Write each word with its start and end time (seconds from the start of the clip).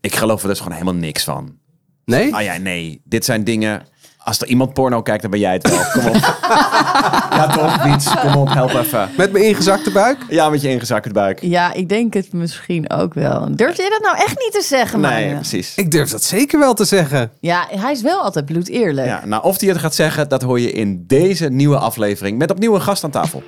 Ik 0.00 0.14
geloof 0.14 0.42
er 0.42 0.48
dus 0.48 0.58
gewoon 0.58 0.72
helemaal 0.72 0.94
niks 0.94 1.24
van. 1.24 1.56
Nee? 2.04 2.34
Ah 2.34 2.42
ja, 2.42 2.56
nee. 2.56 3.00
Dit 3.04 3.24
zijn 3.24 3.44
dingen... 3.44 3.82
Als 4.18 4.40
er 4.40 4.46
iemand 4.46 4.72
porno 4.72 5.02
kijkt, 5.02 5.22
dan 5.22 5.30
ben 5.30 5.40
jij 5.40 5.52
het 5.52 5.68
wel. 5.70 5.84
Kom 5.92 6.06
op. 6.06 6.14
ja 7.38 7.46
toch, 7.46 7.82
Wiets? 7.82 8.20
Kom 8.20 8.36
op, 8.36 8.48
help 8.52 8.74
even. 8.74 9.10
Met 9.16 9.32
mijn 9.32 9.44
ingezakte 9.44 9.90
buik? 9.90 10.18
Ja, 10.28 10.50
met 10.50 10.60
je 10.60 10.68
ingezakte 10.68 11.12
buik. 11.12 11.40
Ja, 11.42 11.72
ik 11.72 11.88
denk 11.88 12.14
het 12.14 12.32
misschien 12.32 12.90
ook 12.90 13.14
wel. 13.14 13.56
Durf 13.56 13.76
je 13.76 13.88
dat 13.90 14.12
nou 14.12 14.16
echt 14.16 14.38
niet 14.38 14.52
te 14.52 14.62
zeggen, 14.62 15.00
Nee, 15.00 15.34
precies. 15.34 15.74
Ik 15.74 15.90
durf 15.90 16.10
dat 16.10 16.22
zeker 16.22 16.58
wel 16.58 16.74
te 16.74 16.84
zeggen. 16.84 17.30
Ja, 17.40 17.66
hij 17.70 17.92
is 17.92 18.02
wel 18.02 18.20
altijd 18.20 18.44
bloedeerlijk. 18.44 19.06
Ja, 19.06 19.26
nou, 19.26 19.42
of 19.42 19.60
hij 19.60 19.68
het 19.68 19.78
gaat 19.78 19.94
zeggen, 19.94 20.28
dat 20.28 20.42
hoor 20.42 20.60
je 20.60 20.72
in 20.72 21.04
deze 21.06 21.48
nieuwe 21.48 21.78
aflevering. 21.78 22.38
Met 22.38 22.50
opnieuw 22.50 22.74
een 22.74 22.82
gast 22.82 23.04
aan 23.04 23.10
tafel. 23.10 23.42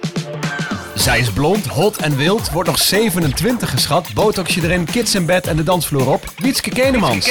Zij 1.00 1.18
is 1.18 1.30
blond, 1.30 1.66
hot 1.66 1.96
en 1.96 2.16
wild, 2.16 2.50
wordt 2.50 2.68
nog 2.68 2.78
27 2.78 3.70
geschat. 3.70 4.08
Botoxje 4.14 4.62
erin, 4.62 4.84
kids 4.84 5.14
in 5.14 5.26
bed 5.26 5.46
en 5.46 5.56
de 5.56 5.62
dansvloer 5.62 6.12
op. 6.12 6.24
Wietske 6.36 6.70
Kenemans. 6.70 7.28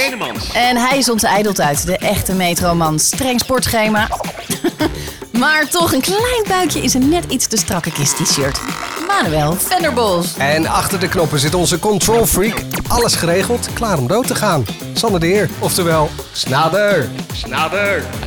En 0.53 0.77
hij 0.77 0.97
is 0.97 1.09
onze 1.09 1.29
uit 1.63 1.85
de 1.85 1.97
echte 1.97 2.33
metroman. 2.33 2.99
Streng 2.99 3.39
sportschema. 3.39 4.07
maar 5.39 5.67
toch 5.69 5.93
een 5.93 6.01
klein 6.01 6.43
buikje 6.47 6.81
is 6.81 6.93
een 6.93 7.09
net 7.09 7.25
iets 7.27 7.47
te 7.47 7.57
strakke 7.57 7.91
kist 7.91 8.15
t-shirt. 8.15 8.59
Manuel 9.07 9.55
Venderbos. 9.55 10.37
En 10.37 10.67
achter 10.67 10.99
de 10.99 11.07
knoppen 11.07 11.39
zit 11.39 11.53
onze 11.53 11.79
control 11.79 12.25
freak. 12.25 12.61
Alles 12.87 13.15
geregeld, 13.15 13.69
klaar 13.73 13.97
om 13.97 14.07
dood 14.07 14.27
te 14.27 14.35
gaan. 14.35 14.65
Sander 14.93 15.19
de 15.19 15.25
Heer, 15.25 15.49
oftewel 15.59 16.09
Snader. 16.31 17.09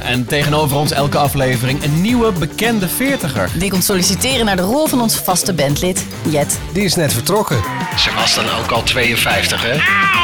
En 0.02 0.26
tegenover 0.26 0.76
ons 0.76 0.90
elke 0.90 1.18
aflevering 1.18 1.84
een 1.84 2.00
nieuwe 2.00 2.32
bekende 2.32 2.88
veertiger. 2.88 3.50
Die 3.58 3.70
komt 3.70 3.84
solliciteren 3.84 4.44
naar 4.44 4.56
de 4.56 4.62
rol 4.62 4.86
van 4.86 5.00
ons 5.00 5.16
vaste 5.16 5.52
bandlid, 5.52 6.06
Jet. 6.28 6.58
Die 6.72 6.84
is 6.84 6.94
net 6.94 7.12
vertrokken. 7.12 7.62
Ze 7.96 8.10
was 8.14 8.34
dan 8.34 8.44
ook 8.60 8.70
al 8.70 8.82
52, 8.82 9.62
hè? 9.62 10.21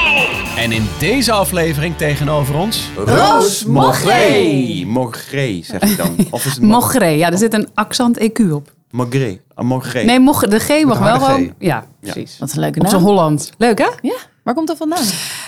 En 0.57 0.73
in 0.73 0.87
deze 0.99 1.33
aflevering 1.33 1.97
tegenover 1.97 2.57
ons... 2.57 2.91
Roos 2.97 3.65
Mogré. 3.65 4.85
Mogré, 4.87 5.61
zeg 5.63 5.83
ik 5.83 5.97
dan. 5.97 6.17
Of 6.31 6.45
is 6.45 6.55
het 6.55 6.63
Mogré, 6.63 7.07
ja, 7.07 7.31
er 7.31 7.39
zit 7.39 7.55
een 7.55 7.69
accent 7.75 8.19
EQ 8.21 8.51
op. 8.53 8.73
Mogré. 8.91 9.41
Ah, 9.55 9.65
Mogré. 9.65 10.03
Nee, 10.03 10.21
mog, 10.21 10.47
de 10.47 10.59
G 10.59 10.85
mag 10.85 10.99
wel 10.99 11.21
gewoon. 11.21 11.53
Ja, 11.59 11.87
precies. 12.01 12.37
Wat 12.39 12.53
een 12.53 12.61
leuke 12.61 12.81
Op 12.81 12.87
zijn 12.89 13.03
naam. 13.03 13.11
Holland. 13.11 13.51
Leuk, 13.59 13.79
hè? 13.79 13.89
Ja, 14.03 14.15
waar 14.43 14.55
komt 14.55 14.67
dat 14.67 14.77
vandaan? 14.77 15.05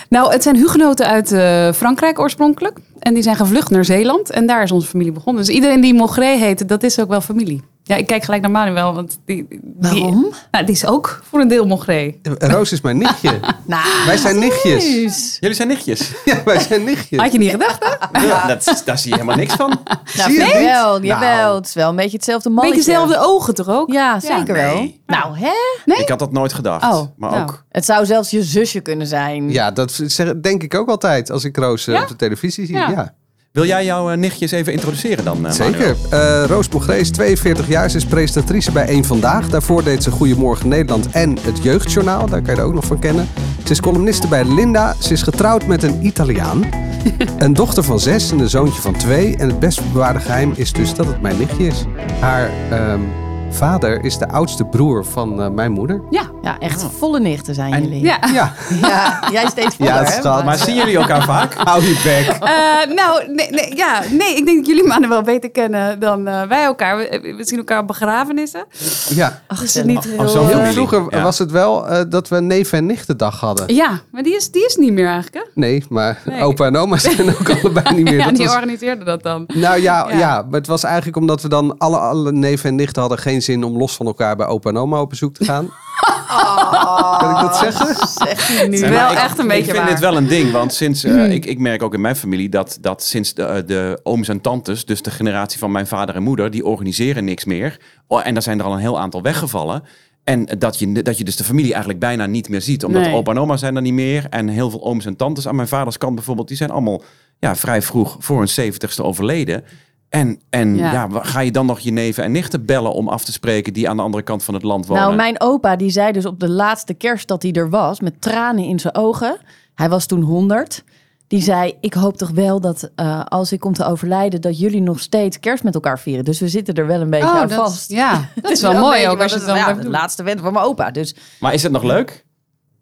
Nou, 0.08 0.32
het 0.32 0.42
zijn 0.42 0.56
hugenoten 0.56 1.06
uit 1.06 1.32
eh, 1.32 1.72
Frankrijk 1.72 2.18
oorspronkelijk. 2.18 2.78
En 2.98 3.14
die 3.14 3.22
zijn 3.22 3.36
gevlucht 3.36 3.70
naar 3.70 3.84
Zeeland. 3.84 4.30
En 4.30 4.46
daar 4.46 4.62
is 4.62 4.72
onze 4.72 4.88
familie 4.88 5.12
begonnen. 5.12 5.44
Dus 5.44 5.54
iedereen 5.54 5.80
die 5.80 5.94
Mogré 5.94 6.36
heet, 6.36 6.68
dat 6.68 6.82
is 6.82 7.00
ook 7.00 7.08
wel 7.08 7.20
familie. 7.20 7.62
Ja, 7.90 7.96
ik 7.96 8.06
kijk 8.06 8.24
gelijk 8.24 8.42
naar 8.42 8.50
Manuel, 8.50 8.94
want 8.94 9.18
die... 9.24 9.46
die 9.48 9.60
Waarom? 9.78 10.32
nou, 10.50 10.64
die 10.64 10.74
is 10.74 10.86
ook 10.86 11.20
voor 11.28 11.40
een 11.40 11.48
deel 11.48 11.66
Mogré. 11.66 12.14
Roos 12.38 12.72
is 12.72 12.80
mijn 12.80 12.98
nichtje. 12.98 13.40
Nou, 13.66 14.06
Wij 14.06 14.16
zijn 14.16 14.38
nichtjes. 14.38 15.36
Jullie 15.40 15.56
zijn 15.56 15.68
nichtjes. 15.68 16.12
Ja, 16.24 16.42
wij 16.44 16.60
zijn 16.60 16.84
nichtjes. 16.84 17.20
Had 17.20 17.32
je 17.32 17.38
niet 17.38 17.50
gedacht, 17.50 17.84
hè? 18.12 18.20
Ja, 18.26 18.46
dat, 18.46 18.82
daar 18.84 18.98
zie 18.98 19.08
je 19.10 19.14
helemaal 19.14 19.36
niks 19.36 19.54
van. 19.54 19.68
Nou, 20.16 20.30
Zie 20.30 20.38
je 20.40 20.44
niet? 20.44 21.06
jawel. 21.08 21.20
Nou. 21.42 21.56
Het 21.56 21.66
is 21.66 21.74
wel 21.74 21.88
een 21.88 21.96
beetje 21.96 22.16
hetzelfde 22.16 22.48
Beetje 22.48 22.62
mannetje. 22.62 22.92
dezelfde 22.92 23.18
ogen 23.18 23.54
toch 23.54 23.68
ook? 23.68 23.92
Ja, 23.92 24.20
zeker 24.20 24.54
nee. 24.54 25.00
wel. 25.06 25.16
Nou, 25.18 25.38
hè? 25.38 25.94
Ik 25.94 26.08
had 26.08 26.18
dat 26.18 26.32
nooit 26.32 26.52
gedacht. 26.52 26.84
Oh, 26.84 27.02
maar 27.16 27.30
nou. 27.30 27.42
ook... 27.42 27.64
Het 27.68 27.84
zou 27.84 28.06
zelfs 28.06 28.30
je 28.30 28.42
zusje 28.42 28.80
kunnen 28.80 29.06
zijn. 29.06 29.50
Ja, 29.50 29.70
dat 29.70 30.00
denk 30.42 30.62
ik 30.62 30.74
ook 30.74 30.88
altijd 30.88 31.30
als 31.30 31.44
ik 31.44 31.56
Roos 31.56 31.86
eh, 31.86 31.94
Ja? 31.94 32.02
op 32.02 32.08
de 32.08 32.16
televisie 32.16 32.66
zie. 32.66 32.76
Ja. 32.76 33.14
Wil 33.52 33.66
jij 33.66 33.84
jouw 33.84 34.10
eh, 34.10 34.16
nichtjes 34.16 34.50
even 34.50 34.72
introduceren 34.72 35.24
dan, 35.24 35.46
eh, 35.46 35.52
Zeker. 35.52 35.96
Eh, 36.10 36.44
Roos 36.46 36.68
Mogré 36.68 36.96
is 36.96 37.10
42 37.10 37.68
jaar. 37.68 37.90
Ze 37.90 37.96
is 37.96 38.04
presentatrice 38.04 38.72
bij 38.72 38.88
Eén 38.88 39.04
Vandaag. 39.04 39.48
Daarvoor 39.48 39.84
deed 39.84 40.02
ze 40.02 40.10
Goedemorgen 40.10 40.68
Nederland 40.68 41.10
en 41.10 41.38
het 41.40 41.62
Jeugdjournaal. 41.62 42.26
Daar 42.26 42.42
kan 42.42 42.54
je 42.54 42.60
er 42.60 42.66
ook 42.66 42.74
nog 42.74 42.84
van 42.84 42.98
kennen. 42.98 43.28
Ze 43.64 43.70
is 43.70 43.80
columniste 43.80 44.28
bij 44.28 44.44
Linda. 44.44 44.94
Ze 44.98 45.12
is 45.12 45.22
getrouwd 45.22 45.66
met 45.66 45.82
een 45.82 46.06
Italiaan. 46.06 46.64
een 47.38 47.54
dochter 47.54 47.82
van 47.82 48.00
zes 48.00 48.30
en 48.30 48.38
een 48.38 48.50
zoontje 48.50 48.80
van 48.80 48.96
twee. 48.96 49.36
En 49.36 49.48
het 49.48 49.58
best 49.58 49.92
bewaarde 49.92 50.20
geheim 50.20 50.52
is 50.56 50.72
dus 50.72 50.94
dat 50.94 51.06
het 51.06 51.22
mijn 51.22 51.38
nichtje 51.38 51.66
is. 51.66 51.84
Haar 52.20 52.50
ehm, 52.70 53.00
vader 53.50 54.04
is 54.04 54.18
de 54.18 54.28
oudste 54.28 54.64
broer 54.64 55.04
van 55.04 55.42
eh, 55.42 55.48
mijn 55.50 55.72
moeder. 55.72 56.00
Ja. 56.10 56.22
Ja, 56.42 56.58
echt 56.58 56.86
volle 56.98 57.20
nichten 57.20 57.54
zijn 57.54 57.72
En- 57.72 57.82
jullie. 57.82 58.00
Ja. 58.02 58.18
Ja, 58.32 58.52
Ja, 58.80 59.22
jij 59.32 59.46
steeds 59.48 59.76
voller, 59.76 59.92
Ja, 59.94 60.00
is 60.00 60.08
hè? 60.14 60.20
schat. 60.20 60.44
Maar 60.44 60.56
zien 60.58 60.74
jullie 60.74 60.96
elkaar 60.96 61.22
vaak? 61.24 61.54
hou 61.68 61.82
je 61.82 62.00
bek. 62.04 62.36
Eh, 62.48 62.94
nou, 62.94 63.32
nee, 63.34 63.50
nee, 63.50 63.76
ja, 63.76 64.00
nee, 64.10 64.36
ik 64.36 64.44
denk 64.44 64.56
dat 64.58 64.66
jullie 64.66 64.86
mannen 64.86 65.08
wel 65.08 65.22
beter 65.22 65.50
kennen 65.50 66.00
dan 66.00 66.26
eh, 66.26 66.42
wij 66.42 66.64
elkaar. 66.64 66.96
We, 66.96 67.34
we 67.36 67.44
zien 67.46 67.58
elkaar 67.58 67.80
op 67.80 67.86
begrafenissen. 67.86 68.64
Ja. 69.08 69.42
Ach, 69.46 69.60
Dus 69.60 69.74
het 69.74 69.84
niet 69.86 70.04
heel... 70.04 70.28
zo 70.28 70.40
eh, 70.40 70.46
Heel 70.46 70.54
familie. 70.56 70.72
vroeger 70.72 71.04
Ja. 71.10 71.22
was 71.22 71.38
het 71.38 71.50
wel 71.50 71.88
eh, 71.88 72.00
dat 72.08 72.28
we 72.28 72.40
neef- 72.40 72.72
en 72.72 72.86
nichtendag 72.86 73.40
hadden. 73.40 73.74
Ja, 73.74 74.00
maar 74.12 74.22
die 74.22 74.36
is, 74.36 74.50
die 74.50 74.64
is 74.66 74.76
niet 74.76 74.92
meer 74.92 75.06
eigenlijk, 75.06 75.34
hè? 75.34 75.50
Nee, 75.60 75.84
maar 75.88 76.18
Nee. 76.24 76.42
opa 76.42 76.66
en 76.66 76.76
oma 76.76 76.96
zijn 76.98 77.28
ook 77.28 77.50
allebei 77.62 77.94
niet 77.94 78.04
meer. 78.04 78.18
Ja, 78.18 78.24
Dat 78.24 78.36
die 78.36 78.46
was- 78.46 78.54
organiseerde 78.54 79.04
dat 79.04 79.22
dan. 79.22 79.44
Nou 79.54 79.80
ja, 79.80 80.06
ja. 80.10 80.18
Ja. 80.18 80.42
maar 80.50 80.58
het 80.58 80.66
was 80.68 80.84
eigenlijk 80.84 81.16
omdat 81.16 81.42
we 81.42 81.48
dan 81.48 81.78
alle, 81.78 81.96
alle 81.98 82.32
neven 82.32 82.68
en 82.68 82.74
nichten 82.74 83.00
hadden 83.00 83.18
geen 83.18 83.39
zin 83.40 83.64
om 83.64 83.76
los 83.76 83.96
van 83.96 84.06
elkaar 84.06 84.36
bij 84.36 84.46
opa 84.46 84.70
en 84.70 84.76
oma 84.76 85.00
op 85.00 85.08
bezoek 85.08 85.34
te 85.34 85.44
gaan. 85.44 85.68
Kan 87.20 87.30
ik 87.30 87.40
dat 87.40 87.56
zeggen? 87.56 88.08
Zeg 88.08 88.48
je 88.48 88.68
nu. 88.68 88.78
Nee, 88.78 88.90
wel 88.90 89.10
ik- 89.12 89.18
echt 89.18 89.38
een 89.38 89.46
beetje 89.48 89.62
Ik 89.62 89.70
vind 89.70 89.76
waar. 89.78 89.88
dit 89.90 89.98
wel 90.00 90.16
een 90.16 90.26
ding, 90.26 90.50
want 90.52 90.72
sinds, 90.74 91.04
eh, 91.04 91.30
ik, 91.32 91.44
ik 91.46 91.58
merk 91.58 91.82
ook 91.82 91.94
in 91.94 92.00
mijn 92.00 92.16
familie 92.16 92.48
dat, 92.48 92.78
dat 92.80 93.02
sinds 93.04 93.34
de, 93.34 93.42
eh, 93.42 93.66
de 93.66 94.00
ooms 94.02 94.28
en 94.28 94.40
tantes, 94.40 94.84
dus 94.84 95.02
de 95.02 95.10
generatie 95.10 95.58
van 95.58 95.72
mijn 95.72 95.86
vader 95.86 96.14
en 96.14 96.22
moeder, 96.22 96.50
die 96.50 96.64
organiseren 96.66 97.24
niks 97.24 97.44
meer. 97.44 97.76
Oh, 98.06 98.26
en 98.26 98.32
daar 98.34 98.42
zijn 98.42 98.58
er 98.58 98.64
al 98.64 98.72
een 98.72 98.78
heel 98.78 99.00
aantal 99.00 99.22
weggevallen. 99.22 99.82
En 100.24 100.44
dat 100.58 100.78
je, 100.78 101.02
dat 101.02 101.18
je 101.18 101.24
dus 101.24 101.36
de 101.36 101.44
familie 101.44 101.70
eigenlijk 101.70 102.00
bijna 102.00 102.26
niet 102.26 102.48
meer 102.48 102.60
ziet. 102.60 102.84
Omdat 102.84 103.02
Nee. 103.02 103.14
opa 103.14 103.30
en 103.30 103.38
oma 103.38 103.56
zijn 103.56 103.76
er 103.76 103.82
niet 103.82 103.92
meer. 103.92 104.26
En 104.30 104.48
heel 104.48 104.70
veel 104.70 104.84
ooms 104.84 105.06
en 105.06 105.16
tantes 105.16 105.48
aan 105.48 105.56
mijn 105.56 105.68
vaders 105.68 105.98
kant 105.98 106.14
bijvoorbeeld, 106.14 106.48
die 106.48 106.56
zijn 106.56 106.70
allemaal 106.70 107.02
ja, 107.38 107.56
vrij 107.56 107.82
vroeg 107.82 108.16
voor 108.18 108.38
hun 108.38 108.48
zeventigste 108.48 109.02
overleden. 109.02 109.64
En, 110.10 110.40
en 110.50 110.76
ja. 110.76 111.08
Ga 111.12 111.40
je 111.40 111.50
dan 111.50 111.66
nog 111.66 111.78
je 111.80 111.90
neven 111.92 112.24
en 112.24 112.32
nichten 112.32 112.64
bellen 112.64 112.92
om 112.92 113.08
af 113.08 113.24
te 113.24 113.32
spreken 113.32 113.72
die 113.72 113.88
aan 113.88 113.96
de 113.96 114.02
andere 114.02 114.22
kant 114.22 114.44
van 114.44 114.54
het 114.54 114.62
land 114.62 114.86
wonen? 114.86 115.02
Nou, 115.02 115.16
mijn 115.16 115.40
opa 115.40 115.76
die 115.76 115.90
zei 115.90 116.12
dus 116.12 116.26
op 116.26 116.40
de 116.40 116.48
laatste 116.48 116.94
kerst 116.94 117.28
dat 117.28 117.42
hij 117.42 117.52
er 117.52 117.70
was, 117.70 118.00
met 118.00 118.20
tranen 118.20 118.64
in 118.64 118.78
zijn 118.80 118.94
ogen. 118.94 119.36
Hij 119.74 119.88
was 119.88 120.06
toen 120.06 120.22
100. 120.22 120.84
Die 121.26 121.42
zei: 121.42 121.74
Ik 121.80 121.94
hoop 121.94 122.16
toch 122.16 122.30
wel 122.30 122.60
dat 122.60 122.90
eh, 122.94 123.24
als 123.24 123.52
ik 123.52 123.60
kom 123.60 123.72
te 123.72 123.84
overlijden, 123.84 124.40
dat 124.40 124.58
jullie 124.58 124.80
nog 124.80 125.00
steeds 125.00 125.40
kerst 125.40 125.64
met 125.64 125.74
elkaar 125.74 125.98
vieren. 125.98 126.24
Dus 126.24 126.40
we 126.40 126.48
zitten 126.48 126.74
er 126.74 126.86
wel 126.86 127.00
een 127.00 127.10
beetje 127.10 127.28
aan 127.28 127.48
dat, 127.48 127.58
vast. 127.58 127.90
Ja, 127.90 128.12
dat 128.34 128.42
Het 128.42 128.50
is 128.50 128.60
wel 128.60 128.74
mooi 128.74 129.08
ook 129.08 129.14
maar 129.14 129.22
als 129.22 129.32
je 129.32 129.38
dat 129.38 129.48
het 129.48 129.56
is 129.56 129.64
dan 129.64 129.74
ja, 129.76 129.82
de 129.82 129.88
laatste 129.90 130.22
wens 130.22 130.40
van 130.40 130.52
mijn 130.52 130.64
opa. 130.64 130.90
Dus 130.90 131.14
Maar 131.40 131.54
is 131.54 131.62
het 131.62 131.72
nog 131.72 131.82
leuk? 131.82 132.24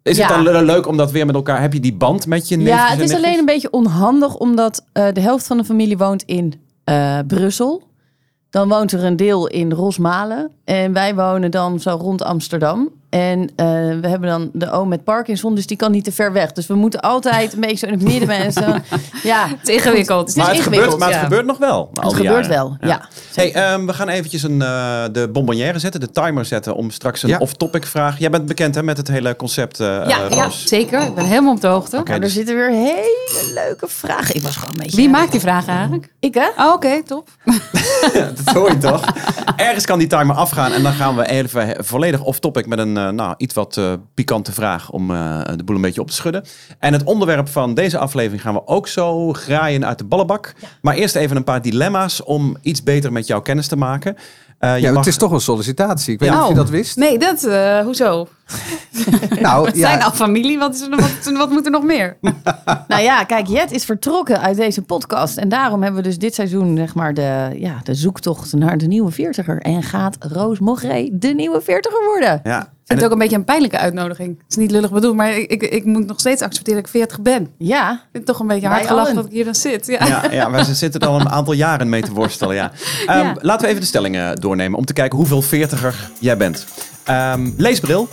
Is 0.03 0.17
Ja. 0.17 0.25
het 0.27 0.35
dan 0.35 0.53
le- 0.53 0.61
leuk 0.61 0.87
om 0.87 0.97
dat 0.97 1.11
weer 1.11 1.25
met 1.25 1.35
elkaar... 1.35 1.61
Heb 1.61 1.73
je 1.73 1.79
die 1.79 1.93
band 1.93 2.25
met 2.27 2.47
je 2.47 2.55
neefjes 2.57 2.75
ja, 2.75 2.87
het 2.87 2.99
is 2.99 3.13
alleen 3.13 3.39
een 3.39 3.45
beetje 3.45 3.71
onhandig, 3.71 4.35
omdat 4.35 4.85
eh, 4.91 5.07
de 5.13 5.21
helft 5.21 5.47
van 5.47 5.57
de 5.57 5.63
familie 5.63 5.97
woont 5.97 6.23
in 6.23 6.53
eh, 6.89 7.19
Brussel. 7.27 7.87
Dan 8.49 8.69
woont 8.69 8.91
er 8.91 9.03
een 9.03 9.15
deel 9.15 9.47
in 9.47 9.71
Rosmalen. 9.71 10.51
En 10.63 10.93
wij 10.93 11.15
wonen 11.15 11.51
dan 11.51 11.79
zo 11.79 11.91
rond 11.91 12.23
Amsterdam. 12.23 12.89
En 13.09 13.51
eh, 13.55 13.65
we 14.01 14.07
hebben 14.07 14.29
dan 14.29 14.49
de 14.53 14.71
oom 14.71 14.87
met 14.87 15.03
Parkinson, 15.03 15.55
dus 15.55 15.67
die 15.67 15.77
kan 15.77 15.91
niet 15.91 16.03
te 16.03 16.11
ver 16.11 16.33
weg. 16.33 16.51
Dus 16.51 16.67
we 16.67 16.73
moeten 16.75 16.99
altijd 16.99 17.53
een 17.53 17.59
beetje 17.59 17.77
zo 17.77 17.85
in 17.85 17.91
het 17.93 18.01
midden 18.01 18.29
en 18.29 18.51
zo. 18.51 18.61
Ja, 19.23 19.47
Het 19.47 19.67
is 19.69 19.75
ingewikkeld. 19.75 20.19
Het 20.19 20.29
is 20.29 20.35
Maar 20.35 20.45
het, 20.47 20.55
ingewikkeld, 20.55 20.91
gebeurt, 20.93 21.11
maar 21.11 21.19
het 21.19 21.27
gebeurt 21.29 21.45
nog 21.45 21.57
wel. 21.57 21.89
het 21.93 22.13
gebeurt 22.13 22.45
jaren. 22.45 22.49
wel. 22.79 22.89
Ja. 22.89 23.07
Hey, 23.33 23.53
ehm, 23.53 23.85
we 23.85 23.93
gaan 23.93 24.09
eventjes 24.09 24.43
een, 24.43 24.61
eh, 24.61 25.03
de 25.11 25.29
bonbonnière 25.31 25.79
zetten, 25.79 25.99
de 25.99 26.11
timer 26.11 26.45
zetten... 26.45 26.75
om 26.75 26.91
straks 26.91 27.23
een 27.23 27.29
Ja. 27.29 27.37
off-topic 27.37 27.85
vraag. 27.85 28.19
Jij 28.19 28.29
bent 28.29 28.45
bekend 28.45 28.75
hè, 28.75 28.83
met 28.83 28.97
het 28.97 29.07
hele 29.07 29.35
concept, 29.35 29.79
eh 29.79 29.87
Ja, 30.29 30.49
zeker. 30.49 31.01
Ik 31.01 31.15
ben 31.15 31.25
helemaal 31.25 31.53
op 31.53 31.61
de 31.61 31.67
hoogte. 31.67 31.97
Oké, 31.97 32.05
Maar 32.05 32.15
er 32.15 32.21
dus- 32.21 32.33
zitten 32.33 32.55
weer 32.55 32.69
hele 32.71 33.51
leuke 33.53 33.87
vragen. 33.87 34.35
Ik 34.35 34.41
was 34.41 34.55
gewoon 34.55 34.73
een 34.73 34.81
beetje... 34.83 34.97
Wie 34.97 35.09
maakt 35.09 35.31
die 35.31 35.39
vragen 35.41 35.73
eigenlijk? 35.73 36.13
Ik 36.19 36.33
hè? 36.33 36.63
Oh, 36.63 36.73
Oké, 36.73 37.03
top. 37.03 37.29
dat 38.45 38.55
hoor 38.55 38.69
je 38.71 38.77
toch? 38.77 39.03
Ergens 39.55 39.85
kan 39.85 39.99
die 39.99 40.07
timer 40.07 40.35
afgaan 40.35 40.71
en 40.71 40.83
dan 40.83 40.93
gaan 40.93 41.15
we 41.15 41.27
even 41.29 41.75
volledig 41.85 42.21
off-topic... 42.23 42.65
met 42.65 42.79
een 42.79 42.97
nou, 43.07 43.33
iets 43.37 43.53
wat 43.53 43.77
eh, 43.77 43.93
pikante 44.13 44.51
vraag 44.51 44.91
om 44.91 45.11
eh, 45.11 45.41
de 45.55 45.63
boel 45.63 45.75
een 45.75 45.81
beetje 45.81 46.01
op 46.01 46.07
te 46.07 46.13
schudden. 46.15 46.43
En 46.79 46.93
het 46.93 47.03
onderwerp 47.03 47.47
van 47.49 47.73
deze 47.73 47.97
aflevering 47.97 48.41
gaan 48.41 48.53
we 48.53 48.67
ook 48.67 48.87
zo 48.87 49.33
graaien 49.33 49.85
uit 49.85 49.97
de 49.97 50.03
ballenbak. 50.05 50.53
Maar 50.81 50.95
eerst 50.95 51.15
even 51.15 51.35
een 51.35 51.43
paar 51.43 51.61
dilemma's 51.61 52.23
om 52.23 52.57
iets 52.61 52.83
beter 52.83 53.11
met 53.11 53.27
jou 53.27 53.41
kennis 53.41 53.67
te 53.67 53.75
maken. 53.77 54.15
Eh, 54.59 54.75
je 54.75 54.81
Ja, 54.81 54.89
mag- 54.89 54.97
het 54.97 55.07
is 55.07 55.17
toch 55.17 55.31
een 55.31 55.41
sollicitatie. 55.41 56.13
Ik 56.13 56.19
weet 56.19 56.29
Ja. 56.29 56.33
niet 56.35 56.43
of 56.43 56.49
je 56.49 56.53
Oh. 56.53 56.59
dat 56.61 56.69
wist. 56.69 56.97
Nee, 56.97 57.17
dat, 57.17 57.43
eh, 57.43 57.79
hoezo? 57.79 58.27
Nou, 59.41 59.65
Het 59.65 59.75
ja, 59.75 59.89
zijn 59.89 60.03
al 60.03 60.11
familie, 60.11 60.57
wat, 60.57 60.75
is 60.75 60.81
er, 60.81 60.89
nog- 60.89 60.99
wat, 61.23 61.37
wat 61.37 61.49
moet 61.49 61.65
er 61.65 61.71
nog 61.71 61.83
meer? 61.83 62.17
Nou 62.87 63.01
ja, 63.01 63.23
kijk, 63.23 63.47
Jet 63.47 63.71
is 63.71 63.85
vertrokken 63.85 64.41
uit 64.41 64.57
deze 64.57 64.81
podcast. 64.81 65.37
En 65.37 65.49
daarom 65.49 65.83
hebben 65.83 66.01
we 66.01 66.07
dus 66.07 66.17
dit 66.17 66.33
seizoen 66.35 66.77
zeg 66.77 66.95
maar 66.95 67.13
de, 67.13 67.49
ja, 67.55 67.79
de 67.83 67.93
zoektocht 67.95 68.53
naar 68.53 68.77
de 68.77 68.87
nieuwe 68.87 69.11
veertiger. 69.11 69.61
En 69.61 69.83
gaat 69.83 70.15
Roos 70.19 70.59
Mogré 70.59 71.09
de 71.11 71.27
nieuwe 71.27 71.61
veertiger 71.61 72.05
worden? 72.05 72.39
Ja. 72.43 72.69
Het 72.97 73.03
ook 73.03 73.11
een 73.11 73.17
beetje 73.17 73.35
een 73.35 73.43
pijnlijke 73.43 73.77
uitnodiging. 73.77 74.37
Het 74.37 74.45
is 74.49 74.55
niet 74.55 74.71
lullig 74.71 74.91
bedoeld, 74.91 75.15
maar 75.15 75.37
ik, 75.37 75.51
ik, 75.51 75.61
ik 75.63 75.85
moet 75.85 76.07
nog 76.07 76.19
steeds 76.19 76.41
accepteren 76.41 76.81
dat 76.81 76.89
ik 76.93 76.99
40 76.99 77.21
ben. 77.21 77.41
Ik 77.41 77.47
Ja, 77.57 77.87
vind 77.89 78.01
het 78.11 78.25
toch 78.25 78.39
een 78.39 78.47
beetje 78.47 78.67
hard 78.67 78.87
gelachen 78.87 79.15
dat 79.15 79.25
ik 79.25 79.31
hier 79.31 79.45
dan 79.45 79.55
zit. 79.55 79.85
Ja. 79.87 80.05
Ja, 80.07 80.23
ja, 80.31 80.51
wij 80.51 80.63
zitten 80.63 81.01
er 81.01 81.07
al 81.07 81.19
een 81.19 81.29
aantal 81.29 81.53
jaren 81.53 81.89
mee 81.89 82.01
te 82.01 82.11
worstelen. 82.11 82.55
Ja. 82.55 82.71
Ehm, 83.07 83.17
Ja. 83.25 83.35
Laten 83.41 83.61
we 83.61 83.67
even 83.67 83.81
de 83.81 83.87
stellingen 83.87 84.35
doornemen 84.35 84.77
om 84.77 84.85
te 84.85 84.93
kijken 84.93 85.17
hoeveel 85.17 85.41
veertiger 85.41 86.09
jij 86.19 86.37
bent. 86.37 86.65
Ehm, 87.03 87.49
leesbril, 87.57 88.07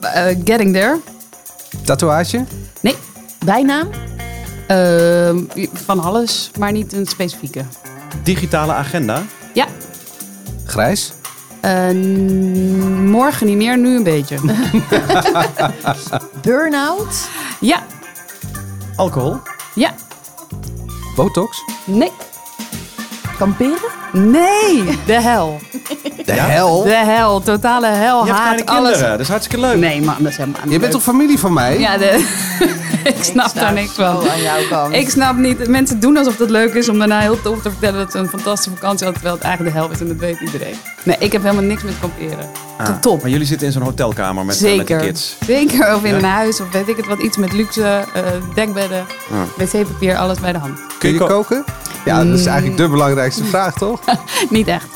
Eh, 0.00 0.24
getting 0.44 0.72
there. 0.72 0.96
tatoeage? 1.84 2.44
Nee, 2.80 2.94
Bijnaam? 3.44 3.88
Ehm, 4.66 5.38
van 5.72 6.00
alles, 6.00 6.50
maar 6.58 6.72
niet 6.72 6.92
een 6.92 7.06
specifieke. 7.06 7.62
Digitale 8.22 8.72
agenda. 8.72 9.22
Ja, 9.54 9.66
Grijs? 10.64 11.12
Eh, 11.60 11.90
morgen 13.10 13.46
niet 13.46 13.56
meer, 13.56 13.78
nu 13.78 13.96
een 13.96 14.02
beetje. 14.02 14.36
Burnout? 16.42 17.28
ja, 17.60 17.82
Alcohol. 18.96 19.36
ja, 19.74 19.94
Botox? 21.16 21.62
nee, 21.84 22.12
Kamperen? 23.38 23.78
Nee, 24.16 24.98
de 25.06 25.20
hel. 25.20 25.60
De 26.24 26.32
hel? 26.32 26.82
De 26.82 26.94
hel, 26.94 27.40
totale 27.40 27.86
hel, 27.86 28.20
Je 28.24 28.26
hebt 28.32 28.38
haat, 28.42 28.54
kleine 28.54 28.70
alles. 28.78 28.90
kinderen. 28.90 29.10
Dat 29.10 29.20
is 29.20 29.28
hartstikke 29.28 29.66
leuk. 29.66 29.76
Nee 29.76 30.02
man, 30.02 30.14
dat 30.18 30.30
is 30.30 30.36
helemaal 30.36 30.60
niet 30.62 30.72
Je 30.72 30.78
bent 30.78 30.82
leuk. 30.82 30.90
toch 30.90 31.02
familie 31.02 31.38
van 31.38 31.52
mij? 31.52 31.78
Ja, 31.78 31.98
de... 31.98 32.24
ik 33.16 33.24
snap 33.24 33.54
daar 33.54 33.72
niks 33.72 33.92
van. 33.92 34.06
aan 34.30 34.42
jouw 34.42 34.66
kant. 34.70 34.94
Ik 34.94 35.10
snap 35.10 35.36
niet. 35.36 35.68
Mensen 35.68 36.00
doen 36.00 36.16
alsof 36.16 36.38
het 36.38 36.50
leuk 36.50 36.74
is 36.74 36.88
om 36.88 36.98
daarna 36.98 37.20
heel 37.20 37.42
tof 37.42 37.62
te 37.62 37.70
vertellen 37.70 37.98
dat 37.98 38.12
ze 38.12 38.18
een 38.18 38.28
fantastische 38.28 38.70
vakantie 38.70 39.04
hadden, 39.06 39.14
terwijl 39.22 39.34
het 39.34 39.44
eigenlijk 39.44 39.74
de 39.74 39.80
hel 39.80 39.90
is 39.90 40.00
en 40.00 40.08
dat 40.08 40.16
weet 40.16 40.40
iedereen. 40.40 40.74
Nee, 41.02 41.16
ik 41.18 41.32
heb 41.32 41.42
helemaal 41.42 41.64
niks 41.64 41.82
met 41.82 41.94
kamperen. 42.00 42.48
Ah, 42.78 42.88
top. 43.00 43.22
Maar 43.22 43.30
jullie 43.30 43.46
zitten 43.46 43.66
in 43.66 43.72
zo'n 43.72 43.82
hotelkamer 43.82 44.44
met, 44.44 44.56
eh, 44.56 44.76
met 44.76 44.86
de 44.86 44.92
Zeker. 44.94 45.06
kids. 45.06 45.36
Zeker, 45.46 45.94
of 45.94 46.04
in 46.04 46.10
Ja. 46.10 46.16
een 46.16 46.24
huis, 46.24 46.60
of 46.60 46.70
weet 46.72 46.88
ik 46.88 46.96
het 46.96 47.06
wat, 47.06 47.18
iets 47.18 47.36
met 47.36 47.52
luxe, 47.52 47.82
eh, 48.14 48.22
dekbedden, 48.54 49.04
Ja. 49.30 49.64
wc-papier, 49.64 50.16
alles 50.16 50.40
bij 50.40 50.52
de 50.52 50.58
hand. 50.58 50.78
Kun 50.98 51.12
je 51.12 51.18
ko- 51.18 51.26
koken? 51.26 51.64
Ja, 52.04 52.24
dat 52.24 52.38
is 52.38 52.46
eigenlijk 52.46 52.76
de 52.78 52.88
belangrijkste 52.88 53.44
vraag, 53.44 53.74
toch? 53.74 54.00
Niet 54.50 54.68
echt. 54.68 54.86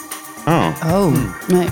Oh. 0.47 0.67
Oh. 0.87 1.07
Nee. 1.47 1.69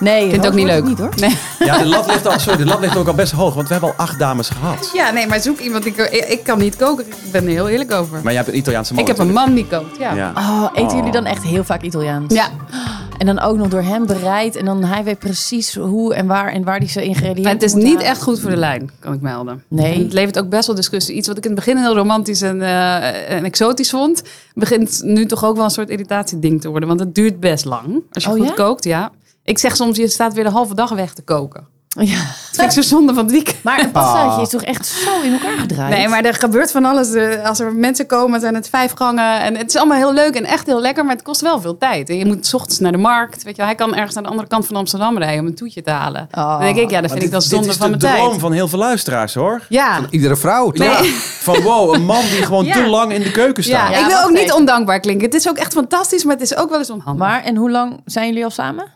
Nee, 0.00 0.24
Ik 0.24 0.30
vind 0.30 0.42
het 0.42 0.52
ook 0.52 0.58
niet 0.58 0.66
leuk. 0.66 0.84
Niet, 0.84 0.98
hoor. 0.98 1.12
Nee. 1.16 1.36
Ja, 1.58 1.78
de 1.78 1.86
lat, 1.86 2.06
ligt 2.06 2.26
al, 2.26 2.38
sorry, 2.38 2.58
de 2.58 2.64
lat 2.64 2.80
ligt 2.80 2.96
ook 2.96 3.06
al 3.06 3.14
best 3.14 3.32
hoog, 3.32 3.54
want 3.54 3.66
we 3.66 3.72
hebben 3.72 3.90
al 3.96 4.04
acht 4.04 4.18
dames 4.18 4.48
gehad. 4.48 4.90
Ja, 4.94 5.10
nee, 5.10 5.26
maar 5.26 5.40
zoek 5.40 5.58
iemand 5.58 5.82
die... 5.84 5.92
Ik, 6.10 6.28
ik 6.28 6.44
kan 6.44 6.58
niet 6.58 6.76
koken, 6.76 7.06
ik 7.06 7.14
ben 7.32 7.42
er 7.44 7.48
heel 7.48 7.68
eerlijk 7.68 7.92
over. 7.92 8.14
Maar 8.22 8.32
jij 8.32 8.34
hebt 8.42 8.48
een 8.48 8.56
Italiaanse 8.56 8.92
man. 8.94 9.02
ik 9.02 9.08
heb 9.08 9.18
een 9.18 9.32
man 9.32 9.54
die 9.54 9.66
kookt, 9.66 9.96
ja. 9.98 10.12
Ja. 10.14 10.32
Oh, 10.34 10.64
eten 10.74 10.88
Oh. 10.88 10.94
jullie 10.96 11.12
dan 11.12 11.24
echt 11.24 11.42
heel 11.42 11.64
vaak 11.64 11.82
Italiaans? 11.82 12.34
Ja, 12.34 12.48
En 13.18 13.26
dan 13.26 13.38
ook 13.40 13.56
nog 13.56 13.68
door 13.68 13.82
hem 13.82 14.06
bereid. 14.06 14.56
En 14.56 14.64
dan 14.64 14.84
hij 14.84 15.04
weet 15.04 15.18
precies 15.18 15.74
hoe 15.74 16.14
en 16.14 16.26
waar 16.26 16.52
en 16.52 16.64
waar 16.64 16.80
die 16.80 16.88
zijn 16.88 17.04
ingrediënten 17.04 17.42
maar 17.42 17.52
het 17.52 17.62
is 17.62 17.74
niet 17.74 17.86
halen. 17.86 18.04
echt 18.06 18.22
goed 18.22 18.40
voor 18.40 18.50
de 18.50 18.56
lijn, 18.56 18.90
kan 18.98 19.12
ik 19.14 19.20
melden. 19.20 19.62
Nee. 19.68 19.94
En 19.94 20.02
het 20.02 20.12
levert 20.12 20.38
ook 20.38 20.48
best 20.48 20.66
wel 20.66 20.76
discussie. 20.76 21.14
Iets 21.14 21.28
wat 21.28 21.36
ik 21.36 21.44
in 21.44 21.50
het 21.50 21.58
begin 21.64 21.76
heel 21.76 21.94
romantisch 21.94 22.42
en, 22.42 22.62
eh, 22.62 23.30
en 23.30 23.44
exotisch 23.44 23.90
vond, 23.90 24.22
begint 24.54 25.00
nu 25.04 25.26
toch 25.26 25.44
ook 25.44 25.56
wel 25.56 25.64
een 25.64 25.70
soort 25.70 25.90
irritatieding 25.90 26.60
te 26.60 26.68
worden. 26.68 26.88
Want 26.88 27.00
het 27.00 27.14
duurt 27.14 27.40
best 27.40 27.64
lang 27.64 28.02
als 28.12 28.24
je 28.24 28.30
Oh, 28.30 28.36
goed 28.36 28.48
ja? 28.48 28.54
kookt, 28.54 28.84
ja. 28.84 29.10
Ik 29.44 29.58
zeg 29.58 29.76
soms, 29.76 29.96
je 29.96 30.08
staat 30.08 30.34
weer 30.34 30.44
de 30.44 30.50
halve 30.50 30.74
dag 30.74 30.90
weg 30.90 31.14
te 31.14 31.22
koken. 31.22 31.66
Ja. 31.98 32.16
Dat 32.16 32.64
vind 32.64 32.76
ik 32.76 32.82
zo 32.82 32.88
zonde 32.96 33.14
van 33.14 33.22
het 33.22 33.32
weekend. 33.32 33.62
Maar 33.62 33.80
een 33.80 33.90
pastaatje 33.90 34.42
is 34.42 34.48
toch 34.48 34.62
echt 34.62 34.86
zo 34.86 35.20
in 35.22 35.32
elkaar 35.32 35.58
gedraaid? 35.58 35.94
Nee, 35.96 36.08
maar 36.08 36.24
er 36.24 36.34
gebeurt 36.34 36.70
van 36.70 36.84
alles. 36.84 37.12
Eh, 37.12 37.44
Als 37.48 37.60
er 37.60 37.72
mensen 37.74 38.06
komen, 38.06 38.40
zijn 38.40 38.54
het 38.54 38.68
vijf 38.68 38.92
gangen. 38.94 39.40
En 39.40 39.56
het 39.56 39.68
is 39.68 39.76
allemaal 39.76 39.96
heel 39.96 40.12
leuk 40.12 40.34
en 40.34 40.44
echt 40.44 40.66
heel 40.66 40.80
lekker, 40.80 41.04
maar 41.04 41.14
het 41.14 41.24
kost 41.24 41.40
wel 41.40 41.60
veel 41.60 41.78
tijd. 41.78 42.08
En 42.08 42.16
je 42.18 42.26
moet 42.26 42.46
's 42.46 42.54
ochtends 42.54 42.78
naar 42.78 42.92
de 42.92 42.98
markt. 42.98 43.42
Weet 43.42 43.52
je, 43.52 43.56
wel. 43.56 43.66
hij 43.66 43.74
kan 43.74 43.94
ergens 43.94 44.14
naar 44.14 44.22
de 44.22 44.28
andere 44.28 44.48
kant 44.48 44.66
van 44.66 44.76
Amsterdam 44.76 45.18
rijden 45.18 45.40
om 45.40 45.46
een 45.46 45.54
toetje 45.54 45.82
te 45.82 45.90
halen. 45.90 46.28
Oh. 46.32 46.50
Dan 46.50 46.60
denk 46.60 46.76
ik, 46.76 46.90
ja, 46.90 47.00
dat 47.00 47.10
vind 47.10 47.22
ik 47.22 47.30
dan 47.30 47.40
dit, 47.40 47.48
zonde 47.48 47.64
dit 47.66 47.74
is 47.74 47.80
van 47.80 47.92
de 47.92 47.96
mijn 47.98 48.14
droom 48.14 48.28
tijd. 48.28 48.40
van 48.40 48.52
heel 48.52 48.68
veel 48.68 48.78
luisteraars, 48.78 49.34
hoor. 49.34 49.60
Ja, 49.68 49.98
Iedere 50.10 50.36
vrouw, 50.36 50.70
toch? 50.70 50.86
Ja, 50.86 51.02
van 51.40 51.60
wow, 51.62 51.94
een 51.94 52.04
man 52.04 52.20
die 52.30 52.42
gewoon 52.44 52.64
Ja. 52.64 52.72
te 52.74 52.86
lang 52.86 53.12
in 53.12 53.22
de 53.22 53.30
keuken 53.30 53.62
staat. 53.64 53.90
ja, 53.90 53.98
Ja, 53.98 54.04
ik 54.04 54.06
wil 54.06 54.22
ook 54.24 54.30
niet 54.30 54.38
even. 54.38 54.54
ondankbaar 54.56 55.00
klinken. 55.00 55.24
Het 55.26 55.34
is 55.34 55.48
ook 55.48 55.56
echt 55.56 55.72
fantastisch, 55.72 56.24
maar 56.24 56.34
het 56.34 56.42
is 56.42 56.56
ook 56.56 56.70
wel 56.70 56.78
eens 56.78 56.90
onhandig. 56.90 57.26
Maar, 57.26 57.42
en 57.42 57.56
hoe 57.56 57.70
lang 57.70 58.00
zijn 58.04 58.26
jullie 58.28 58.44
al 58.44 58.50
samen? 58.50 58.94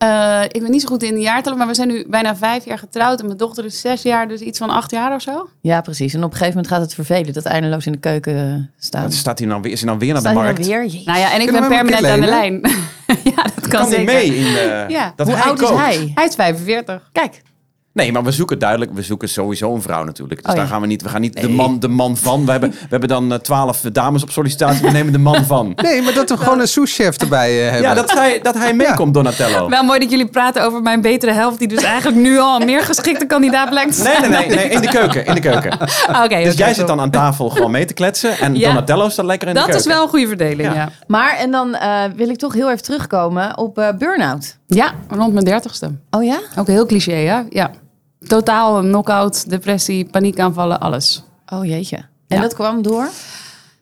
Eh, 0.00 0.42
ik 0.48 0.60
ben 0.62 0.70
niet 0.70 0.80
zo 0.82 0.88
goed 0.88 1.02
in 1.02 1.14
de 1.14 1.20
jaartallen, 1.20 1.58
maar 1.58 1.66
we 1.66 1.74
zijn 1.74 1.88
nu 1.88 2.04
bijna 2.08 2.36
vijf 2.36 2.64
jaar 2.64 2.78
getrouwd. 2.78 3.20
En 3.20 3.26
mijn 3.26 3.38
dochter 3.38 3.64
is 3.64 3.80
zes 3.80 4.02
jaar, 4.02 4.28
dus 4.28 4.40
iets 4.40 4.58
van 4.58 4.70
acht 4.70 4.90
jaar 4.90 5.14
of 5.14 5.22
zo. 5.22 5.48
Ja, 5.60 5.80
precies. 5.80 6.14
En 6.14 6.18
op 6.24 6.30
een 6.30 6.36
gegeven 6.36 6.54
moment 6.54 6.72
gaat 6.72 6.80
het 6.80 6.94
vervelen 6.94 7.32
dat 7.32 7.44
eindeloos 7.44 7.86
in 7.86 7.92
de 7.92 7.98
keuken 7.98 8.36
eh, 8.36 8.82
staan. 8.84 9.02
Dan 9.02 9.12
staat 9.12 9.38
hij 9.38 9.48
nou 9.48 9.62
weer, 9.62 9.72
is 9.72 9.78
hij 9.80 9.86
nou 9.88 9.98
weer 9.98 10.12
naar 10.12 10.22
de 10.22 10.28
Staat 10.28 10.34
hij 10.42 10.44
markt? 10.52 10.60
dan 10.68 10.70
weer? 10.72 10.84
Jezus. 10.84 11.04
Nou 11.04 11.18
ja, 11.18 11.32
en 11.32 11.40
ik 11.40 11.46
Kunnen 11.46 11.68
ben 11.68 11.70
permanent 11.78 12.06
aan 12.06 12.20
de 12.20 12.26
lijn. 12.26 12.60
ja, 13.36 13.42
dat 13.42 13.68
kan, 13.68 13.70
Kan 13.70 13.80
hij 13.80 13.90
zeker. 13.90 14.04
mee 14.14 14.34
in 14.36 14.44
de... 14.44 14.84
Ja. 14.88 15.12
Dat 15.16 15.26
Hoe 15.26 15.36
hij 15.36 15.44
oud 15.44 15.58
kookt? 15.58 15.72
is 15.72 15.78
hij? 15.78 16.12
Hij 16.14 16.26
is 16.26 16.34
45. 16.34 17.08
Kijk, 17.12 17.42
Nee, 17.92 18.12
maar 18.12 18.24
we 18.24 18.30
zoeken 18.30 18.58
duidelijk, 18.58 18.90
we 18.94 19.02
zoeken 19.02 19.28
sowieso 19.28 19.74
een 19.74 19.82
vrouw 19.82 20.04
natuurlijk. 20.04 20.40
Dus 20.42 20.50
Oh, 20.50 20.56
daar 20.56 20.64
ja. 20.66 20.70
gaan 20.70 20.80
we 20.80 20.86
niet, 20.86 21.02
we 21.02 21.08
gaan 21.08 21.20
niet 21.20 21.40
de, 21.40 21.48
man, 21.48 21.78
de 21.80 21.88
man 21.88 22.16
van. 22.16 22.44
We 22.44 22.50
hebben, 22.50 22.70
we 22.70 22.76
hebben 22.90 23.08
dan 23.08 23.32
eh, 23.32 23.38
twaalf 23.38 23.80
dames 23.80 24.22
op 24.22 24.30
sollicitatie, 24.30 24.82
we 24.86 24.90
nemen 24.90 25.12
de 25.12 25.18
man 25.18 25.44
van. 25.44 25.72
Nee, 25.82 26.02
maar 26.02 26.14
dat 26.14 26.30
we 26.30 26.36
gewoon 26.36 26.60
een 26.60 26.68
souschef 26.68 27.16
erbij 27.16 27.56
eh, 27.64 27.70
hebben. 27.70 27.88
Ja, 27.88 27.94
dat 27.94 28.12
hij, 28.12 28.40
dat 28.42 28.54
hij 28.54 28.74
meekomt, 28.74 29.14
Donatello. 29.14 29.68
Wel 29.68 29.82
mooi 29.82 29.98
dat 29.98 30.10
jullie 30.10 30.28
praten 30.28 30.64
over 30.64 30.82
mijn 30.82 31.00
betere 31.00 31.32
helft, 31.32 31.58
die 31.58 31.68
dus 31.68 31.82
eigenlijk 31.82 32.16
nu 32.20 32.38
al 32.38 32.60
een 32.60 32.66
meer 32.66 32.82
geschikte 32.82 33.26
kandidaat 33.26 33.70
blijkt 33.70 33.96
te 33.96 34.02
Nee, 34.02 34.16
zijn. 34.16 34.30
nee, 34.30 34.46
nee, 34.46 34.56
nee, 34.56 34.68
in 34.68 34.80
de 34.80 34.88
keuken, 34.88 35.26
in 35.26 35.34
de 35.34 35.40
keuken. 35.40 35.72
Oké, 36.24 36.42
Dus 36.42 36.54
jij 36.56 36.74
zit 36.74 36.86
dan 36.86 37.00
aan 37.00 37.10
tafel 37.10 37.48
gewoon 37.48 37.70
mee 37.70 37.84
te 37.84 37.94
kletsen 37.94 38.38
en 38.38 38.54
Ja. 38.56 38.68
Donatello 38.68 39.08
staat 39.08 39.24
lekker 39.26 39.48
in 39.48 39.54
de 39.54 39.60
Dat 39.60 39.68
keuken. 39.70 39.86
is 39.88 39.94
wel 39.94 40.02
een 40.02 40.08
goede 40.10 40.26
verdeling, 40.26 40.62
Ja. 40.68 40.74
ja. 40.74 40.88
maar 41.06 41.36
en 41.36 41.50
dan 41.50 41.74
eh, 41.74 42.02
wil 42.16 42.28
ik 42.28 42.36
toch 42.38 42.52
heel 42.54 42.70
even 42.70 42.82
terugkomen 42.82 43.58
op 43.58 43.78
eh 43.78 43.88
burn-out. 43.98 44.58
Ja, 44.66 44.92
rond 45.08 45.32
mijn 45.32 45.44
dertigste. 45.44 45.90
Oh 46.10 46.24
ja? 46.24 46.38
Ook 46.56 46.66
heel 46.66 46.86
cliché, 46.86 47.12
hè? 47.14 47.42
Ja. 47.48 47.70
Totaal 48.26 48.80
knock-out, 48.80 49.50
depressie, 49.50 50.04
paniekaanvallen, 50.10 50.80
alles. 50.80 51.24
Oh 51.52 51.64
jeetje. 51.64 51.96
En 51.96 52.36
Ja. 52.36 52.40
dat 52.40 52.54
kwam 52.54 52.82
door? 52.82 53.08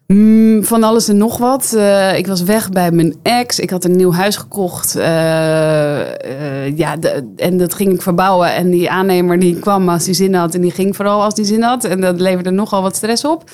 Mm, 0.06 0.64
van 0.64 0.82
alles 0.82 1.08
en 1.08 1.16
nog 1.16 1.38
wat. 1.38 1.72
Eh, 1.72 2.16
ik 2.18 2.26
was 2.26 2.42
weg 2.42 2.70
bij 2.70 2.90
mijn 2.90 3.14
ex. 3.22 3.58
Ik 3.58 3.70
had 3.70 3.84
een 3.84 3.96
nieuw 3.96 4.12
huis 4.12 4.36
gekocht. 4.36 4.96
Eh, 4.96 6.66
eh, 6.66 6.76
ja, 6.76 6.96
de- 6.96 7.32
en 7.36 7.56
dat 7.58 7.74
ging 7.74 7.92
ik 7.92 8.02
verbouwen. 8.02 8.54
En 8.54 8.70
die 8.70 8.90
aannemer 8.90 9.38
die 9.38 9.58
kwam 9.58 9.88
als 9.88 10.04
hij 10.04 10.14
zin 10.14 10.34
had. 10.34 10.54
En 10.54 10.60
die 10.60 10.70
ging 10.70 10.96
vooral 10.96 11.22
als 11.22 11.34
hij 11.36 11.44
zin 11.44 11.62
had. 11.62 11.84
En 11.84 12.00
dat 12.00 12.20
leverde 12.20 12.50
nogal 12.50 12.82
wat 12.82 12.96
stress 12.96 13.24
op. 13.24 13.50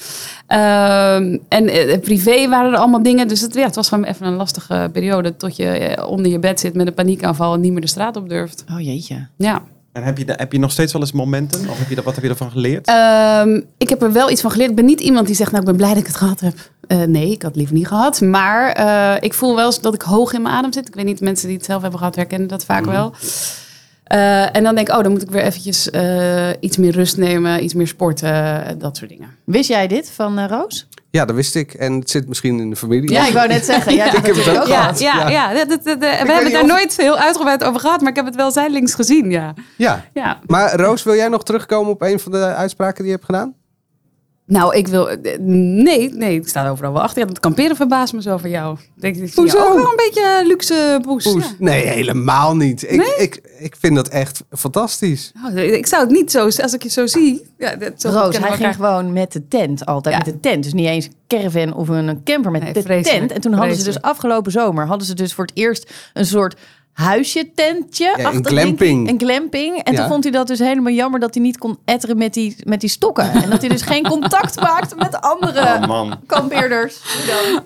Ehm, 0.47 1.39
en 1.49 2.01
privé 2.01 2.49
waren 2.49 2.73
er 2.73 2.79
allemaal 2.79 3.03
dingen. 3.03 3.29
Dus 3.29 3.41
het, 3.41 3.55
ja, 3.55 3.65
het 3.65 3.75
was 3.75 3.89
gewoon 3.89 4.05
even 4.05 4.27
een 4.27 4.35
lastige 4.37 4.89
periode. 4.93 5.37
Tot 5.37 5.57
je 5.57 5.99
onder 6.09 6.31
je 6.33 6.39
bed 6.39 6.61
zit 6.61 6.75
met 6.75 6.87
een 6.87 6.95
paniekaanval 6.95 7.55
en 7.55 7.61
niet 7.61 7.73
meer 7.73 7.81
de 7.81 7.87
straat 7.87 8.17
op 8.17 8.29
durft. 8.29 8.65
Oh 8.73 8.81
jeetje. 8.81 9.27
Ja. 9.37 9.63
En 9.95 10.03
heb 10.03 10.19
je, 10.19 10.25
de- 10.25 10.35
heb 10.37 10.53
je 10.53 10.59
nog 10.59 10.71
steeds 10.71 10.93
wel 10.93 11.01
eens 11.03 11.13
momenten? 11.13 11.69
Of 11.69 11.79
heb 11.79 11.89
je, 11.89 11.95
dat- 11.95 12.05
wat 12.05 12.15
heb 12.15 12.25
je 12.25 12.31
ervan 12.31 12.51
geleerd? 12.51 12.87
Ehm, 12.87 13.61
ik 13.79 13.89
heb 13.89 14.03
er 14.03 14.13
wel 14.13 14.31
iets 14.31 14.41
van 14.41 14.51
geleerd. 14.51 14.71
Ik 14.71 14.77
ben 14.77 14.85
niet 14.85 15.01
iemand 15.01 15.27
die 15.27 15.37
zegt, 15.37 15.51
nou, 15.51 15.63
ik 15.63 15.69
ben 15.69 15.77
blij 15.77 15.89
dat 15.89 15.99
ik 15.99 16.07
het 16.07 16.17
gehad 16.17 16.41
heb. 16.41 16.55
Eh, 16.87 17.03
nee, 17.03 17.31
ik 17.31 17.43
had 17.43 17.51
het 17.51 17.57
liever 17.57 17.75
niet 17.75 17.87
gehad. 17.87 18.21
Maar 18.21 18.73
eh, 18.73 19.15
ik 19.23 19.35
voel 19.35 19.55
wel 19.57 19.67
eens 19.67 19.81
dat 19.81 19.95
ik 19.95 20.03
hoog 20.03 20.33
in 20.33 20.43
mijn 20.43 20.55
adem 20.55 20.73
zit. 20.73 20.89
Ik 20.89 20.95
weet 20.95 21.05
niet, 21.05 21.21
mensen 21.21 21.49
die 21.49 21.57
het 21.57 21.67
zelf 21.67 21.81
hebben 21.83 21.99
gehad 21.99 22.17
herkennen 22.17 22.49
dat 22.49 22.65
vaak 22.65 22.85
wel. 22.85 23.13
Eh, 24.05 24.57
en 24.57 24.63
dan 24.63 24.75
denk 24.75 24.89
ik, 24.89 24.95
oh, 24.97 25.03
dan 25.03 25.13
moet 25.13 25.23
ik 25.23 25.31
weer 25.31 25.43
eventjes 25.43 25.91
eh, 25.91 26.49
iets 26.61 26.77
meer 26.77 26.93
rust 26.93 27.17
nemen, 27.17 27.65
iets 27.65 27.75
meer 27.75 27.87
sporten, 27.89 28.65
dat 28.79 28.97
soort 28.97 29.11
dingen. 29.11 29.29
Wist 29.45 29.69
jij 29.69 29.87
dit 29.87 30.11
van 30.11 30.47
Roos? 30.47 30.87
Ja, 31.15 31.25
dat 31.25 31.35
wist 31.37 31.55
ik. 31.55 31.75
En 31.75 31.93
het 31.93 32.11
zit 32.11 32.29
misschien 32.29 32.61
in 32.61 32.71
de 32.71 32.77
familie. 32.77 33.11
Ja, 33.13 33.27
ik 33.27 33.33
wou 33.33 33.49
net 33.49 33.65
zeggen. 33.65 33.95
Jij 33.95 34.05
hebt 34.09 34.19
Ik 34.27 34.27
heb 34.27 34.45
het 34.45 34.57
ook 34.59 34.65
gehad. 34.65 35.01
Ja, 35.01 35.29
ja, 35.29 35.65
dat- 35.65 35.83
we 35.83 35.91
hebben 36.07 36.53
daar 36.53 36.63
of- 36.63 36.69
nooit 36.69 36.97
heel 36.97 37.17
uitgebreid 37.19 37.65
over 37.65 37.81
gehad, 37.81 38.01
maar 38.01 38.11
ik 38.11 38.17
heb 38.17 38.25
het 38.25 38.35
wel 38.37 38.51
zijdelings 38.51 38.95
gezien, 38.95 39.31
ja. 39.31 39.55
Ja. 39.77 40.05
ja. 40.13 40.39
Maar 40.47 40.77
Roos, 40.77 41.03
wil 41.03 41.15
jij 41.15 41.29
nog 41.29 41.43
terugkomen 41.45 41.93
op 41.93 42.03
een 42.03 42.21
van 42.21 42.33
de 42.33 42.39
uitspraken 42.45 42.97
die 42.97 43.07
je 43.07 43.13
hebt 43.13 43.25
gedaan? 43.25 43.55
Nou, 44.47 44.77
ik 44.77 44.89
wil... 44.89 45.09
eh, 45.11 45.39
Nee, 45.41 46.11
nee, 46.15 46.35
ik 46.41 46.49
sta 46.49 46.69
overal 46.69 46.93
wel 46.93 47.03
achter. 47.03 47.21
Ja, 47.23 47.27
dat 47.29 47.41
kamperen 47.41 47.77
verbaast 47.77 48.13
me 48.13 48.23
zo 48.23 48.37
van 48.37 48.51
jou. 48.51 48.79
Denk, 48.95 49.17
ik 49.17 49.35
Hoezo? 49.35 49.59
ook 49.59 49.75
wel 49.75 49.91
een 49.91 49.97
beetje 49.97 50.43
luxe 50.47 50.99
poes. 51.03 51.25
Poes. 51.33 51.45
Ja. 51.45 51.51
Nee, 51.59 51.87
helemaal 51.87 52.57
niet. 52.57 52.91
Ik, 52.91 53.03
ik, 53.19 53.41
ik 53.59 53.77
vind 53.79 53.95
dat 53.97 54.09
echt 54.09 54.43
fantastisch. 54.51 55.33
Oh, 55.47 55.57
ik 55.57 55.87
zou 55.87 56.03
het 56.03 56.11
niet 56.11 56.31
zo, 56.31 56.45
als 56.45 56.73
ik 56.75 56.83
je 56.83 56.89
zo 56.89 57.07
zie. 57.07 57.47
Ja, 57.59 57.77
dat, 57.77 57.93
zo 58.01 58.09
Roos, 58.11 58.39
hij 58.39 58.51
ging 58.57 58.75
gewoon 58.75 59.13
met 59.13 59.33
de 59.33 59.49
tent. 59.49 59.87
Altijd 59.87 60.15
Ja. 60.17 60.23
met 60.25 60.35
de 60.35 60.41
tent. 60.49 60.63
Dus 60.65 60.73
niet 60.73 60.87
eens 60.87 61.07
een 61.07 61.15
caravan 61.29 61.75
of 61.75 61.89
een 61.89 62.23
camper 62.25 62.51
met 62.51 62.63
Nee, 62.63 62.73
de 62.73 63.01
tent. 63.03 63.33
En 63.33 63.41
toen 63.41 63.53
hadden 63.53 63.77
ze 63.77 63.85
dus 63.85 64.03
afgelopen 64.03 64.53
zomer... 64.53 64.87
hadden 64.87 65.07
ze 65.07 65.15
dus 65.15 65.35
voor 65.35 65.45
het 65.45 65.57
eerst 65.57 65.93
een 66.13 66.27
soort 66.27 66.57
huisje, 66.95 67.51
tentje. 67.55 68.15
een 68.33 68.47
glamping. 68.47 69.09
ik. 69.09 69.13
Een 69.13 69.29
glamping. 69.29 69.79
En 69.83 69.93
Ja. 69.93 69.99
toen 69.99 70.09
vond 70.09 70.23
hij 70.25 70.33
dat 70.33 70.47
dus 70.47 70.59
helemaal 70.59 70.93
jammer 70.93 71.21
dat 71.21 71.35
hij 71.35 71.43
niet 71.43 71.59
kon 71.59 71.79
etteren 71.85 72.17
met 72.19 72.35
die, 72.35 72.57
met 72.65 72.81
die 72.81 72.91
stokken. 72.91 73.33
En 73.33 73.51
dat 73.51 73.61
hij 73.61 73.69
dus 73.69 73.83
geen 73.83 74.03
contact 74.09 74.61
maakte 74.71 74.95
met 74.97 75.21
andere 75.21 75.61
Oh 75.61 75.87
man. 75.87 76.15
kampeerders. 76.27 77.01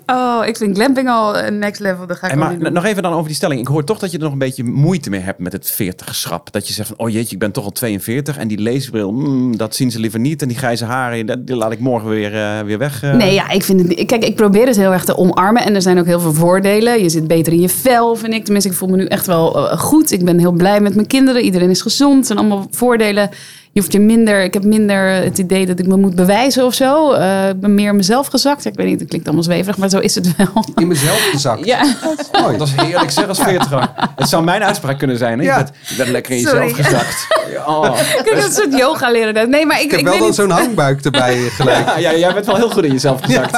Oh, 0.07 0.43
ik 0.47 0.57
vind 0.57 0.77
glamping 0.77 1.09
al 1.09 1.39
een 1.39 1.59
next 1.59 1.81
level. 1.81 2.07
Dat 2.07 2.17
ga 2.17 2.29
ik 2.29 2.35
maar 2.35 2.73
nog 2.73 2.85
even 2.85 3.03
dan 3.03 3.13
over 3.13 3.27
die 3.27 3.35
stelling. 3.37 3.61
Ik 3.61 3.67
hoor 3.67 3.85
toch 3.85 3.99
dat 3.99 4.11
je 4.11 4.17
er 4.17 4.23
nog 4.23 4.33
een 4.33 4.39
beetje 4.39 4.65
moeite 4.65 5.11
mee 5.11 5.21
hebt 5.21 5.39
met 5.39 5.53
het 5.53 5.73
40-schap. 5.83 6.53
Dat 6.53 6.69
je 6.69 6.73
zegt 6.75 6.89
van, 6.89 6.99
oh 6.99 7.11
jeetje, 7.11 7.33
ik 7.35 7.39
ben 7.39 7.53
toch 7.53 7.65
al 7.65 7.71
42. 7.73 8.37
En 8.37 8.49
die 8.49 8.59
leesbril, 8.59 9.13
mm, 9.13 9.57
dat 9.57 9.75
zien 9.75 9.91
ze 9.91 9.99
liever 10.01 10.21
niet. 10.21 10.43
En 10.43 10.49
die 10.49 10.57
grijze 10.57 10.85
haren, 10.85 11.27
dat- 11.27 11.47
die 11.47 11.57
laat 11.57 11.73
ik 11.73 11.79
morgen 11.81 12.09
weer, 12.09 12.35
eh, 12.35 12.61
weer 12.61 12.79
weg. 12.79 13.03
eh. 13.03 13.15
Nee, 13.15 13.35
ja, 13.35 13.51
ik 13.51 13.63
vind 13.63 13.81
het. 13.89 14.05
Kijk, 14.07 14.25
ik 14.25 14.35
probeer 14.35 14.67
het 14.67 14.77
heel 14.77 14.93
erg 14.93 15.05
te 15.05 15.17
omarmen. 15.17 15.63
En 15.65 15.75
er 15.75 15.83
zijn 15.83 15.99
ook 15.99 16.07
heel 16.07 16.21
veel 16.21 16.33
voordelen. 16.35 17.03
Je 17.03 17.09
zit 17.09 17.27
beter 17.27 17.53
in 17.53 17.61
je 17.61 17.69
vel, 17.69 18.17
vind 18.17 18.33
ik. 18.35 18.45
Tenminste, 18.45 18.71
ik 18.71 18.77
voel 18.77 18.89
me 18.89 18.97
nu 18.97 19.05
echt 19.05 19.18
wel 19.27 19.71
eh, 19.71 19.79
goed. 19.79 20.11
Ik 20.11 20.25
ben 20.25 20.39
heel 20.39 20.53
blij 20.53 20.81
met 20.81 20.95
mijn 20.95 21.07
kinderen. 21.07 21.43
Iedereen 21.43 21.71
is 21.71 21.83
gezond. 21.83 22.27
Zijn 22.27 22.39
allemaal 22.39 22.67
voordelen. 22.71 23.31
Je 23.79 23.85
hoeft 23.85 23.97
je 23.97 24.01
minder, 24.01 24.43
ik 24.43 24.55
heb 24.55 24.65
minder 24.65 25.09
het 25.09 25.39
idee 25.39 25.67
dat 25.67 25.79
ik 25.79 25.87
me 25.87 25.97
moet 25.97 26.15
bewijzen 26.15 26.65
of 26.65 26.75
zo. 26.75 27.13
Eh, 27.13 27.49
ik 27.49 27.61
ben 27.61 27.75
meer 27.75 27.95
mezelf 27.95 28.27
gezakt. 28.27 28.65
Ik 28.65 28.75
weet 28.75 28.87
niet, 28.87 29.01
het 29.01 29.09
klinkt 29.09 29.27
allemaal 29.27 29.45
zweverig, 29.45 29.77
maar 29.77 29.89
zo 29.89 29.99
is 29.99 30.15
het 30.15 30.37
wel. 30.37 30.65
In 30.77 30.87
mezelf 30.89 31.29
gezakt. 31.31 31.65
Ja, 31.65 31.95
Mooi. 32.43 32.57
Dat 32.57 32.67
is 32.67 32.73
heerlijk 32.77 33.11
zeg 33.11 33.29
als 33.29 33.39
veertiger. 33.41 33.91
Het 34.17 34.29
zou 34.29 34.45
mijn 34.45 34.63
uitspraak 34.63 34.99
kunnen 34.99 35.17
zijn. 35.19 35.39
Hè? 35.39 35.45
Ja. 35.45 35.67
Je, 35.97 36.11
lekker 36.11 36.33
in 36.33 36.41
Sorry. 36.41 36.61
jezelf 36.69 36.87
gezakt. 36.87 37.27
Oh. 37.67 37.99
ik 38.19 38.25
heb 38.25 38.45
een 38.45 38.53
soort 38.53 38.79
yoga 38.79 39.11
leren. 39.11 39.51
Nee, 39.51 39.67
maar 39.67 39.77
ik, 39.79 39.85
Ik 39.85 39.91
heb 39.91 40.01
ik 40.01 40.07
wel 40.07 40.19
dan 40.19 40.27
niet. 40.27 40.35
zo'n 40.35 40.51
hangbuik 40.51 41.05
erbij 41.05 41.37
gelijk. 41.57 41.87
Ja, 41.87 41.99
ja, 41.99 42.15
jij 42.17 42.35
bent 42.35 42.47
wel 42.47 42.57
heel 42.57 42.71
goed 42.71 42.85
in 42.85 42.93
jezelf 42.93 43.21
gezakt. 43.23 43.57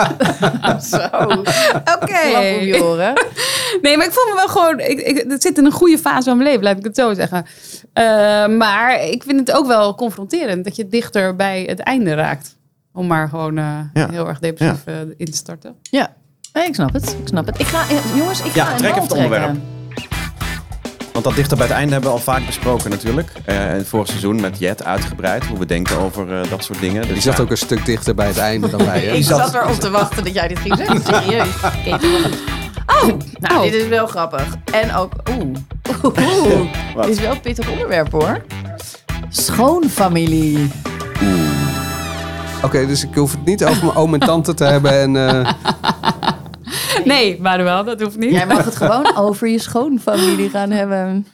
Zo. 0.91 0.97
Oké. 2.01 2.83
Oren. 2.83 3.13
Nee, 3.83 3.97
maar 3.97 4.07
ik 4.07 4.13
voel 4.13 4.25
me 4.29 4.35
wel 4.35 4.49
gewoon. 4.49 4.81
Ik, 4.81 5.01
ik, 5.01 5.25
het 5.29 5.43
zit 5.43 5.59
in 5.59 5.65
een 5.65 5.73
goede 5.73 5.99
fase 5.99 6.23
van 6.29 6.37
mijn 6.37 6.49
leven, 6.49 6.65
laat 6.65 6.77
ik 6.79 6.85
het 6.85 6.97
zo 6.97 7.15
zeggen. 7.15 7.47
Eh, 8.01 8.47
maar 8.57 9.05
ik 9.05 9.23
vind 9.23 9.39
het 9.41 9.53
ook 9.53 9.67
wel 9.67 9.95
confronterend 9.95 10.65
dat 10.65 10.77
je 10.77 10.89
dichter 10.89 11.37
bij 11.37 11.63
het 11.67 11.79
einde 11.81 12.15
raakt. 12.15 12.57
Om 12.93 13.07
maar 13.07 13.29
gewoon 13.29 13.59
eh, 13.59 13.65
Ja. 13.95 14.09
heel 14.11 14.29
erg 14.29 14.39
depressief 14.39 14.87
eh, 14.87 14.95
in 15.17 15.27
te 15.27 15.37
starten. 15.37 15.75
Ja. 15.83 16.13
Nee, 16.53 16.67
ik 16.67 16.75
snap 16.75 16.93
het. 16.93 17.17
Ik 17.21 17.29
snap 17.29 17.47
het. 17.47 17.61
Ik 17.61 17.67
ga, 17.67 17.83
jongens, 18.17 18.43
ik 18.43 18.55
Ja, 18.55 18.65
ga 18.65 18.77
trek 18.77 18.91
even 18.91 19.03
het 19.03 19.13
onderwerp. 19.13 19.57
Want 21.13 21.25
dat 21.25 21.35
dichter 21.35 21.57
bij 21.57 21.67
het 21.67 21.75
einde 21.77 21.93
hebben 21.93 22.11
we 22.11 22.17
al 22.17 22.23
vaak 22.23 22.47
besproken 22.47 22.91
natuurlijk. 22.91 23.33
Eh 23.45 23.55
in 23.57 23.61
het 23.77 23.89
vorige 23.89 24.09
seizoen 24.11 24.41
met 24.41 24.59
Jet 24.59 24.85
uitgebreid. 24.85 25.47
Hoe 25.47 25.59
we 25.59 25.67
denken 25.67 25.99
over 25.99 26.41
eh, 26.41 26.51
dat 26.51 26.65
soort 26.65 26.81
dingen. 26.81 27.03
Dus 27.03 27.13
Die 27.13 27.23
zat 27.23 27.37
ja. 27.37 27.43
ook 27.43 27.51
een 27.51 27.57
stuk 27.57 27.85
dichter 27.85 28.15
bij 28.15 28.27
het 28.27 28.39
einde 28.39 28.69
dan 28.71 28.85
wij. 28.91 29.01
Hè? 29.01 29.13
Ik 29.15 29.25
zat- 29.25 29.51
zat 29.51 29.63
erop 29.63 29.81
te 29.81 29.91
wachten 29.91 30.25
dat 30.25 30.35
jij 30.35 30.49
dit 30.49 30.59
ging 30.59 30.77
zeggen. 30.77 31.03
Serieus. 31.15 31.49
Kate, 32.91 33.13
Oh, 33.13 33.19
nou, 33.41 33.55
Oh. 33.57 33.63
dit 33.63 33.75
is 33.75 33.89
wel 33.89 34.07
grappig. 34.07 34.57
En 34.73 34.95
ook, 34.95 35.13
oeh. 35.31 35.57
Dit 37.07 37.09
is 37.09 37.21
wel 37.21 37.31
een 37.31 37.41
pittig 37.41 37.71
onderwerp 37.71 38.13
hoor. 38.13 38.43
Schoonfamilie. 39.29 40.71
Oké, 42.63 42.87
dus 42.87 43.05
ik 43.05 43.15
hoef 43.15 43.31
het 43.33 43.45
niet 43.45 43.65
over 43.65 43.85
mijn 43.85 43.97
oom 43.97 44.15
en 44.15 44.21
tante 44.21 44.55
te 44.55 44.65
hebben. 44.65 44.93
En, 44.93 45.17
eh, 45.29 45.53
Nee, 47.05 47.41
maar 47.41 47.63
wel, 47.65 47.85
dat 47.85 48.01
hoeft 48.01 48.19
niet. 48.19 48.31
Jij 48.31 48.47
mag 48.47 48.65
het 48.65 48.77
gewoon 48.77 49.17
over 49.17 49.49
je 49.49 49.59
schoonfamilie 49.59 50.49
gaan 50.51 50.71
hebben. 50.71 51.27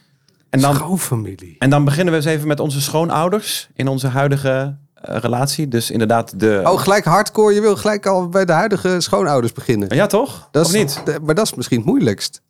En 0.51 0.61
dan, 0.61 0.75
schoonfamilie. 0.75 1.57
en 1.59 1.71
dan 1.71 1.85
beginnen 1.85 2.13
we 2.13 2.19
eens 2.21 2.29
even 2.29 2.49
met 2.49 2.61
onze 2.61 2.81
schoonouders 2.81 3.69
in 3.75 3.89
onze 3.89 4.07
huidige 4.09 4.77
relatie. 5.01 5.69
Dus 5.69 5.91
inderdaad 5.91 6.41
de... 6.41 6.61
Oh, 6.65 6.81
gelijk 6.81 7.05
hardcore. 7.05 7.55
Je 7.55 7.61
wil 7.61 7.77
gelijk 7.77 8.07
al 8.07 8.29
bij 8.29 8.45
de 8.45 8.53
huidige 8.53 9.01
schoonouders 9.01 9.53
beginnen. 9.53 9.95
Ja, 9.95 10.07
toch? 10.07 10.49
Dat 10.51 10.67
of 10.67 10.75
is, 10.75 10.79
niet? 10.79 11.19
Maar 11.23 11.35
dat 11.35 11.47
is 11.47 11.55
misschien 11.55 11.79
het 11.79 11.87
moeilijkst. 11.87 12.43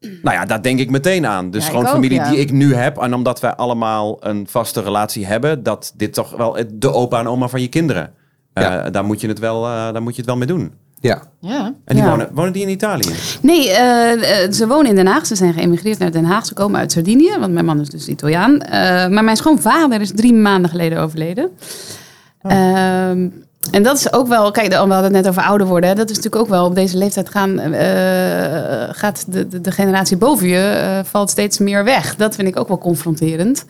Nou 0.00 0.36
ja, 0.36 0.44
daar 0.44 0.62
denk 0.62 0.78
ik 0.78 0.90
meteen 0.90 1.26
aan. 1.26 1.50
De 1.50 1.60
Ja, 1.60 1.72
ook, 1.72 2.04
ja. 2.04 2.30
die 2.30 2.38
ik 2.38 2.52
nu 2.52 2.74
heb. 2.74 2.98
En 2.98 3.14
omdat 3.14 3.40
wij 3.40 3.54
allemaal 3.54 4.16
een 4.20 4.46
vaste 4.48 4.82
relatie 4.82 5.26
hebben. 5.26 5.62
Dat 5.62 5.92
dit 5.96 6.12
toch 6.12 6.36
wel 6.36 6.56
de 6.74 6.92
opa 6.92 7.18
en 7.18 7.28
oma 7.28 7.48
van 7.48 7.60
je 7.60 7.68
kinderen. 7.68 8.14
Eh, 8.52 8.84
daar, 8.90 9.04
moet 9.04 9.20
je 9.20 9.28
het 9.28 9.38
wel, 9.38 9.66
eh, 9.66 9.72
daar 9.72 10.02
moet 10.02 10.12
je 10.12 10.20
het 10.20 10.30
wel 10.30 10.36
mee 10.36 10.46
doen. 10.46 10.72
Ja. 11.00 11.22
Ja. 11.40 11.64
En 11.84 11.94
die 11.94 12.04
Ja. 12.04 12.10
wonen, 12.10 12.28
wonen 12.32 12.52
die 12.52 12.62
in 12.62 12.68
Italië? 12.68 13.10
Nee, 13.42 13.70
eh, 13.70 14.12
eh, 14.44 14.52
ze 14.52 14.66
wonen 14.66 14.86
in 14.90 14.94
Den 14.94 15.06
Haag. 15.06 15.26
Ze 15.26 15.34
zijn 15.36 15.52
geëmigreerd 15.52 15.98
naar 15.98 16.10
Den 16.12 16.24
Haag. 16.24 16.46
Ze 16.46 16.54
komen 16.54 16.80
uit 16.80 16.92
Sardinië, 16.92 17.36
want 17.38 17.52
mijn 17.52 17.64
man 17.64 17.80
is 17.80 17.88
dus 17.88 18.08
Italiaan. 18.08 18.60
Eh, 18.60 18.80
maar 19.08 19.24
mijn 19.24 19.36
schoonvader 19.36 20.00
is 20.00 20.12
drie 20.14 20.32
maanden 20.34 20.70
geleden 20.70 20.98
overleden. 20.98 21.50
Ehm, 22.42 23.28
en 23.70 23.82
dat 23.82 23.96
is 23.96 24.12
ook 24.12 24.28
wel, 24.28 24.50
kijk, 24.50 24.68
we 24.68 24.74
hadden 24.74 25.02
het 25.02 25.12
net 25.12 25.28
over 25.28 25.42
ouder 25.42 25.66
worden. 25.66 25.88
Hè. 25.88 25.94
Dat 25.94 26.10
is 26.10 26.16
natuurlijk 26.16 26.42
ook 26.42 26.48
wel 26.48 26.64
op 26.64 26.74
deze 26.74 26.96
leeftijd 26.96 27.28
gaan, 27.30 27.58
eh, 27.58 28.88
gaat 28.90 29.24
de, 29.32 29.48
de, 29.48 29.60
de 29.60 29.70
generatie 29.72 30.16
boven 30.16 30.48
je 30.48 30.58
eh, 30.58 30.98
valt 31.04 31.30
steeds 31.30 31.58
meer 31.58 31.84
weg. 31.84 32.16
Dat 32.16 32.34
vind 32.34 32.48
ik 32.48 32.58
ook 32.58 32.68
wel 32.68 32.78
confronterend. 32.78 33.64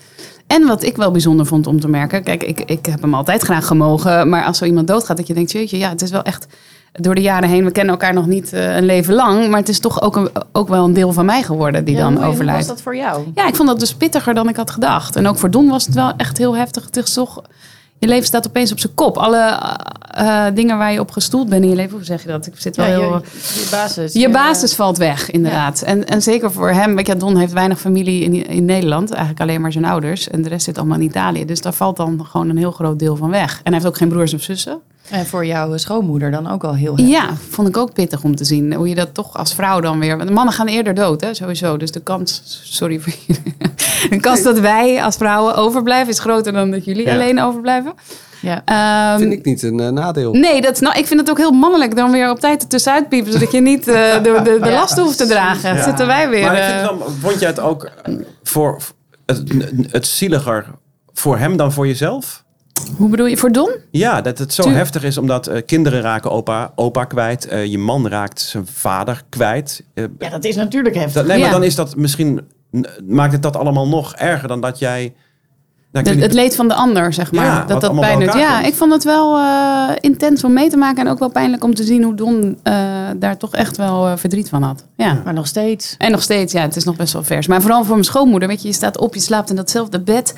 En 0.47 0.67
wat 0.67 0.83
ik 0.83 0.97
wel 0.97 1.11
bijzonder 1.11 1.47
vond 1.47 1.67
om 1.67 1.81
te 1.81 1.89
merken, 1.89 2.23
kijk, 2.23 2.43
ik, 2.43 2.61
ik 2.61 2.87
heb 2.87 3.01
hem 3.03 3.15
altijd 3.15 3.43
graag 3.43 3.67
gemogen, 3.67 4.29
maar 4.29 4.45
als 4.45 4.59
zo 4.59 4.65
iemand 4.65 4.87
doodgaat, 4.87 5.17
dat 5.17 5.27
je 5.27 5.35
denkt, 5.35 5.53
jeetje, 5.53 5.79
ja, 5.79 5.89
het 5.89 6.03
is 6.03 6.11
wel 6.11 6.23
echt 6.23 6.47
door 6.93 7.15
de 7.15 7.21
jaren 7.21 7.49
heen, 7.49 7.65
we 7.65 7.71
kennen 7.71 7.93
elkaar 7.93 8.15
nog 8.15 8.27
niet 8.27 8.53
eh, 8.53 8.77
een 8.77 8.85
leven 8.85 9.15
lang, 9.15 9.49
maar 9.49 9.59
het 9.59 9.69
is 9.69 9.79
toch 9.81 10.03
ook, 10.03 10.17
een, 10.17 10.29
ook 10.53 10.69
wel 10.69 10.85
een 10.85 10.93
deel 10.93 11.13
van 11.13 11.25
mij 11.25 11.43
geworden 11.43 11.85
die 11.85 11.95
Ja, 11.95 12.01
dan 12.01 12.13
hoe- 12.13 12.23
Hoe 12.23 12.33
overlijdt. 12.33 12.59
was 12.59 12.69
dat 12.69 12.83
voor 12.83 12.97
jou? 12.97 13.23
Ja, 13.35 13.47
ik 13.49 13.55
vond 13.57 13.69
dat 13.69 13.81
dus 13.81 13.95
pittiger 13.95 14.35
dan 14.35 14.49
ik 14.49 14.57
had 14.57 14.71
gedacht. 14.71 15.17
En 15.17 15.27
ook 15.27 15.39
voor 15.39 15.51
Don 15.51 15.69
was 15.69 15.87
het 15.87 15.95
wel 15.95 16.13
echt 16.17 16.39
heel 16.39 16.57
heftig. 16.57 16.85
Het 16.85 16.97
is 16.97 17.13
toch, 17.13 17.43
je 17.99 18.07
leven 18.07 18.27
staat 18.27 18.47
opeens 18.49 18.73
op 18.73 18.79
zijn 18.81 18.95
kop. 18.95 19.17
Alle 19.19 19.39
eh, 19.39 20.47
eh, 20.47 20.55
dingen 20.55 20.79
waar 20.79 20.93
je 20.93 21.01
op 21.01 21.11
gestoeld 21.11 21.49
bent 21.49 21.63
in 21.63 21.69
je 21.71 21.77
leven, 21.77 21.97
hoe 21.97 22.05
zeg 22.05 22.23
je 22.23 22.29
dat? 22.29 22.47
Ik 22.47 22.53
zit 22.57 22.77
wel 22.77 22.87
Ja, 22.87 22.93
heel... 22.93 23.13
je, 23.23 23.61
je 23.61 23.67
basis. 23.71 24.13
Je 24.13 24.29
basis 24.31 24.75
valt 24.75 24.99
weg, 24.99 25.31
inderdaad. 25.31 25.83
En, 25.83 26.07
en 26.07 26.23
zeker 26.23 26.53
voor 26.53 26.71
hem, 26.71 26.97
weet 26.97 27.07
je, 27.07 27.17
Don 27.17 27.37
heeft 27.37 27.53
weinig 27.53 27.81
familie 27.81 28.23
in, 28.25 28.47
in 28.49 28.65
Nederland. 28.65 29.11
Eigenlijk 29.11 29.41
alleen 29.41 29.61
maar 29.61 29.73
zijn 29.73 29.85
ouders. 29.85 30.29
En 30.29 30.43
de 30.43 30.49
rest 30.49 30.65
zit 30.65 30.79
allemaal 30.79 30.99
in 30.99 31.05
Italië. 31.05 31.45
Dus 31.45 31.61
daar 31.61 31.73
valt 31.73 31.97
dan 31.97 32.27
gewoon 32.31 32.49
een 32.49 32.57
heel 32.59 32.71
groot 32.73 32.99
deel 32.99 33.17
van 33.17 33.31
weg. 33.31 33.53
En 33.57 33.61
hij 33.65 33.73
heeft 33.73 33.87
ook 33.87 33.97
geen 33.97 34.09
broers 34.09 34.35
of 34.35 34.43
zussen. 34.43 34.79
En 35.09 35.27
voor 35.27 35.47
jouw 35.47 35.77
schoonmoeder 35.77 36.31
dan 36.31 36.51
ook 36.51 36.65
al 36.65 36.75
heel 36.75 36.97
heftig. 36.97 37.09
Ja, 37.15 37.29
vond 37.49 37.69
ik 37.69 37.77
ook 37.77 37.93
pittig 37.93 38.23
om 38.25 38.37
te 38.37 38.45
zien. 38.45 38.75
Hoe 38.75 38.89
je 38.89 38.95
dat 38.95 39.15
toch 39.15 39.37
als 39.37 39.55
vrouw 39.55 39.81
dan 39.81 39.99
weer... 39.99 40.17
Want 40.17 40.29
de 40.29 40.35
mannen 40.35 40.55
gaan 40.55 40.67
eerder 40.67 40.95
dood, 40.95 41.21
hè, 41.21 41.35
sowieso. 41.35 41.77
Dus 41.77 41.91
de 41.91 42.01
kans... 42.01 42.43
Sorry 42.65 42.99
voor 43.01 43.13
jullie. 43.27 43.43
De 44.11 44.21
kans 44.21 44.43
dat 44.43 44.59
wij 44.59 45.03
als 45.03 45.17
vrouwen 45.17 45.55
overblijven... 45.55 46.09
is 46.13 46.19
groter 46.19 46.53
dan 46.53 46.71
dat 46.71 46.85
jullie 46.85 47.07
Ja. 47.07 47.13
alleen 47.15 47.41
overblijven. 47.41 47.93
Ja. 48.43 48.63
Ehm, 48.65 49.19
Vind 49.21 49.33
ik 49.33 49.45
niet 49.45 49.63
een 49.63 49.81
eh, 49.81 49.89
nadeel. 49.89 50.33
Nee, 50.33 50.61
dat 50.61 50.73
is, 50.73 50.81
nou, 50.81 50.99
ik 50.99 51.07
vind 51.07 51.21
het 51.21 51.31
ook 51.31 51.39
heel 51.39 51.51
mannelijk 51.53 51.97
dan 51.97 52.11
weer 52.11 52.31
op 52.31 52.41
tijd 52.41 52.63
ertussenuit 52.63 53.09
piepen. 53.09 53.33
Zodat 53.33 53.53
je 53.53 53.61
niet 53.61 53.89
eh, 53.89 54.13
de, 54.23 54.41
de, 54.45 54.59
de 54.61 54.67
Ja. 54.69 54.75
lasten 54.75 55.03
hoeft 55.03 55.17
te 55.19 55.27
dragen. 55.27 55.75
Ja. 55.77 55.83
Zitten 55.83 56.07
wij 56.07 56.29
weer... 56.29 56.43
Maar 56.43 56.55
ik 56.57 56.61
eh, 56.63 56.67
vind 56.87 56.99
dan, 57.01 57.11
vond 57.21 57.39
jij 57.41 57.49
het 57.49 57.61
ook 57.61 57.91
voor 58.43 58.81
het, 59.27 59.43
het 59.91 60.07
zieliger 60.07 60.67
voor 61.13 61.39
hem 61.39 61.57
dan 61.57 61.73
voor 61.73 61.87
jezelf? 61.87 62.45
Hoe 62.97 63.09
bedoel 63.09 63.27
je? 63.27 63.37
Voor 63.37 63.53
Don? 63.53 63.71
Ja, 63.91 64.21
dat 64.21 64.39
het 64.39 64.55
zo 64.55 64.63
Tuur- 64.63 64.75
heftig 64.75 65.03
is 65.03 65.19
omdat 65.19 65.47
eh, 65.47 65.63
kinderen 65.67 66.01
raken 66.01 66.31
opa, 66.31 66.73
opa 66.75 67.05
kwijt. 67.05 67.47
eh, 67.47 67.65
je 67.65 67.79
man 67.79 68.09
raakt 68.09 68.41
zijn 68.41 68.67
vader 68.67 69.23
kwijt. 69.29 69.85
Eh, 69.95 70.05
ja, 70.19 70.29
dat 70.29 70.45
is 70.45 70.57
natuurlijk 70.57 70.95
heftig. 70.95 71.15
dat, 71.15 71.27
nee, 71.27 71.39
maar 71.39 71.47
Ja. 71.47 71.53
dan 71.53 71.63
is 71.65 71.75
dat 71.75 71.97
misschien... 71.97 72.41
Maakt 73.07 73.33
het 73.33 73.43
dat 73.43 73.57
allemaal 73.57 73.89
nog 73.89 74.15
erger 74.15 74.49
dan 74.49 74.61
dat 74.61 74.79
jij... 74.79 75.15
Nou, 75.93 76.05
Het, 76.05 76.15
weet 76.15 76.15
niet- 76.15 76.25
het 76.35 76.43
leed 76.45 76.57
van 76.57 76.69
de 76.69 76.75
ander, 76.75 77.13
zeg 77.13 77.33
maar. 77.33 77.45
Ja, 77.45 77.59
dat 77.65 77.71
wat 77.71 77.81
dat 77.81 78.01
pijn 78.01 78.21
doet. 78.21 78.33
Ja, 78.35 78.55
komt. 78.55 78.67
ik 78.67 78.75
vond 78.75 78.93
het 78.93 79.05
wel 79.05 79.37
eh, 79.39 79.89
intens 80.01 80.45
om 80.45 80.53
mee 80.53 80.71
te 80.71 80.77
maken. 80.77 81.05
En 81.07 81.13
ook 81.13 81.19
wel 81.19 81.31
pijnlijk 81.31 81.65
om 81.65 81.75
te 81.75 81.85
zien 81.85 82.03
hoe 82.03 82.15
Don 82.15 82.59
eh, 82.63 82.75
daar 83.17 83.37
toch 83.37 83.55
echt 83.55 83.77
wel 83.77 84.17
verdriet 84.19 84.49
van 84.49 84.63
had. 84.63 84.87
Ja. 84.97 85.21
Maar 85.25 85.35
nog 85.35 85.47
steeds. 85.47 85.95
En 85.99 86.11
nog 86.11 86.23
steeds, 86.23 86.53
ja, 86.53 86.63
het 86.63 86.77
is 86.77 86.85
nog 86.85 86.97
best 86.97 87.13
wel 87.13 87.23
vers. 87.23 87.47
Maar 87.47 87.61
vooral 87.61 87.83
voor 87.85 87.93
mijn 87.95 88.05
schoonmoeder, 88.05 88.49
weet 88.49 88.63
je, 88.63 88.69
je 88.69 88.75
staat 88.75 88.99
op, 88.99 89.15
je 89.15 89.21
slaapt 89.21 89.51
in 89.51 89.57
datzelfde 89.57 90.01
bed. 90.01 90.35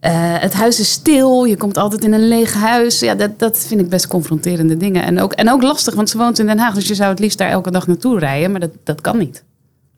Eh, 0.00 0.12
het 0.38 0.52
huis 0.52 0.80
is 0.80 0.90
stil, 0.90 1.44
je 1.44 1.56
komt 1.56 1.76
altijd 1.78 2.04
in 2.04 2.12
een 2.12 2.28
leeg 2.28 2.54
huis. 2.54 3.00
Ja, 3.00 3.14
dat, 3.14 3.38
dat 3.38 3.58
vind 3.58 3.80
ik 3.80 3.88
best 3.88 4.06
confronterende 4.06 4.76
dingen. 4.76 5.02
En 5.02 5.20
ook, 5.20 5.32
en 5.32 5.50
ook 5.50 5.62
lastig, 5.62 5.94
want 5.94 6.10
ze 6.10 6.18
woont 6.18 6.38
in 6.38 6.46
Den 6.46 6.58
Haag, 6.58 6.74
dus 6.74 6.88
je 6.88 6.94
zou 6.94 7.10
het 7.10 7.18
liefst 7.18 7.38
daar 7.38 7.50
elke 7.50 7.70
dag 7.70 7.86
naartoe 7.86 8.18
rijden. 8.18 8.50
Maar 8.50 8.60
dat, 8.60 8.70
dat 8.84 9.00
kan 9.00 9.18
niet. 9.18 9.44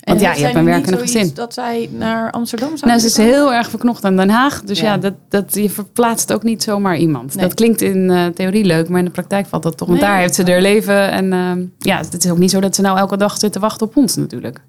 Want 0.05 0.21
ja, 0.21 0.35
je 0.35 0.43
hebt 0.43 0.55
een 0.55 0.65
werkende 0.65 0.99
gezin. 0.99 1.31
dat 1.35 1.55
zij 1.55 1.89
naar 1.93 2.31
Amsterdam 2.31 2.77
zou 2.77 2.91
Nou, 2.91 3.01
ze 3.01 3.07
is 3.07 3.17
heel 3.17 3.55
erg 3.55 3.71
verknocht 3.71 4.05
aan 4.05 4.17
Den 4.17 4.31
Haag. 4.31 4.63
Dus 4.63 4.81
ja, 4.81 4.93
Ja. 4.93 4.99
dat, 4.99 5.15
dat, 5.29 5.55
je 5.55 5.71
verplaatst 5.71 6.33
ook 6.33 6.43
niet 6.43 6.63
zomaar 6.63 6.97
iemand. 6.97 7.35
Nee. 7.35 7.45
Dat 7.45 7.55
klinkt 7.55 7.81
in 7.81 8.11
eh, 8.11 8.27
theorie 8.27 8.65
leuk, 8.65 8.89
maar 8.89 8.99
in 8.99 9.05
de 9.05 9.11
praktijk 9.11 9.47
valt 9.47 9.63
dat 9.63 9.77
toch. 9.77 9.89
Want 9.89 10.01
Nee, 10.01 10.09
daar 10.11 10.19
heeft 10.19 10.35
ze 10.35 10.51
haar 10.51 10.61
leven. 10.61 11.11
En 11.11 11.33
ehm, 11.33 11.65
ja, 11.79 11.99
het 12.11 12.25
is 12.25 12.31
ook 12.31 12.39
niet 12.39 12.51
zo 12.51 12.61
dat 12.61 12.75
ze 12.75 12.83
nou 12.83 12.99
elke 12.99 13.17
dag 13.17 13.39
zit 13.39 13.53
te 13.53 13.59
wachten 13.59 13.87
op 13.87 13.97
ons 13.97 14.17
natuurlijk. 14.17 14.61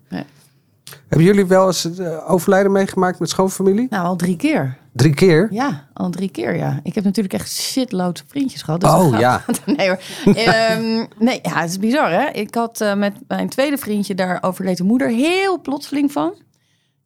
Hebben 1.08 1.27
jullie 1.27 1.46
wel 1.46 1.67
eens 1.67 1.84
het 1.84 2.00
eh, 2.00 2.31
overlijden 2.31 2.72
meegemaakt 2.72 3.19
met 3.19 3.29
schoonfamilie? 3.29 3.88
Nou, 3.89 4.05
al 4.05 4.15
drie 4.15 4.36
keer. 4.36 4.77
Drie 4.93 5.13
keer? 5.13 5.48
Ja, 5.51 5.88
al 5.93 6.10
drie 6.10 6.29
keer, 6.29 6.55
ja. 6.55 6.79
Ik 6.84 6.96
heb 6.96 7.03
natuurlijk 7.03 7.34
echt 7.34 7.51
shitloads 7.51 8.24
vriendjes 8.27 8.62
gehad. 8.62 8.81
Dus 8.81 8.89
Oh, 8.89 9.12
dat 9.12 9.19
ja. 9.19 9.43
nee 9.75 9.88
hoor. 9.88 10.00
Ehm, 10.36 11.05
nee, 11.17 11.39
ja, 11.41 11.53
het 11.60 11.69
is 11.69 11.79
bizar 11.79 12.12
hè. 12.12 12.29
Ik 12.29 12.55
had 12.55 12.81
eh, 12.81 12.93
met 12.96 13.13
mijn 13.27 13.50
tweede 13.50 13.77
vriendje, 13.77 14.15
daar 14.15 14.43
overleed 14.43 14.77
de 14.77 14.84
moeder 14.84 15.10
heel 15.10 15.62
plotseling 15.62 16.12
van. 16.12 16.34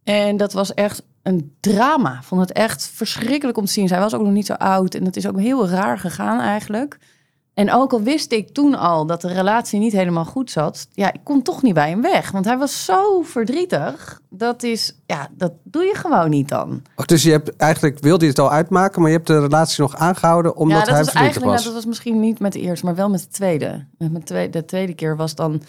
En 0.04 0.38
dat 0.38 0.54
was 0.54 0.74
echt 0.74 1.04
een 1.24 1.56
drama. 1.60 2.14
Ik 2.18 2.24
vond 2.24 2.42
het 2.42 2.52
echt 2.52 2.92
verschrikkelijk 2.94 3.58
om 3.58 3.66
te 3.66 3.72
zien. 3.72 3.88
Zij 3.88 4.00
was 4.00 4.14
ook 4.14 4.24
nog 4.24 4.34
niet 4.34 4.46
zo 4.46 4.54
oud 4.54 4.96
en 4.96 5.06
het 5.06 5.16
is 5.16 5.28
ook 5.28 5.40
heel 5.40 5.68
raar 5.70 6.00
gegaan 6.00 6.40
eigenlijk. 6.40 6.98
En 7.54 7.72
ook 7.72 7.94
al 7.94 8.02
wist 8.02 8.32
ik 8.32 8.50
toen 8.50 8.76
al 8.76 9.06
dat 9.06 9.22
de 9.22 9.28
relatie 9.28 9.80
niet 9.80 9.92
helemaal 9.92 10.26
goed 10.26 10.52
zat, 10.52 10.88
ja, 10.94 11.14
ik 11.14 11.20
kon 11.24 11.42
toch 11.42 11.62
niet 11.62 11.74
bij 11.74 11.90
hem 11.90 12.02
weg. 12.02 12.32
Want 12.32 12.46
hij 12.46 12.58
was 12.58 12.86
zo 12.86 13.22
verdrietig. 13.22 14.22
Dat 14.30 14.64
is, 14.64 14.96
ja, 15.06 15.28
dat 15.32 15.52
doe 15.64 15.84
je 15.84 15.96
gewoon 15.96 16.30
niet 16.30 16.50
dan. 16.50 16.82
Oh, 16.96 17.06
Dus 17.06 17.24
je 17.24 17.32
hebt 17.32 17.56
eigenlijk 17.56 18.00
wilde 18.00 18.24
je 18.24 18.30
het 18.30 18.40
al 18.40 18.52
uitmaken, 18.52 19.02
maar 19.02 19.10
je 19.10 19.16
hebt 19.16 19.28
de 19.28 19.40
relatie 19.40 19.82
nog 19.82 19.96
aangehouden 19.96 20.56
omdat 20.56 20.78
ja, 20.80 20.84
dat 20.84 20.94
hij 20.94 21.04
was 21.04 21.12
verdrietig 21.12 21.22
eigenlijk, 21.22 21.52
was. 21.52 21.64
nou, 21.64 21.74
dat 21.74 21.84
was 21.84 21.86
misschien 21.86 22.20
niet 22.20 22.40
met 22.40 22.54
de 22.54 22.60
eerste, 22.60 22.86
maar 22.86 22.96
wel 22.96 23.10
met 23.10 23.22
de 23.22 23.28
tweede. 23.28 23.86
Met 23.98 24.12
mijn 24.12 24.24
tweede 24.24 24.60
de 24.60 24.66
tweede 24.66 24.94
keer 24.94 25.16
was 25.16 25.36
dan 25.36 25.62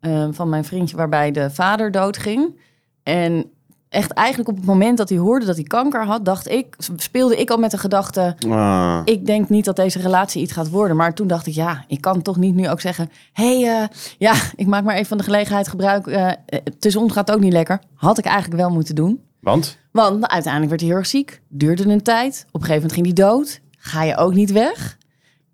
eh, 0.00 0.28
van 0.30 0.48
mijn 0.48 0.64
vriendje 0.64 0.96
waarbij 0.96 1.30
de 1.30 1.50
vader 1.50 1.90
doodging. 1.90 2.58
En 3.02 3.50
echt 3.92 4.10
eigenlijk 4.12 4.48
op 4.48 4.56
het 4.56 4.64
moment 4.64 4.98
dat 4.98 5.08
hij 5.08 5.18
hoorde 5.18 5.46
dat 5.46 5.54
hij 5.54 5.64
kanker 5.64 6.04
had, 6.04 6.24
dacht 6.24 6.48
ik, 6.48 6.76
speelde 6.96 7.36
ik 7.36 7.50
al 7.50 7.56
met 7.58 7.70
de 7.70 7.78
gedachte, 7.78 8.36
Ah. 8.48 9.00
ik 9.04 9.26
denk 9.26 9.48
niet 9.48 9.64
dat 9.64 9.76
deze 9.76 9.98
relatie 10.00 10.42
iets 10.42 10.52
gaat 10.52 10.70
worden. 10.70 10.96
Maar 10.96 11.14
toen 11.14 11.26
dacht 11.26 11.46
ik, 11.46 11.54
ja, 11.54 11.84
ik 11.88 12.00
kan 12.00 12.22
toch 12.22 12.36
niet 12.36 12.54
nu 12.54 12.68
ook 12.68 12.80
zeggen, 12.80 13.10
hé, 13.32 13.60
hey, 13.60 13.82
eh, 13.82 13.88
ja, 14.18 14.34
ik 14.56 14.66
maak 14.66 14.84
maar 14.84 14.94
even 14.94 15.06
van 15.06 15.18
de 15.18 15.24
gelegenheid 15.24 15.68
gebruik. 15.68 16.06
eh, 16.06 16.28
eh, 16.28 16.34
tussen 16.78 17.00
ons 17.02 17.12
gaat 17.12 17.26
het 17.28 17.36
ook 17.36 17.42
niet 17.42 17.52
lekker. 17.52 17.80
Had 17.94 18.18
ik 18.18 18.24
eigenlijk 18.24 18.60
wel 18.60 18.70
moeten 18.70 18.94
doen. 18.94 19.20
Want? 19.40 19.78
Want 19.92 20.28
uiteindelijk 20.28 20.68
werd 20.68 20.80
hij 20.80 20.90
heel 20.90 20.98
erg 20.98 21.08
ziek. 21.08 21.40
Duurde 21.48 21.88
een 21.88 22.02
tijd. 22.02 22.44
Op 22.50 22.60
een 22.60 22.66
gegeven 22.66 22.88
moment 22.88 22.92
ging 22.92 23.06
hij 23.06 23.26
dood. 23.26 23.60
Ga 23.78 24.02
je 24.02 24.16
ook 24.16 24.34
niet 24.34 24.52
weg. 24.52 24.98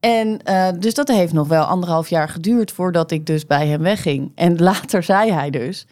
En 0.00 0.42
eh, 0.44 0.68
dus 0.78 0.94
dat 0.94 1.08
heeft 1.08 1.32
nog 1.32 1.48
wel 1.48 1.64
anderhalf 1.64 2.08
jaar 2.08 2.28
geduurd 2.28 2.72
voordat 2.72 3.10
ik 3.10 3.26
dus 3.26 3.46
bij 3.46 3.66
hem 3.66 3.82
wegging. 3.82 4.32
En 4.34 4.56
later 4.62 5.02
zei 5.02 5.32
hij 5.32 5.50
dus... 5.50 5.86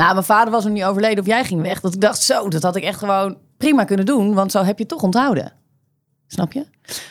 Nou, 0.00 0.12
mijn 0.12 0.24
vader 0.24 0.52
was 0.52 0.64
nog 0.64 0.72
niet 0.72 0.84
overleden 0.84 1.18
of 1.18 1.26
jij 1.26 1.44
ging 1.44 1.62
weg. 1.62 1.80
Dat 1.80 1.94
ik 1.94 2.00
dacht, 2.00 2.22
zo, 2.22 2.48
dat 2.48 2.62
had 2.62 2.76
ik 2.76 2.82
echt 2.82 2.98
gewoon 2.98 3.36
prima 3.56 3.84
kunnen 3.84 4.06
doen. 4.06 4.34
Want 4.34 4.52
zo 4.52 4.58
heb 4.58 4.76
je 4.76 4.82
het 4.82 4.88
toch 4.88 5.02
onthouden. 5.02 5.52
Snap 6.26 6.52
je? 6.52 6.66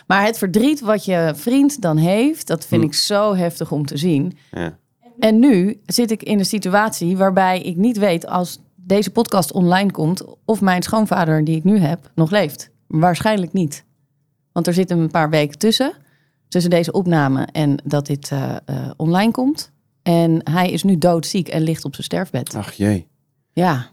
Maar 0.08 0.24
het 0.26 0.38
verdriet 0.38 0.80
wat 0.80 1.06
je 1.06 1.32
vriend 1.36 1.82
dan 1.82 1.98
heeft... 1.98 2.48
dat 2.48 2.66
vind 2.66 2.84
ik 2.84 2.94
zo 2.94 3.36
heftig 3.36 3.72
om 3.72 3.86
te 3.86 3.98
zien. 3.98 4.38
Ja. 4.52 4.78
En 5.20 5.40
nu 5.40 5.82
zit 5.86 6.12
ik 6.12 6.24
in 6.24 6.40
een 6.40 6.46
situatie 6.46 7.18
waarbij 7.18 7.62
ik 7.62 7.76
niet 7.76 7.98
weet 7.98 8.28
als 8.28 8.60
deze 8.76 9.12
podcast 9.12 9.52
online 9.52 9.92
komt 9.92 10.24
of 10.46 10.62
mijn 10.62 10.84
schoonvader 10.84 11.44
die 11.44 11.56
ik 11.56 11.64
nu 11.64 11.78
heb 11.78 12.12
nog 12.16 12.32
leeft. 12.32 12.70
Waarschijnlijk 12.88 13.54
niet. 13.54 13.86
Want 14.52 14.68
er 14.68 14.74
zitten 14.74 15.00
een 15.00 15.12
paar 15.12 15.30
weken 15.30 15.58
tussen. 15.58 15.94
Tussen 16.48 16.72
deze 16.72 16.92
opname 16.92 17.48
en 17.52 17.82
dat 17.84 18.06
dit 18.06 18.32
eh, 18.32 18.56
eh, 18.66 18.90
online 18.98 19.32
komt. 19.32 19.72
En 20.04 20.42
hij 20.52 20.72
is 20.72 20.84
nu 20.84 20.98
doodziek 20.98 21.48
en 21.48 21.62
ligt 21.62 21.86
op 21.86 21.94
zijn 21.94 22.06
sterfbed. 22.06 22.56
Ach 22.56 22.74
jee. 22.74 23.08
Ja, 23.54 23.88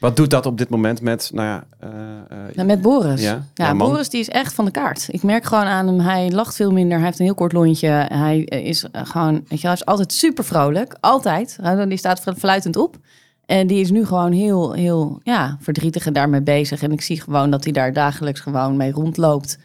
Wat 0.00 0.16
doet 0.16 0.30
dat 0.30 0.46
op 0.46 0.58
dit 0.58 0.68
moment 0.68 1.00
met, 1.00 1.30
nou 1.34 1.46
ja... 1.46 1.64
eh, 1.80 1.90
eh, 2.28 2.54
nou, 2.54 2.66
met 2.66 2.82
Boris. 2.82 3.22
Ja, 3.22 3.46
Ja. 3.54 3.74
Boris 3.76 4.08
die 4.08 4.20
is 4.20 4.28
echt 4.28 4.54
van 4.54 4.64
de 4.64 4.70
kaart. 4.70 5.06
Ik 5.10 5.22
merk 5.22 5.44
gewoon 5.44 5.64
aan 5.64 5.86
hem, 5.86 6.00
hij 6.00 6.30
lacht 6.30 6.54
veel 6.54 6.72
minder. 6.72 6.96
Hij 6.96 7.06
heeft 7.06 7.18
een 7.18 7.24
heel 7.24 7.34
kort 7.34 7.52
lontje. 7.52 7.88
Hij 8.08 8.44
eh, 8.44 8.66
is 8.66 8.84
gewoon, 8.92 9.44
weet 9.48 9.60
je, 9.60 9.66
hij 9.66 9.76
is 9.76 9.84
altijd 9.84 10.12
super 10.12 10.44
vrolijk. 10.44 10.96
Altijd. 11.00 11.58
Die 11.88 11.98
staat 11.98 12.22
fluitend 12.36 12.76
op. 12.76 12.98
En 13.46 13.66
die 13.66 13.80
is 13.80 13.90
nu 13.90 14.06
gewoon 14.06 14.32
heel, 14.32 14.72
heel 14.72 15.20
ja, 15.22 15.56
verdrietig 15.60 16.06
en 16.06 16.12
daarmee 16.12 16.42
bezig. 16.42 16.82
En 16.82 16.92
ik 16.92 17.00
zie 17.00 17.20
gewoon 17.20 17.50
dat 17.50 17.64
hij 17.64 17.72
daar 17.72 17.92
dagelijks 17.92 18.40
gewoon 18.40 18.76
mee 18.76 18.92
rondloopt. 18.92 19.58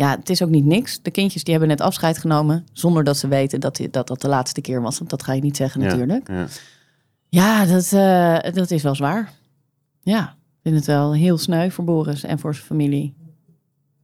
Ja, 0.00 0.16
het 0.18 0.30
is 0.30 0.42
ook 0.42 0.48
niet 0.48 0.64
niks. 0.64 1.02
De 1.02 1.10
kindjes 1.10 1.42
die 1.44 1.52
hebben 1.52 1.70
net 1.70 1.80
afscheid 1.80 2.18
genomen. 2.18 2.66
Zonder 2.72 3.04
dat 3.04 3.16
ze 3.16 3.28
weten 3.28 3.60
dat 3.60 3.76
die- 3.76 3.90
dat, 3.90 4.06
dat 4.06 4.20
de 4.20 4.28
laatste 4.28 4.60
keer 4.60 4.82
was. 4.82 4.98
Want 4.98 5.10
dat 5.10 5.22
ga 5.22 5.32
je 5.32 5.40
niet 5.40 5.56
zeggen 5.56 5.80
natuurlijk. 5.80 6.28
ja. 6.28 6.46
Ja, 7.28 7.64
dat, 7.66 7.92
eh, 7.92 8.52
dat 8.54 8.70
is 8.70 8.82
wel 8.82 8.94
zwaar. 8.94 9.32
Ja, 10.02 10.22
ik 10.22 10.58
vind 10.62 10.74
het 10.76 10.86
wel 10.86 11.14
heel 11.14 11.38
sneu 11.38 11.70
voor 11.70 11.84
Boris 11.84 12.24
en 12.24 12.38
voor 12.38 12.54
zijn 12.54 12.66
familie. 12.66 13.14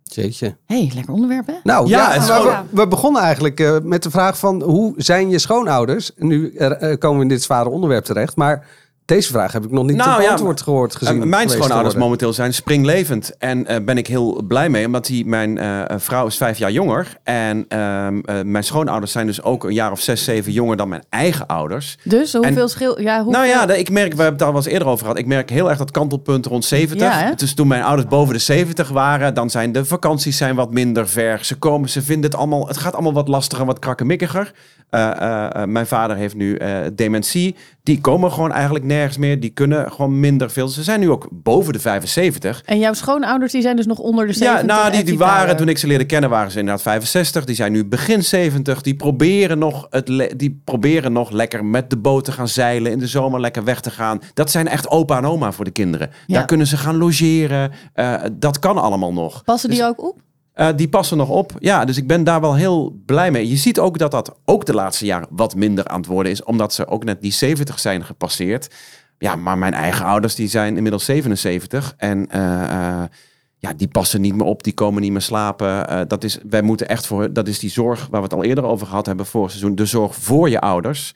Jeetje. 0.02 0.56
hey, 0.66 0.90
lekker 0.94 1.12
onderwerp 1.14 1.46
hè? 1.46 1.54
Nou 1.62 1.88
Ja, 1.88 2.20
we, 2.20 2.62
we 2.70 2.88
begonnen 2.88 3.22
eigenlijk 3.22 3.60
eh, 3.60 3.76
met 3.82 4.02
de 4.02 4.10
vraag 4.10 4.38
van 4.38 4.62
hoe 4.62 4.94
zijn 4.96 5.28
je 5.30 5.38
schoonouders? 5.38 6.14
En 6.14 6.26
nu 6.26 6.54
eh, 6.54 6.98
komen 6.98 7.16
we 7.16 7.22
in 7.22 7.28
dit 7.28 7.42
zware 7.42 7.68
onderwerp 7.68 8.04
terecht. 8.04 8.36
Maar 8.36 8.66
deze 9.06 9.30
vraag 9.30 9.52
heb 9.52 9.64
ik 9.64 9.70
nog 9.70 9.84
niet 9.86 9.96
Nou, 9.96 10.10
nou, 10.10 10.22
ja, 10.22 10.30
antwoord 10.30 10.62
gehoord 10.62 10.96
gezien. 10.96 11.14
Eh, 11.14 11.18
mijn 11.18 11.32
geweest 11.32 11.56
te 11.56 11.56
schoonouders 11.56 11.94
momenteel 11.94 12.32
zijn 12.32 12.54
springlevend. 12.54 13.36
En 13.38 13.66
eh, 13.66 13.84
ben 13.84 13.98
ik 13.98 14.06
heel 14.06 14.42
blij 14.48 14.68
mee, 14.68 14.86
omdat 14.86 15.06
die, 15.06 15.26
mijn 15.26 15.58
eh, 15.58 15.82
vrouw 15.96 16.26
is 16.26 16.36
vijf 16.36 16.58
jaar 16.58 16.70
jonger. 16.70 17.16
En 17.22 17.64
ehm, 17.68 18.20
eh, 18.20 18.42
mijn 18.42 18.64
schoonouders 18.64 19.12
zijn 19.12 19.26
dus 19.26 19.42
ook 19.42 19.64
een 19.64 19.72
jaar 19.72 19.90
of 19.90 20.00
zes, 20.00 20.24
zeven 20.24 20.52
jonger 20.52 20.76
dan 20.76 20.88
mijn 20.88 21.02
eigen 21.08 21.46
ouders. 21.46 21.98
Dus 22.02 22.32
hoeveel 22.32 22.62
En- 22.62 22.68
schil... 22.68 23.00
Ja, 23.00 23.14
hoeveel... 23.22 23.32
Nou 23.32 23.46
ja, 23.46 23.74
ik 23.74 23.90
merk, 23.90 24.12
we 24.12 24.22
hebben 24.22 24.26
het 24.26 24.38
daar 24.38 24.52
wel 24.52 24.56
eens 24.56 24.66
eerder 24.72 24.88
over 24.88 25.04
gehad. 25.04 25.18
Ik 25.18 25.26
merk 25.26 25.50
heel 25.50 25.68
erg 25.68 25.78
dat 25.78 25.90
kantelpunt 25.90 26.46
rond 26.46 26.64
70. 26.64 27.06
Ja, 27.06 27.18
hè? 27.18 27.34
dus 27.34 27.54
toen 27.54 27.68
mijn 27.68 27.82
ouders 27.82 28.08
boven 28.08 28.34
de 28.34 28.40
70 28.40 28.88
waren, 28.88 29.34
dan 29.34 29.50
zijn 29.50 29.72
de 29.72 29.84
vakanties 29.84 30.36
zijn 30.36 30.54
wat 30.54 30.72
minder 30.72 31.08
ver. 31.08 31.44
Ze 31.44 31.56
komen, 31.56 31.88
ze 31.88 32.02
vinden 32.02 32.30
het 32.30 32.38
allemaal, 32.38 32.66
het 32.66 32.76
gaat 32.76 32.92
allemaal 32.94 33.12
wat 33.12 33.28
lastiger, 33.28 33.66
wat 33.66 33.78
krakkemikkiger. 33.78 34.52
Eh, 34.90 35.20
eh, 35.20 35.62
eh, 35.62 35.68
mijn 35.68 35.86
vader 35.86 36.16
heeft 36.16 36.34
nu 36.34 36.56
eh, 36.56 36.78
dementie. 36.92 37.56
Die 37.86 38.00
komen 38.00 38.32
gewoon 38.32 38.52
eigenlijk 38.52 38.84
nergens 38.84 39.16
meer. 39.16 39.40
Die 39.40 39.50
kunnen 39.50 39.92
gewoon 39.92 40.20
minder 40.20 40.50
veel. 40.50 40.68
Ze 40.68 40.82
zijn 40.82 41.00
nu 41.00 41.10
ook 41.10 41.28
boven 41.30 41.72
de 41.72 41.78
75. 41.78 42.62
En 42.64 42.78
jouw 42.78 42.92
schoonouders 42.92 43.52
die 43.52 43.62
zijn 43.62 43.76
dus 43.76 43.86
nog 43.86 43.98
onder 43.98 44.26
de 44.26 44.32
70? 44.32 44.60
Ja, 44.60 44.66
nou, 44.76 44.90
die, 44.90 45.00
en 45.00 45.06
die 45.06 45.18
waren, 45.18 45.56
toen 45.56 45.68
ik 45.68 45.78
ze 45.78 45.86
leerde 45.86 46.04
kennen, 46.04 46.30
waren 46.30 46.50
ze 46.50 46.58
inderdaad 46.58 46.82
65. 46.82 47.44
Die 47.44 47.54
zijn 47.54 47.72
nu 47.72 47.84
begin 47.84 48.24
70. 48.24 48.80
Die 48.82 48.94
proberen, 48.94 49.58
nog 49.58 49.86
het 49.90 50.06
die 50.36 50.60
proberen 50.64 51.12
nog 51.12 51.30
lekker 51.30 51.64
met 51.64 51.90
de 51.90 51.96
boot 51.96 52.24
te 52.24 52.32
gaan 52.32 52.48
zeilen. 52.48 52.92
In 52.92 52.98
de 52.98 53.06
zomer 53.06 53.40
lekker 53.40 53.64
weg 53.64 53.80
te 53.80 53.90
gaan. 53.90 54.20
Dat 54.34 54.50
zijn 54.50 54.68
echt 54.68 54.88
opa 54.88 55.16
en 55.16 55.24
oma 55.24 55.52
voor 55.52 55.64
de 55.64 55.70
kinderen. 55.70 56.10
Ja. 56.26 56.34
Daar 56.34 56.46
kunnen 56.46 56.66
ze 56.66 56.76
gaan 56.76 56.96
logeren. 56.96 57.72
Eh, 57.92 58.14
dat 58.32 58.58
kan 58.58 58.78
allemaal 58.78 59.12
nog. 59.12 59.44
Passen 59.44 59.70
die 59.70 59.78
Dus- 59.78 59.88
ook 59.88 60.02
op? 60.04 60.24
Eh, 60.56 60.68
die 60.76 60.88
passen 60.88 61.16
nog 61.16 61.28
op. 61.28 61.52
Ja, 61.58 61.84
dus 61.84 61.96
ik 61.96 62.06
ben 62.06 62.24
daar 62.24 62.40
wel 62.40 62.54
heel 62.54 63.02
blij 63.06 63.30
mee. 63.30 63.48
Je 63.48 63.56
ziet 63.56 63.78
ook 63.78 63.98
dat 63.98 64.10
dat 64.10 64.36
ook 64.44 64.66
de 64.66 64.74
laatste 64.74 65.04
jaren 65.04 65.28
wat 65.30 65.54
minder 65.54 65.86
aan 65.86 66.00
het 66.00 66.06
worden 66.08 66.32
is. 66.32 66.42
Omdat 66.42 66.72
ze 66.72 66.86
ook 66.86 67.04
net 67.04 67.22
die 67.22 67.32
70 67.32 67.78
zijn 67.78 68.04
gepasseerd. 68.04 68.74
Ja, 69.18 69.36
maar 69.36 69.58
mijn 69.58 69.74
eigen 69.74 70.04
ouders 70.04 70.34
die 70.34 70.48
zijn 70.48 70.76
inmiddels 70.76 71.04
77. 71.04 71.94
En 71.96 72.30
eh, 72.30 72.62
eh, 72.62 73.04
ja, 73.58 73.72
die 73.72 73.88
passen 73.88 74.20
niet 74.20 74.34
meer 74.34 74.46
op. 74.46 74.62
Die 74.62 74.74
komen 74.74 75.02
niet 75.02 75.12
meer 75.12 75.20
slapen. 75.20 76.08
Dat 76.08 76.24
is, 76.24 76.38
wij 76.48 76.62
moeten 76.62 76.88
echt 76.88 77.06
voor... 77.06 77.32
Dat 77.32 77.48
is 77.48 77.58
die 77.58 77.70
zorg 77.70 78.00
waar 78.10 78.20
we 78.20 78.26
het 78.26 78.36
al 78.36 78.44
eerder 78.44 78.64
over 78.64 78.86
gehad 78.86 79.06
hebben 79.06 79.26
vorig 79.26 79.50
seizoen. 79.50 79.74
De 79.74 79.86
zorg 79.86 80.14
voor 80.14 80.50
je 80.50 80.60
ouders. 80.60 81.14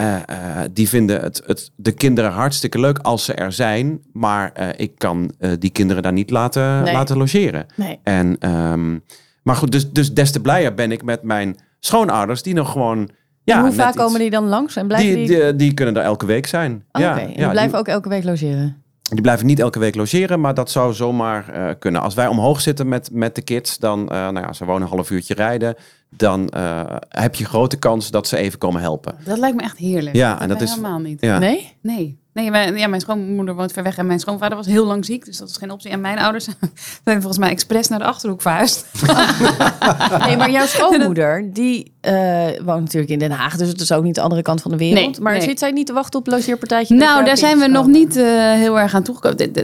Eh, 0.00 0.16
eh, 0.16 0.68
die 0.72 0.88
vinden 0.88 1.20
het, 1.20 1.42
het, 1.46 1.70
de 1.76 1.92
kinderen 1.92 2.30
hartstikke 2.30 2.80
leuk 2.80 2.98
als 2.98 3.24
ze 3.24 3.34
er 3.34 3.52
zijn. 3.52 4.00
Maar 4.12 4.52
eh, 4.52 4.68
ik 4.76 4.92
kan 4.98 5.32
die 5.58 5.70
kinderen 5.70 6.02
daar 6.02 6.12
niet 6.12 6.30
laten, 6.30 6.82
Nee. 6.82 6.92
laten 6.92 7.16
logeren. 7.16 7.66
Nee. 7.76 7.98
En, 8.02 8.36
ehm, 8.38 8.98
maar 9.42 9.56
goed, 9.56 9.72
dus, 9.72 9.90
dus 9.90 10.14
des 10.14 10.30
te 10.30 10.40
blijer 10.40 10.74
ben 10.74 10.92
ik 10.92 11.02
met 11.02 11.22
mijn 11.22 11.56
schoonouders 11.80 12.42
die 12.42 12.54
nog 12.54 12.72
gewoon... 12.72 13.10
Ja, 13.44 13.56
en 13.56 13.62
hoe 13.62 13.72
vaak 13.72 13.88
iets- 13.88 13.96
komen 13.96 14.20
die 14.20 14.30
dan 14.30 14.44
langs? 14.44 14.76
En 14.76 14.86
blijven 14.86 15.14
die, 15.14 15.26
die... 15.26 15.38
die, 15.38 15.56
die 15.56 15.74
kunnen 15.74 15.96
er 15.96 16.02
elke 16.02 16.26
week 16.26 16.46
zijn. 16.46 16.84
Oh, 16.92 17.00
ja, 17.00 17.18
en 17.20 17.28
ja, 17.28 17.34
die 17.36 17.48
blijven 17.50 17.78
ook 17.78 17.88
elke 17.88 18.08
week 18.08 18.24
logeren? 18.24 18.82
die 19.10 19.20
blijven 19.20 19.46
niet 19.46 19.60
elke 19.60 19.78
week 19.78 19.94
logeren, 19.94 20.40
maar 20.40 20.54
dat 20.54 20.70
zou 20.70 20.94
zomaar 20.94 21.76
kunnen. 21.78 22.00
Als 22.00 22.14
wij 22.14 22.26
omhoog 22.26 22.60
zitten 22.60 22.88
met, 22.88 23.10
met 23.12 23.34
de 23.34 23.42
kids, 23.42 23.78
dan, 23.78 24.04
nou 24.04 24.40
ja, 24.40 24.52
ze 24.52 24.64
wonen 24.64 24.82
een 24.82 24.88
half 24.88 25.10
uurtje 25.10 25.34
rijden, 25.34 25.74
dan 26.16 26.48
eh, 26.48 26.96
heb 27.08 27.34
je 27.34 27.44
grote 27.44 27.76
kans 27.76 28.10
dat 28.10 28.26
ze 28.26 28.36
even 28.36 28.58
komen 28.58 28.80
helpen. 28.80 29.14
Dat 29.24 29.38
lijkt 29.38 29.56
me 29.56 29.62
echt 29.62 29.76
heerlijk. 29.78 30.16
Ja, 30.16 30.40
en 30.40 30.48
dat 30.48 30.60
is- 30.60 30.70
helemaal 30.70 30.98
niet. 30.98 31.20
Ja. 31.20 31.38
Nee? 31.38 31.72
Nee. 31.82 32.19
Nee, 32.40 32.50
mijn, 32.50 32.76
ja, 32.76 32.86
mijn 32.86 33.00
schoonmoeder 33.00 33.54
woont 33.54 33.72
ver 33.72 33.82
weg 33.82 33.96
en 33.96 34.06
mijn 34.06 34.20
schoonvader 34.20 34.56
was 34.56 34.66
heel 34.66 34.86
lang 34.86 35.04
ziek. 35.04 35.24
Dus 35.24 35.38
dat 35.38 35.48
is 35.48 35.56
geen 35.56 35.70
optie. 35.70 35.90
En 35.90 36.00
mijn 36.00 36.18
ouders 36.18 36.44
zijn 37.04 37.20
volgens 37.20 37.38
mij 37.38 37.50
expres 37.50 37.88
naar 37.88 37.98
de 37.98 38.04
Achterhoek 38.04 38.42
verhuisd. 38.42 38.86
Nee, 40.24 40.36
maar 40.36 40.50
jouw 40.50 40.66
schoonmoeder, 40.76 41.50
die 41.52 41.92
eh, 42.00 42.46
woont 42.64 42.80
natuurlijk 42.80 43.12
in 43.12 43.18
Den 43.18 43.30
Haag. 43.30 43.56
Dus 43.56 43.68
het 43.68 43.80
is 43.80 43.92
ook 43.92 44.02
niet 44.02 44.14
de 44.14 44.20
andere 44.20 44.42
kant 44.42 44.62
van 44.62 44.70
de 44.70 44.76
wereld. 44.76 45.06
Nee, 45.06 45.20
maar 45.20 45.32
nee. 45.32 45.42
zit 45.42 45.58
zij 45.58 45.70
niet 45.70 45.86
te 45.86 45.92
wachten 45.92 46.20
op 46.20 46.26
logeerpartijtje? 46.26 46.94
Nou, 46.94 47.24
daar 47.24 47.36
zijn 47.36 47.58
we 47.58 47.66
nog 47.66 47.84
komen? 47.84 47.98
niet 48.00 48.16
eh, 48.16 48.24
heel 48.52 48.78
erg 48.78 48.94
aan 48.94 49.02
toegekomen. 49.02 49.54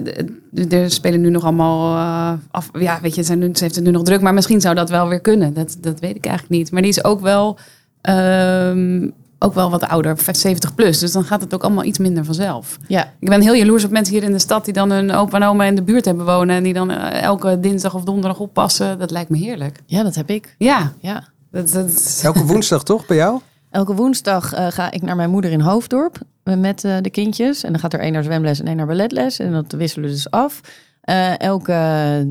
Er 0.71 0.91
spelen 0.91 1.21
nu 1.21 1.31
nog 1.31 1.45
allemaal 1.45 1.97
eh, 1.97 2.33
af. 2.51 2.71
Ja, 2.79 2.99
weet 3.03 3.15
je, 3.15 3.21
ze, 3.21 3.27
zijn 3.27 3.39
nu, 3.39 3.51
ze 3.53 3.63
heeft 3.63 3.75
het 3.75 3.85
nu 3.85 3.91
nog 3.91 4.03
druk. 4.03 4.21
Maar 4.21 4.35
misschien 4.35 4.61
zou 4.61 4.75
dat 4.75 4.91
wel 4.91 5.09
weer 5.09 5.21
kunnen. 5.21 5.55
Dat, 5.55 5.77
dat 5.81 6.01
weet 6.01 6.17
ik 6.17 6.27
eigenlijk 6.27 6.59
niet. 6.59 6.73
Maar 6.73 6.83
die 6.83 6.91
is 6.91 7.05
ook 7.05 7.21
wel, 7.21 7.59
ehm, 8.01 9.09
ook 9.39 9.55
wel 9.55 9.71
wat 9.71 9.89
ouder, 9.89 10.17
70 10.33 10.75
plus. 10.75 10.99
Dus 10.99 11.13
dan 11.13 11.25
gaat 11.25 11.41
het 11.41 11.55
ook 11.55 11.63
allemaal 11.63 11.85
iets 11.85 11.99
minder 11.99 12.25
vanzelf. 12.25 12.79
Ja, 12.89 13.13
Ik 13.21 13.29
ben 13.29 13.41
heel 13.41 13.55
jaloers 13.55 13.85
op 13.85 13.91
mensen 13.91 14.15
hier 14.15 14.23
in 14.23 14.33
de 14.33 14.39
stad 14.39 14.65
die 14.65 14.75
dan 14.75 14.91
een 14.91 15.13
opa 15.13 15.37
en 15.37 15.43
oma 15.43 15.65
in 15.65 15.75
de 15.75 15.83
buurt 15.83 16.05
hebben 16.05 16.25
wonen. 16.25 16.57
En 16.57 16.63
die 16.63 16.73
dan 16.73 16.91
eh, 16.91 17.23
elke 17.23 17.61
dinsdag 17.61 17.95
of 17.95 18.05
donderdag 18.05 18.39
oppassen. 18.39 18.99
Dat 18.99 19.11
lijkt 19.11 19.31
me 19.31 19.39
heerlijk. 19.39 19.81
ja, 19.87 20.03
dat 20.03 20.15
heb 20.15 20.31
ik. 20.31 20.55
Ja, 20.59 20.93
Ja. 21.01 21.25
dat, 21.51 21.73
dat, 21.73 22.21
Elke 22.23 22.45
woensdag 22.53 22.83
toch 22.83 23.07
bij 23.07 23.17
jou? 23.17 23.41
Elke 23.71 23.95
woensdag 23.95 24.53
eh, 24.53 24.67
ga 24.71 24.91
ik 24.91 25.03
naar 25.03 25.17
mijn 25.17 25.31
moeder 25.31 25.51
in 25.51 25.61
Hoofddorp 25.61 26.19
eh, 26.43 26.55
met 26.57 26.81
de 26.81 27.11
kindjes. 27.11 27.65
En 27.65 27.71
dan 27.73 27.81
gaat 27.81 27.93
er 27.93 28.01
één 28.01 28.13
naar 28.13 28.25
zwemles 28.25 28.61
en 28.61 28.67
één 28.67 28.77
naar 28.77 28.87
balletles. 28.87 29.39
En 29.39 29.53
dat 29.53 29.73
wisselen 29.73 30.09
we 30.09 30.15
dus 30.15 30.31
af. 30.31 30.61
Eh, 31.01 31.39
elke 31.41 31.73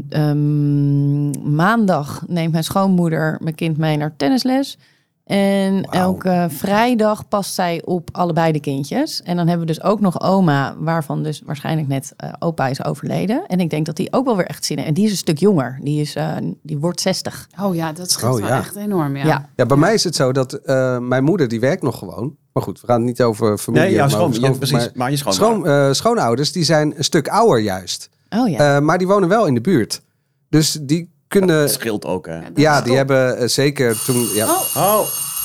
ehm, 0.09 1.55
maandag 1.55 2.23
neemt 2.27 2.51
mijn 2.51 2.63
schoonmoeder 2.63 3.37
mijn 3.41 3.55
kind 3.55 3.77
mee 3.77 3.97
naar 3.97 4.13
tennisles. 4.17 4.77
En 5.25 5.83
elke 5.83 6.47
vrijdag 6.49 7.27
past 7.27 7.53
zij 7.53 7.81
op 7.85 8.09
allebei 8.11 8.51
de 8.51 8.59
kindjes. 8.59 9.21
En 9.21 9.35
dan 9.35 9.47
hebben 9.47 9.67
we 9.67 9.73
dus 9.73 9.83
ook 9.83 9.99
nog 9.99 10.21
oma, 10.21 10.75
waarvan 10.79 11.23
dus 11.23 11.41
waarschijnlijk 11.45 11.87
net 11.87 12.13
eh, 12.17 12.33
opa 12.39 12.67
is 12.67 12.83
overleden. 12.83 13.43
En 13.47 13.59
ik 13.59 13.69
denk 13.69 13.85
dat 13.85 13.95
die 13.95 14.13
ook 14.13 14.25
wel 14.25 14.35
weer 14.35 14.45
echt 14.45 14.65
zin 14.65 14.75
heeft. 14.77 14.87
En 14.89 14.93
die 14.95 15.05
is 15.05 15.11
een 15.11 15.17
stuk 15.17 15.37
jonger. 15.39 15.79
Die, 15.81 16.01
is, 16.01 16.15
eh, 16.15 16.35
die 16.63 16.77
wordt 16.77 17.01
60. 17.01 17.47
oh 17.61 17.75
ja, 17.75 17.91
dat 17.93 18.11
scheelt 18.11 18.33
Oh, 18.33 18.39
wel 18.39 18.47
ja. 18.49 18.57
echt 18.57 18.75
enorm. 18.75 19.15
Ja. 19.15 19.25
Ja. 19.25 19.49
Ja, 19.55 19.65
bij 19.65 19.77
mij 19.77 19.93
is 19.93 20.03
het 20.03 20.15
zo 20.15 20.31
dat 20.31 20.53
eh, 20.53 20.97
mijn 20.99 21.23
moeder 21.23 21.47
die 21.47 21.59
werkt 21.59 21.81
nog 21.83 21.97
gewoon. 21.99 22.35
Maar 22.53 22.63
goed, 22.63 22.81
we 22.81 22.87
gaan 22.87 22.95
het 22.97 23.05
niet 23.05 23.21
over 23.21 23.57
familie. 23.57 23.85
Nee, 23.85 23.95
ja, 23.95 24.01
maar 24.01 24.09
schoon, 24.11 24.33
schoon- 24.33 24.57
precies. 24.57 24.77
maar 24.77 24.89
Maar 24.93 25.11
je 25.11 25.17
schoon. 25.17 25.33
schoon, 25.33 25.67
eh, 25.67 25.91
schoonouders 25.91 26.51
die 26.51 26.63
zijn 26.63 26.93
een 26.97 27.03
stuk 27.03 27.27
ouder 27.27 27.59
juist. 27.59 28.09
Oh 28.29 28.49
ja. 28.49 28.75
Eh, 28.75 28.81
maar 28.81 28.97
die 28.97 29.07
wonen 29.07 29.29
wel 29.29 29.45
in 29.45 29.53
de 29.53 29.61
buurt. 29.61 30.01
Dus 30.49 30.77
die 30.81 31.13
kunnen... 31.27 31.59
Het 31.59 31.71
scheelt 31.71 32.05
ook, 32.05 32.25
hè. 32.25 32.39
Dat 32.39 32.51
Ja, 32.55 32.75
die 32.75 32.87
top. 32.87 32.95
hebben 32.95 33.37
eh, 33.37 33.47
zeker 33.47 34.03
toen... 34.03 34.27
Ja. 34.33 34.45
Oh, 34.77 34.99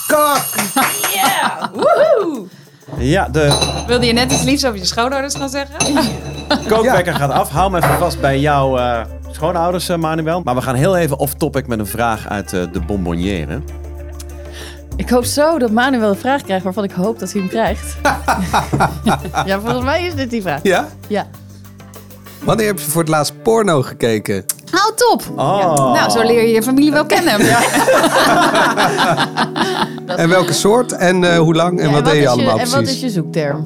Kak! 0.07 0.45
ja, 2.99 3.29
de 3.29 3.83
Wilde 3.87 4.07
je 4.07 4.12
net 4.12 4.33
iets 4.33 4.43
liefs 4.43 4.64
over 4.64 4.79
je 4.79 4.85
schoonouders 4.85 5.35
gaan 5.35 5.49
zeggen? 5.49 5.77
kookwekker 6.69 7.14
gaat 7.14 7.31
af. 7.31 7.49
Hou 7.49 7.71
me 7.71 7.77
even 7.77 7.99
vast 7.99 8.21
bij 8.21 8.40
jouw 8.40 8.79
eh, 8.79 9.01
schoonouders, 9.31 9.88
eh, 9.88 9.97
Manuel. 9.97 10.40
Maar 10.45 10.55
we 10.55 10.62
gaan 10.62 10.75
heel 10.75 10.97
even 10.97 11.19
off-topic 11.19 11.66
met 11.66 11.79
een 11.79 11.87
vraag 11.87 12.29
uit 12.29 12.53
eh, 12.53 12.62
de 12.73 12.81
bonbonnière. 12.81 13.61
Ik 14.97 15.11
hoop 15.11 15.25
zo 15.25 15.59
dat 15.59 15.71
Manuel 15.71 16.09
een 16.11 16.16
vraag 16.16 16.43
krijgt 16.43 16.64
waarvan 16.64 16.85
ik 16.85 16.90
hoop 16.90 17.19
dat 17.19 17.33
hij 17.33 17.40
hem 17.40 17.51
krijgt. 17.51 17.97
ja, 19.49 19.61
volgens 19.61 19.85
mij 19.85 20.05
is 20.07 20.14
dit 20.14 20.31
die 20.31 20.43
vraag. 20.43 20.61
Ja? 20.62 20.88
Ja. 21.09 21.27
Wanneer 22.45 22.66
heb 22.66 22.79
je 22.79 22.90
voor 22.90 23.01
het 23.01 23.11
laatst 23.11 23.43
porno 23.43 23.83
gekeken? 23.83 24.45
Hou 24.71 24.93
top. 24.95 25.23
Oh. 25.37 25.59
Ja, 25.61 25.75
nou, 26.01 26.11
zo 26.11 26.23
leer 26.23 26.43
je 26.43 26.49
je 26.55 26.63
familie 26.63 26.93
wel 26.93 27.07
kennen. 27.07 27.35
En 30.17 30.29
welke 30.29 30.53
soort? 30.53 30.93
En 30.93 31.25
eh, 31.33 31.39
hoe 31.39 31.55
lang? 31.55 31.81
En 31.81 31.87
Ja, 31.89 31.93
wat 31.95 32.05
deed 32.05 32.23
je 32.23 32.29
allemaal 32.29 32.59
En 32.59 32.69
wat 32.71 32.77
precies? 32.83 32.95
is 32.95 33.01
je 33.01 33.11
zoekterm? 33.11 33.65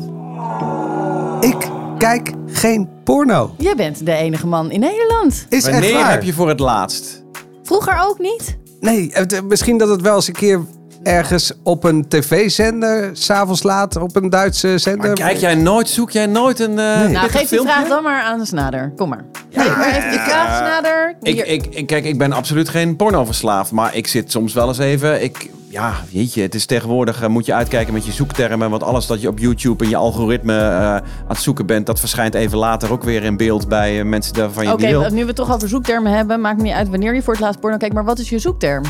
Ik 1.40 1.70
kijk 1.98 2.32
geen 2.46 2.88
porno. 3.04 3.54
Jij 3.58 3.74
bent 3.74 4.06
de 4.06 4.12
enige 4.12 4.46
man 4.46 4.70
in 4.70 4.80
Nederland. 4.80 5.46
Is 5.48 5.64
echt 5.64 5.72
Wanneer 5.72 5.92
waar. 6.00 6.10
heb 6.10 6.22
je 6.22 6.32
voor 6.32 6.48
het 6.48 6.60
laatst? 6.60 7.22
Vroeger 7.62 7.96
ook 8.08 8.18
niet? 8.18 8.56
Nee, 8.80 9.10
het- 9.12 9.44
misschien 9.48 9.78
dat 9.78 9.88
het 9.88 10.00
wel 10.00 10.14
eens 10.14 10.26
een 10.28 10.34
keer 10.34 10.60
ergens 11.04 11.52
op 11.62 11.84
een 11.84 12.08
tv-zender, 12.08 13.10
s'avonds 13.12 13.62
laat 13.62 13.96
op 13.96 14.16
een 14.16 14.30
Duitse 14.30 14.78
zender. 14.78 15.06
Maar 15.06 15.16
kijk 15.16 15.36
jij 15.36 15.54
nooit, 15.54 15.88
zoek 15.88 16.10
jij 16.10 16.26
nooit 16.26 16.60
een 16.60 16.78
eh 16.78 16.98
Nee. 16.98 17.08
Nou, 17.08 17.28
geef 17.30 17.48
die 17.48 17.60
vraag 17.60 17.88
dan 17.88 18.02
maar 18.02 18.22
aan 18.22 18.38
de 18.38 18.46
snader. 18.46 18.92
Kom 18.96 19.08
maar. 19.08 19.24
Nee, 19.54 19.68
maar 19.68 20.06
die 20.10 20.18
vraag 20.18 20.56
snader? 20.56 21.16
Ik, 21.22 21.46
ik, 21.46 21.66
ik- 21.66 21.86
kijk, 21.86 22.04
ik 22.04 22.18
ben 22.18 22.32
absoluut 22.32 22.68
geen 22.68 22.96
pornoverslaafd, 22.96 23.70
maar 23.72 23.96
ik 23.96 24.06
zit 24.06 24.30
soms 24.30 24.52
wel 24.52 24.68
eens 24.68 24.78
even. 24.78 25.22
Ik, 25.22 25.50
ja, 25.68 25.92
weet 26.12 26.34
je, 26.34 26.40
het 26.42 26.54
is 26.54 26.66
tegenwoordig 26.66 27.22
eh, 27.22 27.28
moet 27.28 27.46
je 27.46 27.54
uitkijken 27.54 27.92
met 27.94 28.06
je 28.06 28.12
zoektermen, 28.12 28.70
want 28.70 28.82
alles 28.82 29.06
dat 29.06 29.20
je 29.20 29.28
op 29.28 29.38
YouTube 29.38 29.84
en 29.84 29.90
je 29.90 29.96
algoritme 29.96 30.58
eh, 30.58 30.94
aan 30.94 31.02
het 31.28 31.38
zoeken 31.38 31.66
bent, 31.66 31.86
dat 31.86 32.00
verschijnt 32.00 32.34
even 32.34 32.58
later 32.58 32.92
ook 32.92 33.02
weer 33.02 33.22
in 33.22 33.36
beeld 33.36 33.68
bij 33.68 34.04
mensen 34.04 34.36
waarvan 34.36 34.64
je 34.64 34.72
Oké, 34.72 35.10
nu 35.10 35.20
we 35.20 35.26
het 35.26 35.36
toch 35.36 35.52
over 35.54 35.68
zoektermen 35.68 36.12
hebben, 36.12 36.40
maakt 36.40 36.56
me 36.56 36.62
niet 36.62 36.72
uit 36.72 36.88
wanneer 36.88 37.14
je 37.14 37.22
voor 37.22 37.32
het 37.32 37.42
laatst 37.42 37.60
porno 37.60 37.76
kijkt, 37.76 37.94
maar 37.94 38.04
wat 38.04 38.18
is 38.18 38.28
je 38.28 38.38
zoekterm? 38.38 38.82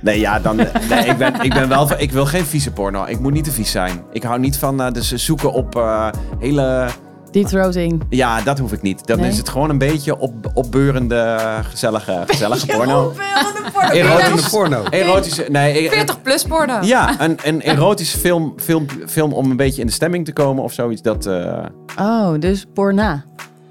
Nee, 0.00 0.20
ja, 0.20 0.38
dan, 0.40 0.56
nee, 0.56 1.04
ik 1.06 1.16
ben, 1.18 1.40
ik 1.40 1.54
ben 1.54 1.68
wel, 1.68 1.88
ik 1.96 2.12
wil 2.12 2.26
geen 2.26 2.44
vieze 2.46 2.72
porno. 2.72 3.04
Ik 3.04 3.20
moet 3.20 3.32
niet 3.32 3.44
te 3.44 3.50
vies 3.52 3.70
zijn. 3.70 4.02
Ik 4.12 4.22
hou 4.22 4.38
niet 4.40 4.56
van 4.56 4.82
eh, 4.82 4.92
dus 4.92 5.12
zoeken 5.14 5.52
op 5.52 5.76
eh, 5.76 6.08
hele. 6.38 6.86
Deep 7.30 7.46
throating. 7.46 8.02
Ja, 8.08 8.40
dat 8.40 8.58
hoef 8.58 8.72
ik 8.72 8.82
niet. 8.82 9.06
Dan 9.06 9.20
Nee? 9.20 9.28
is 9.30 9.38
het 9.38 9.48
gewoon 9.48 9.70
een 9.70 9.78
beetje 9.78 10.18
op, 10.18 10.50
opbeurende, 10.54 11.38
gezellige, 11.70 12.22
gezellige 12.26 12.66
porno. 12.76 13.12
Erotische 13.92 14.18
Erotisch, 14.24 14.48
porno. 14.48 14.84
erotische, 14.90 15.46
nee, 15.48 15.84
eh, 15.88 15.92
40 15.92 16.22
plus 16.22 16.42
porno. 16.42 16.78
Ja, 16.82 17.20
een, 17.20 17.38
een 17.42 17.62
erotische 17.62 18.18
film, 18.18 18.54
film, 18.56 18.86
film 19.06 19.32
om 19.32 19.50
een 19.50 19.56
beetje 19.56 19.80
in 19.80 19.86
de 19.86 19.92
stemming 19.92 20.24
te 20.24 20.32
komen 20.32 20.62
of 20.64 20.72
zoiets. 20.72 21.02
Dat, 21.02 21.26
eh, 21.26 21.58
Oh, 22.00 22.38
dus 22.40 22.66
porna. 22.74 23.24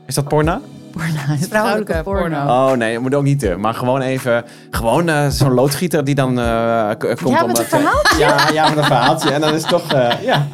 is 0.06 0.16
dat 0.16 0.28
porna? 0.28 0.62
Vrouwelijke 1.06 1.48
vrouwelijke 1.50 2.02
porno. 2.04 2.22
porno. 2.22 2.70
Oh 2.72 2.72
nee, 2.78 2.94
dat 2.94 3.02
moet 3.02 3.16
ook 3.16 3.24
niet 3.24 3.40
te. 3.40 3.56
Maar 3.56 3.74
gewoon 3.74 4.02
even, 4.02 4.44
gewoon 4.70 5.10
eh, 5.10 5.28
zo'n 5.28 5.54
loodgieter 5.54 6.04
die 6.04 6.16
dan 6.16 6.40
eh, 6.40 6.90
k- 6.90 7.16
komt 7.24 7.36
Ja, 7.40 7.46
met 7.46 7.58
een 7.58 7.64
eh, 7.64 7.70
verhaaltje? 7.70 8.18
Ja, 8.20 8.50
ja, 8.54 8.70
met 8.70 8.78
een 8.78 8.84
verhaaltje. 8.84 9.32
En 9.32 9.42
dan 9.42 9.54
is 9.54 9.62
het 9.62 9.70
toch, 9.70 9.92
eh, 9.94 10.24
ja, 10.24 10.48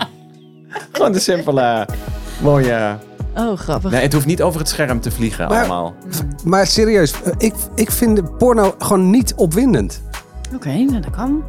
gewoon 0.92 1.12
de 1.12 1.20
simpele, 1.20 1.88
mooie... 2.42 2.96
Oh, 3.38 3.58
grappig. 3.58 3.92
Nee, 3.92 4.02
het 4.02 4.14
hoeft 4.14 4.26
niet 4.26 4.42
over 4.42 4.60
het 4.60 4.70
scherm 4.70 5.00
te 5.02 5.12
vliegen 5.12 5.48
Maar- 5.48 5.58
allemaal. 5.60 5.94
Maar 6.44 6.68
serieus, 6.68 7.14
eh, 7.24 7.32
ik, 7.38 7.54
ik 7.76 7.92
vind 7.92 8.38
porno 8.38 8.76
gewoon 8.78 9.10
niet 9.10 9.34
opwindend. 9.36 10.02
Oké, 10.56 10.70
nou 10.70 11.00
dat 11.00 11.10
kan. 11.16 11.44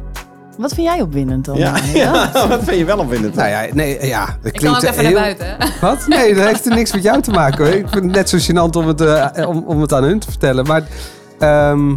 Wat 0.57 0.73
vind 0.73 0.87
jij 0.87 1.01
opwindend 1.01 1.45
dan? 1.45 1.57
Ja, 1.57 1.75
ja, 1.93 2.31
wat 2.47 2.63
vind 2.63 2.77
je 2.77 2.85
wel 2.85 2.97
opwindend? 2.97 3.35
Nou 3.35 3.49
ja, 3.49 3.65
nee, 3.73 4.05
ja, 4.07 4.25
dat 4.41 4.53
Ik 4.53 4.59
kan 4.59 4.69
ook 4.69 4.77
klinkt 4.79 4.97
even 4.97 5.05
heel... 5.05 5.13
naar 5.19 5.21
buiten. 5.23 5.45
hè? 5.47 5.79
Wat? 5.87 6.07
Nee, 6.07 6.33
dat 6.35 6.45
heeft 6.45 6.65
er 6.65 6.75
niks 6.75 6.93
met 6.93 7.03
jou 7.03 7.21
te 7.21 7.31
maken 7.31 7.65
hoor. 7.65 7.73
Ik 7.75 7.87
vind 7.89 8.03
het 8.03 8.13
net 8.13 8.29
zo 8.29 8.37
gênant 8.37 8.75
om 8.77 8.87
het, 8.87 9.01
eh, 9.01 9.49
om, 9.49 9.63
om 9.67 9.81
het 9.81 9.93
aan 9.93 10.03
hun 10.03 10.19
te 10.19 10.29
vertellen. 10.29 10.65
Maar, 10.67 10.83
ehm, 11.39 11.87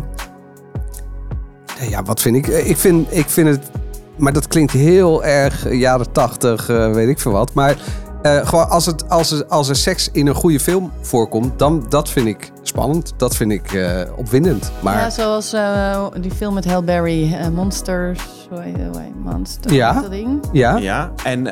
nee, 1.81 1.91
ja, 1.91 2.03
wat 2.03 2.21
vind 2.21 2.37
ik? 2.37 2.49
Eh, 2.49 2.69
Ik 2.71 2.77
vind, 2.77 3.07
ik 3.17 3.29
vind 3.29 3.49
het, 3.49 3.71
maar 4.17 4.33
dat 4.33 4.49
klinkt 4.49 4.73
heel 4.73 5.25
erg 5.25 5.67
eh, 5.67 5.81
jaren 5.81 6.13
tachtig, 6.13 6.69
eh, 6.69 6.93
weet 6.93 7.09
ik 7.09 7.19
veel 7.21 7.33
wat. 7.33 7.55
Maar 7.55 7.77
eh, 8.23 8.47
gewoon 8.47 8.69
als, 8.69 8.87
het, 8.87 9.09
als, 9.09 9.31
er, 9.31 9.47
als 9.47 9.69
er 9.69 9.77
seks 9.77 10.09
in 10.13 10.27
een 10.27 10.35
goede 10.35 10.61
film 10.61 10.93
voorkomt, 11.01 11.59
dan 11.59 11.87
dat 11.89 12.11
vind 12.11 12.27
ik 12.27 12.53
spannend. 12.63 13.13
Dat 13.17 13.37
vind 13.37 13.53
ik 13.53 13.73
eh, 13.73 14.01
opwindend. 14.17 14.71
Maar 14.81 14.99
Ja, 14.99 15.11
zoals 15.11 15.53
eh, 15.53 16.07
die 16.21 16.31
film 16.31 16.55
met 16.55 16.65
Halle 16.65 16.83
Berry, 16.83 17.33
eh, 17.35 17.49
Monsters. 17.49 18.21
Heet 18.55 18.77
Monster? 19.25 19.73
Ja. 19.73 19.93
Dat 19.93 20.11
ding. 20.11 20.41
ja, 20.53 20.77
Ja, 20.77 21.13
en 21.25 21.47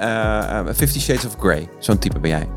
Fifty 0.75 1.01
Shades 1.01 1.27
of 1.27 1.37
Grey. 1.39 1.69
Zo'n 1.79 1.99
type 1.99 2.19
ben 2.19 2.31
jij. 2.31 2.49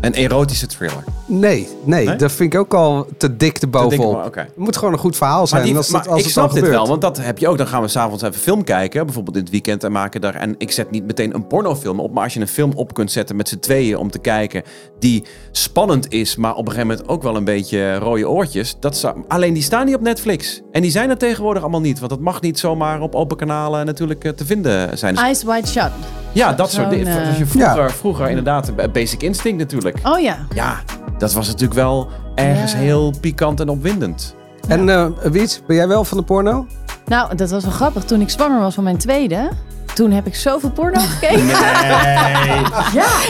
Een 0.00 0.12
erotische 0.14 0.66
thriller. 0.66 1.04
nee, 1.26 1.68
nee, 1.84 2.06
Nee? 2.06 2.16
dat 2.16 2.32
vind 2.32 2.52
ik 2.54 2.60
ook 2.60 2.74
al 2.74 3.06
te 3.16 3.36
dik 3.36 3.58
te 3.58 3.66
bovenop. 3.66 4.34
Het 4.34 4.56
moet 4.56 4.76
gewoon 4.76 4.92
een 4.92 4.98
goed 4.98 5.16
verhaal 5.16 5.46
zijn. 5.46 5.60
Maar, 5.60 5.68
die, 5.70 5.78
als 5.78 5.90
maar 5.90 6.00
het, 6.00 6.10
als 6.10 6.18
ik 6.18 6.24
het 6.24 6.32
snap 6.32 6.48
dit 6.48 6.54
gebeurt. 6.58 6.74
wel, 6.74 6.86
want 6.88 7.00
dat 7.00 7.16
heb 7.16 7.38
je 7.38 7.48
ook. 7.48 7.58
Dan 7.58 7.66
gaan 7.66 7.82
we 7.82 7.88
s'avonds 7.88 8.22
even 8.22 8.40
film 8.40 8.64
kijken, 8.64 9.04
bijvoorbeeld 9.04 9.36
in 9.36 9.42
het 9.42 9.50
weekend 9.50 9.84
en 9.84 9.92
maken 9.92 10.20
daar. 10.20 10.34
En 10.34 10.54
ik 10.58 10.70
zet 10.70 10.90
niet 10.90 11.06
meteen 11.06 11.34
een 11.34 11.46
pornofilm 11.46 12.00
op, 12.00 12.12
maar 12.12 12.24
als 12.24 12.34
je 12.34 12.40
een 12.40 12.48
film 12.48 12.72
op 12.74 12.94
kunt 12.94 13.12
zetten 13.12 13.36
met 13.36 13.48
z'n 13.48 13.58
tweeën 13.58 13.96
om 13.96 14.10
te 14.10 14.18
kijken, 14.18 14.62
die 14.98 15.24
spannend 15.50 16.12
is, 16.12 16.36
maar 16.36 16.52
op 16.54 16.66
een 16.66 16.72
gegeven 16.72 16.86
moment 16.88 17.08
ook 17.08 17.22
wel 17.22 17.36
een 17.36 17.44
beetje 17.44 17.94
rode 17.94 18.28
oortjes. 18.28 18.76
Dat 18.80 18.96
zou, 18.96 19.16
alleen 19.28 19.52
die 19.54 19.62
staan 19.62 19.86
niet 19.86 19.94
op 19.94 20.00
Netflix. 20.00 20.60
En 20.72 20.82
die 20.82 20.90
zijn 20.90 21.10
er 21.10 21.18
tegenwoordig 21.18 21.62
allemaal 21.62 21.80
niet, 21.80 21.98
want 21.98 22.10
dat 22.10 22.20
mag 22.20 22.40
niet 22.40 22.58
zomaar 22.58 23.00
op 23.00 23.14
open 23.14 23.36
kanalen 23.36 23.86
natuurlijk 23.86 24.24
eh, 24.24 24.32
te 24.32 24.44
vinden 24.46 24.98
zijn. 24.98 25.16
Eyes 25.16 25.42
Wide 25.42 25.66
Shut. 25.66 25.90
ja, 26.32 26.52
dat 26.52 26.70
soort 26.70 26.90
dingen. 26.90 27.26
Als 27.28 27.38
je 27.38 27.46
vroeger, 27.46 27.82
Ja. 27.82 27.90
vroeger 27.90 28.28
inderdaad, 28.28 28.92
Basic 28.92 29.22
Instinct 29.22 29.58
natuurlijk. 29.58 29.77
Oh 30.02 30.20
ja. 30.20 30.36
Ja, 30.54 30.80
dat 31.18 31.32
was 31.32 31.46
natuurlijk 31.46 31.74
wel 31.74 32.08
ergens 32.34 32.72
Ja. 32.72 32.78
heel 32.78 33.14
pikant 33.20 33.60
en 33.60 33.68
opwindend. 33.68 34.34
En 34.68 34.88
eh 34.88 35.06
Wiets, 35.22 35.60
ben 35.66 35.76
jij 35.76 35.88
wel 35.88 36.04
van 36.04 36.18
de 36.18 36.24
porno? 36.24 36.66
Nou, 37.06 37.34
dat 37.36 37.50
was 37.50 37.62
wel 37.64 37.72
grappig. 37.72 38.04
Toen 38.04 38.20
ik 38.20 38.30
zwanger 38.30 38.60
was 38.60 38.74
van 38.74 38.84
mijn 38.84 38.98
tweede, 38.98 39.48
toen 39.94 40.10
heb 40.10 40.26
ik 40.26 40.34
zoveel 40.34 40.70
porno 40.70 41.00
gekeken. 41.00 41.46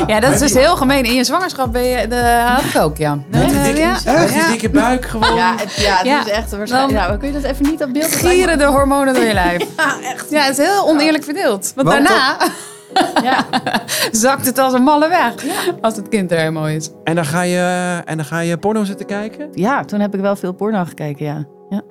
Ja, 0.07 0.21
dat 0.21 0.33
is 0.33 0.39
dus 0.39 0.55
heel 0.55 0.77
gemeen. 0.77 1.05
In 1.05 1.15
je 1.15 1.25
zwangerschap 1.25 1.73
ben 1.73 1.83
je, 1.85 2.09
de, 2.09 2.43
had 2.47 2.65
ik 2.75 2.77
ook, 2.83 2.97
ja. 2.97 3.19
Met 3.31 3.49
die 3.49 3.63
dikke, 3.63 3.81
ja. 3.81 3.97
Ja. 4.05 4.49
dikke 4.49 4.71
buik 4.71 5.05
gewoon. 5.07 5.35
Ja, 5.35 5.55
het, 5.57 5.75
ja, 5.75 5.97
het 5.97 6.07
Ja. 6.07 6.21
is 6.21 6.31
echt 6.31 6.57
waarschijnlijk. 6.57 6.99
Dan- 6.99 7.07
Nou, 7.09 7.19
kun 7.19 7.29
je 7.33 7.41
dat 7.41 7.51
even 7.51 7.65
niet 7.71 7.83
op 7.83 7.93
beeld 7.93 8.15
Gieren 8.15 8.59
de 8.59 8.65
hormonen 8.65 9.15
door 9.15 9.25
je 9.25 9.35
lijf. 9.45 9.63
Ja, 9.77 9.97
echt. 10.13 10.27
Ja, 10.31 10.43
het 10.43 10.59
is 10.59 10.67
heel 10.67 10.89
oneerlijk 10.89 11.25
verdeeld. 11.25 11.73
Want, 11.75 11.89
Want 11.89 12.07
daarna 12.09 12.37
Ja. 13.23 13.47
zakt 14.11 14.47
het 14.47 14.59
als 14.59 14.73
een 14.73 14.83
malle 14.83 15.09
weg. 15.09 15.35
Als 15.81 15.97
het 15.97 16.09
kind 16.09 16.31
er 16.33 16.39
helemaal 16.39 16.69
is. 16.69 16.91
En 17.05 17.15
dan 17.15 17.25
ga 17.25 17.43
je, 17.43 18.01
en 18.05 18.17
dan 18.17 18.27
ga 18.27 18.39
je 18.41 18.57
porno 18.59 18.85
zitten 18.85 19.07
kijken? 19.07 19.49
ja, 19.53 19.85
toen 19.85 20.01
heb 20.01 20.15
ik 20.15 20.21
wel 20.21 20.37
veel 20.37 20.53
porno 20.53 20.85
gekeken, 20.85 21.25
ja. 21.27 21.47
ja. 21.71 21.83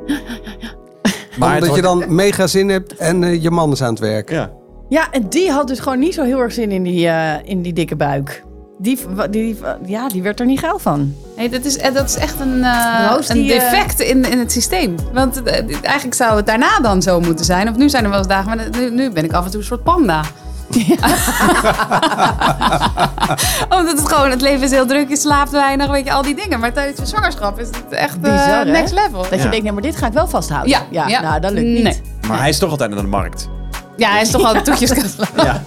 Maar 1.38 1.54
Omdat 1.54 1.76
je 1.76 1.82
wordt- 1.82 2.00
dan 2.08 2.16
mega 2.16 2.48
zin 2.48 2.70
hebt 2.70 2.96
en 2.96 3.24
eh, 3.24 3.42
je 3.44 3.52
man 3.52 3.72
is 3.72 3.82
aan 3.82 3.90
het 3.90 4.00
werk. 4.00 4.30
Ja. 4.32 4.52
Ja, 4.90 5.12
en 5.12 5.30
die 5.30 5.52
had 5.52 5.68
dus 5.68 5.80
gewoon 5.80 6.00
niet 6.00 6.14
zo 6.14 6.24
heel 6.24 6.40
erg 6.40 6.54
zin 6.54 6.72
in 6.72 6.84
die, 6.84 7.08
eh, 7.08 7.34
in 7.44 7.62
die 7.62 7.74
dikke 7.74 7.96
buik. 7.96 8.44
Die, 8.80 9.00
die, 9.30 9.58
ja, 9.86 10.08
die 10.08 10.22
werd 10.22 10.40
er 10.40 10.46
niet 10.46 10.60
geil 10.60 10.80
van. 10.80 11.16
Nee, 11.38 11.50
dat, 11.50 11.66
is, 11.66 11.78
eh, 11.78 11.94
dat 11.94 12.10
is 12.10 12.16
echt 12.16 12.40
een, 12.40 12.64
eh, 12.64 13.08
Roos, 13.12 13.30
een 13.30 13.36
die, 13.36 13.48
defect 13.50 14.00
in, 14.00 14.32
in 14.32 14.40
het 14.40 14.52
systeem. 14.52 14.96
Want 15.14 15.44
eigenlijk 15.82 16.14
zou 16.16 16.36
het 16.36 16.46
daarna 16.46 16.80
dan 16.82 17.02
zo 17.02 17.20
moeten 17.20 17.46
zijn. 17.46 17.70
Of 17.70 17.76
nu 17.78 17.90
zijn 17.90 18.04
er 18.04 18.10
wel 18.10 18.20
eens 18.20 18.28
dagen, 18.28 18.58
maar 18.58 18.68
nu, 18.72 18.92
nu 18.92 19.12
ben 19.12 19.24
ik 19.24 19.34
af 19.34 19.46
en 19.46 19.52
toe 19.52 19.60
een 19.60 19.66
soort 19.66 19.84
panda. 19.84 20.22
Omdat 23.78 23.98
het 24.00 24.08
gewoon, 24.14 24.30
het 24.30 24.42
leven 24.42 24.62
is 24.64 24.72
heel 24.72 24.86
druk, 24.86 25.10
je 25.10 25.18
slaapt 25.18 25.52
weinig, 25.52 25.88
weet 25.90 26.06
je, 26.06 26.12
al 26.12 26.22
die 26.22 26.36
dingen. 26.36 26.60
Maar 26.60 26.74
tijdens 26.74 27.00
je 27.00 27.06
zwangerschap 27.06 27.60
is 27.60 27.68
het 27.68 27.90
echt 27.90 28.16
eh, 28.16 28.22
Bizar, 28.22 28.66
hè? 28.66 28.72
next 28.72 28.94
level. 28.94 29.22
Dat 29.22 29.30
je 29.30 29.36
Ja. 29.38 29.42
denkt, 29.50 29.64
nee, 29.64 29.72
maar 29.72 29.82
dit 29.82 29.96
ga 29.96 30.08
ik 30.08 30.14
wel 30.14 30.28
vasthouden. 30.28 30.70
Ja, 30.92 31.08
ja. 31.08 31.22
nou, 31.22 31.40
dat 31.40 31.52
lukt 31.52 31.66
niet. 31.68 31.84
Nee. 31.84 32.02
Maar 32.28 32.40
hij 32.40 32.50
is 32.50 32.58
toch 32.58 32.70
altijd 32.70 32.90
naar 32.90 33.02
de 33.02 33.08
markt. 33.08 33.50
Ja, 33.98 34.10
hij 34.12 34.22
is 34.22 34.32
toch 34.32 34.44
al 34.44 34.54
de 34.54 34.62
toetjes 34.62 34.92
Ja. 35.36 35.64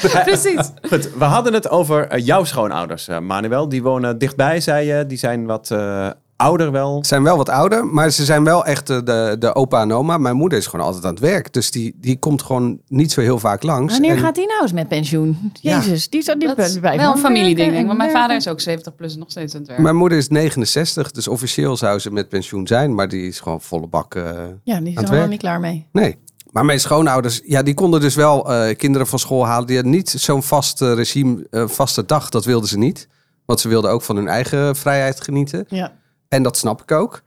Precies. 0.24 0.70
Goed, 0.88 1.08
we 1.18 1.24
hadden 1.24 1.52
het 1.52 1.68
over 1.70 2.08
eh, 2.08 2.26
jouw 2.26 2.44
schoonouders, 2.44 3.08
eh, 3.08 3.18
Manuel. 3.18 3.68
Die 3.68 3.82
wonen 3.82 4.18
dichtbij, 4.18 4.60
zei 4.60 4.86
je. 4.86 5.06
Die 5.06 5.18
zijn 5.18 5.46
wat 5.46 5.70
eh, 5.70 6.06
ouder 6.36 6.72
wel. 6.72 6.98
Ze 7.02 7.08
zijn 7.08 7.22
wel 7.22 7.36
wat 7.36 7.48
ouder, 7.48 7.86
maar 7.86 8.10
ze 8.10 8.24
zijn 8.24 8.44
wel 8.44 8.64
echt 8.64 8.86
de, 8.86 9.36
de 9.38 9.54
opa 9.54 9.80
en 9.80 9.92
oma. 9.92 10.18
Mijn 10.18 10.36
moeder 10.36 10.58
is 10.58 10.66
gewoon 10.66 10.86
altijd 10.86 11.04
aan 11.04 11.10
het 11.10 11.20
werk. 11.20 11.52
Dus 11.52 11.70
die, 11.70 11.94
die 12.00 12.18
komt 12.18 12.42
gewoon 12.42 12.78
niet 12.88 13.12
zo 13.12 13.20
heel 13.20 13.38
vaak 13.38 13.62
langs. 13.62 13.92
Wanneer 13.92 14.10
En- 14.16 14.18
gaat 14.18 14.34
die 14.34 14.46
nou 14.46 14.62
eens 14.62 14.72
met 14.72 14.88
pensioen? 14.88 15.52
Ja. 15.60 15.78
Jezus, 15.78 16.08
die 16.10 16.22
zou 16.22 16.38
die 16.38 16.48
Dat 16.48 16.58
is 16.58 16.80
bij 16.80 16.96
wel 16.96 17.12
een 17.12 17.18
familieding, 17.18 17.56
denk 17.70 17.80
ik. 17.80 17.86
Want 17.86 17.98
mijn 17.98 18.10
vader 18.10 18.36
is 18.36 18.48
ook 18.48 18.60
70 18.60 18.94
plus 18.94 19.12
en 19.12 19.18
nog 19.18 19.30
steeds 19.30 19.52
aan 19.54 19.60
het 19.60 19.68
werk. 19.68 19.80
Mijn 19.82 19.96
moeder 19.96 20.18
is 20.18 20.28
69, 20.28 21.10
dus 21.10 21.28
officieel 21.28 21.76
zou 21.76 21.98
ze 21.98 22.10
met 22.10 22.28
pensioen 22.28 22.66
zijn. 22.66 22.94
Maar 22.94 23.08
die 23.08 23.26
is 23.28 23.40
gewoon 23.40 23.60
volle 23.60 23.86
bak. 23.86 24.14
eh, 24.14 24.22
Ja, 24.64 24.80
die 24.80 24.92
is 24.92 25.02
er 25.02 25.08
helemaal 25.08 25.28
niet 25.28 25.40
klaar 25.40 25.60
mee. 25.60 25.86
nee. 25.92 26.16
Maar 26.50 26.64
mijn 26.64 26.80
schoonouders, 26.80 27.40
ja, 27.44 27.62
die 27.62 27.74
konden 27.74 28.00
dus 28.00 28.14
wel 28.14 28.52
eh, 28.52 28.76
kinderen 28.76 29.06
van 29.06 29.18
school 29.18 29.46
halen. 29.46 29.66
Die 29.66 29.76
hadden 29.76 29.94
niet 29.94 30.08
zo'n 30.10 30.42
vast 30.42 30.82
eh, 30.82 30.92
regime, 30.94 31.46
eh, 31.50 31.68
vaste 31.68 32.04
dag. 32.06 32.28
Dat 32.28 32.44
wilden 32.44 32.68
ze 32.68 32.78
niet. 32.78 33.08
Want 33.44 33.60
ze 33.60 33.68
wilden 33.68 33.90
ook 33.90 34.02
van 34.02 34.16
hun 34.16 34.28
eigen 34.28 34.76
vrijheid 34.76 35.20
genieten. 35.20 35.64
Ja. 35.68 35.92
En 36.28 36.42
dat 36.42 36.56
snap 36.56 36.82
ik 36.82 36.90
ook. 36.92 37.22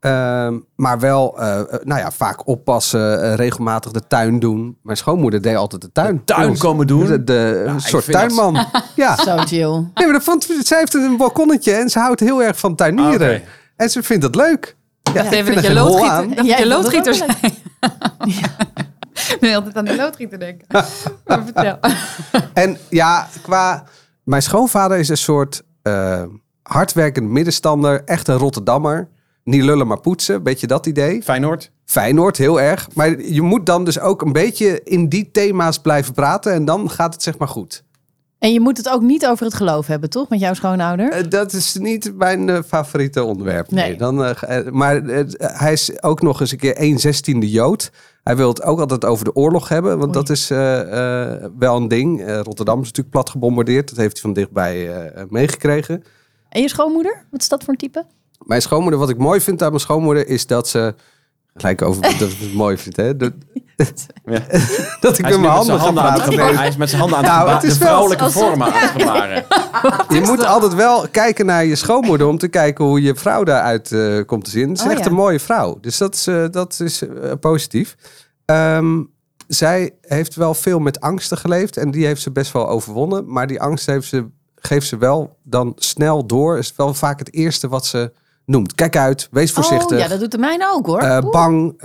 Ehm, 0.00 0.58
maar 0.76 0.98
wel, 0.98 1.38
eh, 1.40 1.58
eh, 1.60 1.64
nou 1.84 2.00
ja, 2.00 2.10
vaak 2.10 2.46
oppassen, 2.48 3.22
eh, 3.22 3.34
regelmatig 3.34 3.92
de 3.92 4.06
tuin 4.06 4.38
doen. 4.38 4.78
Mijn 4.82 4.96
schoonmoeder 4.96 5.40
deed 5.42 5.56
altijd 5.56 5.82
de 5.82 5.92
tuin. 5.92 6.24
tuin 6.24 6.58
komen 6.58 6.86
doen? 6.86 7.06
De, 7.06 7.24
de- 7.24 7.62
Ja, 7.66 7.72
een 7.72 7.80
soort 7.80 8.06
dat- 8.06 8.14
tuinman. 8.14 8.66
Ja. 8.96 9.16
Zo 9.16 9.36
chill. 9.36 9.70
Nee, 9.70 9.90
maar 9.94 10.12
dat 10.12 10.22
vond, 10.22 10.46
zij 10.62 10.78
heeft 10.78 10.94
een 10.94 11.16
balkonnetje 11.16 11.72
en 11.72 11.88
ze 11.88 11.98
houdt 11.98 12.20
heel 12.20 12.42
erg 12.42 12.58
van 12.58 12.74
tuinieren. 12.74 13.34
Oké. 13.36 13.42
En 13.76 13.90
ze 13.90 14.02
vindt 14.02 14.22
dat 14.22 14.34
leuk. 14.34 14.76
Ja, 15.02 15.12
dacht 15.12 15.26
ik 15.26 15.32
even 15.32 15.44
vind 15.44 15.56
dat 15.56 15.64
je 15.66 15.72
loodgieter, 15.74 16.44
je 16.58 16.66
loodgieter. 16.66 17.14
Ik 19.34 19.36
ben 19.40 19.54
altijd 19.54 19.76
aan 19.76 19.84
die 19.84 19.96
loodgieter 19.96 20.38
denken. 20.38 20.66
Maar 21.26 21.44
vertel. 21.44 21.78
En 22.54 22.78
ja, 22.88 23.28
qua... 23.42 23.84
Mijn 24.24 24.42
schoonvader 24.42 24.98
is 24.98 25.08
een 25.08 25.16
soort... 25.16 25.62
hardwerkend 26.68 27.28
middenstander, 27.28 28.04
echt 28.04 28.28
een 28.28 28.36
Rotterdammer. 28.36 29.08
Niet 29.44 29.62
lullen, 29.62 29.86
maar 29.86 30.00
poetsen. 30.00 30.42
Beetje 30.42 30.66
dat 30.66 30.86
idee. 30.86 31.22
Feyenoord. 31.22 31.70
Feyenoord, 31.84 32.36
heel 32.36 32.60
erg. 32.60 32.88
Maar 32.94 33.20
je 33.20 33.42
moet 33.42 33.66
dan 33.66 33.84
dus 33.84 34.00
ook 34.00 34.22
een 34.22 34.32
beetje 34.32 34.82
in 34.84 35.08
die 35.08 35.30
thema's 35.30 35.78
blijven 35.78 36.14
praten. 36.14 36.52
En 36.52 36.64
dan 36.64 36.90
gaat 36.90 37.12
het 37.14 37.22
zeg 37.22 37.38
maar 37.38 37.48
goed. 37.48 37.84
En 38.38 38.52
je 38.52 38.60
moet 38.60 38.76
het 38.76 38.88
ook 38.88 39.02
niet 39.02 39.26
over 39.26 39.44
het 39.44 39.54
geloof 39.54 39.86
hebben, 39.86 40.10
toch? 40.10 40.28
Met 40.28 40.40
jouw 40.40 40.54
schoonouder? 40.54 41.10
Eh, 41.10 41.24
dat 41.28 41.52
is 41.52 41.74
niet 41.74 42.12
mijn 42.16 42.48
eh, 42.48 42.58
favoriete 42.66 43.22
onderwerp. 43.22 43.70
Nee. 43.70 43.88
Nee. 43.88 43.98
Dan, 43.98 44.24
eh, 44.24 44.70
maar 44.70 45.02
hij 45.36 45.72
is 45.72 46.02
ook 46.02 46.22
nog 46.22 46.40
eens 46.40 46.52
een 46.52 46.58
keer 46.58 46.76
1 46.76 46.98
zestiende 46.98 47.50
Jood. 47.50 47.90
Hij 48.28 48.36
wil 48.36 48.48
het 48.48 48.62
ook 48.62 48.80
altijd 48.80 49.04
over 49.04 49.24
de 49.24 49.34
oorlog 49.34 49.68
hebben. 49.68 49.90
Want 49.90 50.02
Oei. 50.04 50.12
dat 50.12 50.30
is 50.30 50.50
eh, 50.50 51.32
eh, 51.32 51.44
wel 51.58 51.76
een 51.76 51.88
ding. 51.88 52.20
Eh, 52.22 52.40
Rotterdam 52.40 52.80
is 52.80 52.86
natuurlijk 52.86 53.14
plat 53.14 53.30
gebombardeerd. 53.30 53.88
Dat 53.88 53.98
heeft 53.98 54.12
hij 54.12 54.22
van 54.22 54.32
dichtbij 54.32 54.94
eh, 54.94 55.22
meegekregen. 55.28 56.02
En 56.58 56.64
je 56.64 56.70
schoonmoeder? 56.70 57.24
Wat 57.30 57.40
is 57.40 57.48
dat 57.48 57.64
voor 57.64 57.72
een 57.72 57.78
type? 57.78 58.04
Mijn 58.38 58.62
schoonmoeder, 58.62 58.98
wat 58.98 59.08
ik 59.08 59.18
mooi 59.18 59.40
vind 59.40 59.62
aan 59.62 59.68
mijn 59.68 59.80
schoonmoeder, 59.80 60.28
is 60.28 60.46
dat 60.46 60.68
ze. 60.68 60.94
Gelijk 61.54 61.82
over 61.82 62.02
dat 62.18 62.30
ik 62.30 62.38
het 62.38 62.54
mooi 62.54 62.76
vind, 62.76 62.96
hè? 62.96 63.16
Dat, 63.16 63.32
Ja. 64.24 64.40
dat 65.00 65.18
ik 65.18 65.24
Hij 65.24 65.30
is 65.30 65.36
met 65.36 65.36
nu 65.36 65.38
mijn 65.38 65.52
handen 65.52 65.78
handen 65.78 66.02
aan 66.02 66.12
het 66.12 66.22
gebaren. 66.22 66.56
Hij 66.56 66.68
is 66.68 66.76
met 66.76 66.88
zijn 66.88 67.00
handen 67.00 67.18
aan 67.18 67.24
het 67.24 67.32
Nou, 67.32 67.50
het 67.50 67.62
is 67.62 67.72
De 67.72 67.78
wel 67.78 67.88
vrouwelijke 67.88 68.30
vormen 68.30 68.66
aan 68.66 68.80
het 68.80 68.90
gebaren. 69.00 69.44
Je 70.08 70.20
moet 70.20 70.44
altijd 70.44 70.74
wel 70.74 71.08
kijken 71.08 71.46
naar 71.46 71.64
je 71.64 71.76
schoonmoeder 71.76 72.26
om 72.26 72.38
te 72.38 72.48
kijken 72.48 72.84
hoe 72.84 73.02
je 73.02 73.14
vrouw 73.14 73.44
daaruit 73.44 73.92
eh, 73.92 74.24
komt 74.26 74.44
te 74.44 74.50
zien. 74.50 74.68
Het 74.68 74.78
is 74.78 74.84
Oh, 74.84 74.90
echt 74.90 75.00
ja. 75.00 75.06
een 75.06 75.12
mooie 75.12 75.40
vrouw. 75.40 75.78
Dus 75.80 75.98
dat 75.98 76.14
is, 76.14 76.26
eh, 76.26 76.44
dat 76.50 76.80
is 76.80 77.02
eh, 77.02 77.32
positief. 77.40 77.96
Ehm, 78.44 79.02
zij 79.48 79.94
heeft 80.00 80.34
wel 80.34 80.54
veel 80.54 80.78
met 80.78 81.00
angsten 81.00 81.38
geleefd 81.38 81.76
en 81.76 81.90
die 81.90 82.06
heeft 82.06 82.22
ze 82.22 82.30
best 82.30 82.52
wel 82.52 82.68
overwonnen. 82.68 83.32
Maar 83.32 83.46
die 83.46 83.60
angst 83.60 83.86
heeft 83.86 84.08
ze, 84.08 84.26
geeft 84.60 84.86
ze 84.86 84.96
wel 84.96 85.36
dan 85.42 85.72
snel 85.76 86.26
door. 86.26 86.58
Is 86.58 86.72
wel 86.76 86.94
vaak 86.94 87.18
het 87.18 87.32
eerste 87.32 87.68
wat 87.68 87.86
ze 87.86 88.12
noemt. 88.44 88.74
Kijk 88.74 88.96
uit, 88.96 89.28
wees 89.30 89.52
voorzichtig. 89.52 89.96
Oh, 89.96 90.02
ja, 90.02 90.08
dat 90.08 90.20
doet 90.20 90.30
de 90.30 90.38
mijne 90.38 90.72
ook 90.72 90.86
hoor. 90.86 91.00
Eh, 91.00 91.30
bang. 91.30 91.72
eh, 91.72 91.78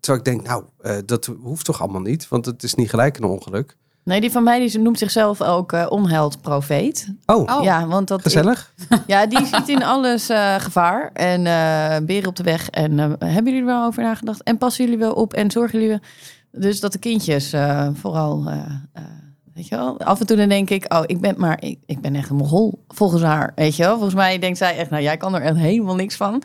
terwijl 0.00 0.18
ik 0.18 0.24
denk, 0.24 0.42
nou, 0.46 0.64
eh, 0.80 0.96
dat 1.06 1.30
hoeft 1.42 1.64
toch 1.64 1.80
allemaal 1.80 2.00
niet? 2.00 2.28
Want 2.28 2.46
het 2.46 2.62
is 2.62 2.74
niet 2.74 2.90
gelijk 2.90 3.16
een 3.18 3.24
ongeluk. 3.24 3.76
Nee, 4.04 4.20
die 4.20 4.30
van 4.30 4.42
mij 4.44 4.58
die 4.68 4.78
noemt 4.78 4.98
zichzelf 4.98 5.42
ook 5.42 5.72
eh 5.72 5.86
onheldprofeet. 5.88 7.08
Oh, 7.26 7.56
Oh. 7.56 7.62
Ja, 7.62 7.86
want 7.86 8.08
dat 8.08 8.22
gezellig. 8.22 8.72
Ja, 9.06 9.26
die 9.26 9.46
ziet 9.46 9.68
in 9.68 9.82
alles 9.82 10.28
eh, 10.28 10.54
gevaar 10.54 11.10
en 11.12 11.46
eh 11.46 11.96
beren 12.06 12.28
op 12.28 12.36
de 12.36 12.42
weg. 12.42 12.70
En 12.70 12.98
hebben 12.98 13.44
jullie 13.44 13.60
er 13.60 13.64
wel 13.66 13.84
over 13.84 14.02
nagedacht? 14.02 14.42
En 14.42 14.58
passen 14.58 14.84
jullie 14.84 14.98
wel 14.98 15.12
op 15.12 15.32
en 15.32 15.50
zorgen 15.50 15.72
jullie 15.80 15.88
wel? 15.88 16.00
Dus 16.60 16.80
dat 16.80 16.92
de 16.92 16.98
kindjes 16.98 17.52
eh, 17.52 17.88
vooral, 17.94 18.44
eh, 18.46 18.56
eh, 18.92 19.02
weet 19.54 19.98
af 19.98 20.20
en 20.20 20.26
toe 20.26 20.36
dan 20.36 20.48
denk 20.48 20.70
ik, 20.70 20.92
oh, 20.94 21.02
ik 21.06 21.20
ben 21.20 21.34
maar, 21.38 21.62
ik, 21.62 21.78
ik 21.86 22.00
ben 22.00 22.14
echt 22.14 22.30
een 22.30 22.36
mogol 22.36 22.84
volgens 22.88 23.22
haar, 23.22 23.52
weet 23.54 23.76
je 23.76 23.82
wel. 23.82 23.92
Volgens 23.92 24.14
mij 24.14 24.38
denkt 24.38 24.58
zij 24.58 24.76
echt, 24.76 24.90
nou, 24.90 25.02
jij 25.02 25.16
kan 25.16 25.34
er 25.34 25.42
echt 25.42 25.56
helemaal 25.56 25.94
niks 25.94 26.16
van. 26.16 26.42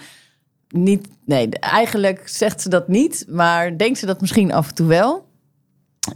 Niet, 0.69 1.08
nee, 1.26 1.50
eigenlijk 1.50 2.28
zegt 2.28 2.62
ze 2.62 2.69
dat 2.69 2.88
niet, 2.88 3.26
maar 3.28 3.78
denkt 3.78 4.00
ze 4.00 4.06
dat 4.06 4.22
misschien 4.22 4.54
af 4.54 4.67
en 4.67 4.76
toe 4.76 4.88
wel. 4.88 5.28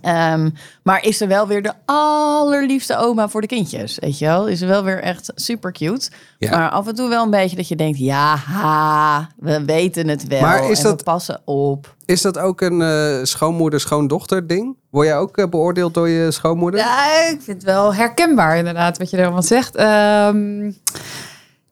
Ehm, 0.02 0.50
maar 0.84 1.04
is 1.06 1.18
ze 1.18 1.28
wel 1.28 1.48
weer 1.48 1.62
de 1.64 1.74
allerliefste 1.86 2.98
oma 2.98 3.30
voor 3.30 3.42
de 3.42 3.48
kindjes, 3.48 3.98
weet 4.00 4.18
je 4.20 4.26
wel? 4.26 4.48
Is 4.48 4.60
ze 4.60 4.66
wel 4.66 4.84
weer 4.84 5.02
echt 5.02 5.32
super 5.36 5.72
cute. 5.72 6.10
Ja. 6.38 6.50
Maar 6.58 6.70
af 6.70 6.88
en 6.88 6.96
toe 6.96 7.10
wel 7.10 7.24
een 7.24 7.30
beetje 7.30 7.56
dat 7.56 7.68
je 7.68 7.76
denkt, 7.76 7.98
ja, 7.98 8.36
ha, 8.36 9.30
we 9.38 9.66
weten 9.66 10.08
het 10.08 10.28
wel. 10.28 10.42
Maar 10.42 10.70
is 10.70 10.78
en 10.78 10.84
dat- 10.84 10.98
we 10.98 11.04
passen 11.04 11.42
op. 11.46 11.96
Is 12.06 12.22
dat 12.22 12.38
ook 12.40 12.62
een 12.62 12.82
eh, 12.82 13.24
schoonmoeder-schoondochter 13.24 14.48
ding? 14.48 14.76
Word 14.90 15.08
jij 15.08 15.18
ook 15.18 15.38
eh, 15.38 15.48
beoordeeld 15.48 15.94
door 15.94 16.10
je 16.10 16.32
schoonmoeder? 16.32 16.80
Ja, 16.80 17.06
ik 17.30 17.42
vind 17.42 17.46
het 17.62 17.64
wel 17.64 17.94
herkenbaar 17.94 18.58
inderdaad 18.58 18.98
wat 18.98 19.10
je 19.10 19.18
er 19.18 19.24
allemaal 19.24 19.42
zegt. 19.42 19.76
Ehm, 19.76 20.72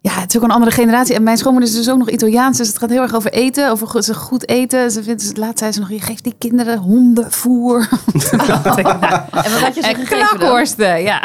ja, 0.02 0.12
het 0.12 0.30
is 0.30 0.38
ook 0.38 0.44
een 0.44 0.52
andere 0.52 0.72
generatie. 0.72 1.16
En 1.16 1.24
mijn 1.24 1.38
schoonmoeder 1.38 1.70
is 1.70 1.76
dus 1.76 1.90
ook 1.90 1.98
nog 1.98 2.10
Italiaans. 2.10 2.58
Dus 2.58 2.68
het 2.68 2.78
gaat 2.78 2.90
heel 2.90 3.02
erg 3.02 3.14
over 3.16 3.32
eten, 3.32 3.72
over 3.72 3.88
goed, 3.88 4.06
ze 4.06 4.14
goed 4.14 4.50
eten. 4.50 4.92
Ze 4.92 5.04
vindt, 5.04 5.38
laatst 5.38 5.60
zei 5.60 5.72
ze 5.72 5.80
nog, 5.80 5.90
je 5.90 6.02
geeft 6.02 6.24
die 6.24 6.36
kinderen 6.38 6.78
hondenvoer. 6.78 7.90
En 9.32 9.52
wat 9.52 9.62
had 9.62 9.76
je 9.76 9.82
ze 9.82 9.88
en 9.88 9.96
gegeven 9.96 10.20
dan? 10.20 10.28
knakworsten, 10.28 11.02
ja. 11.02 11.22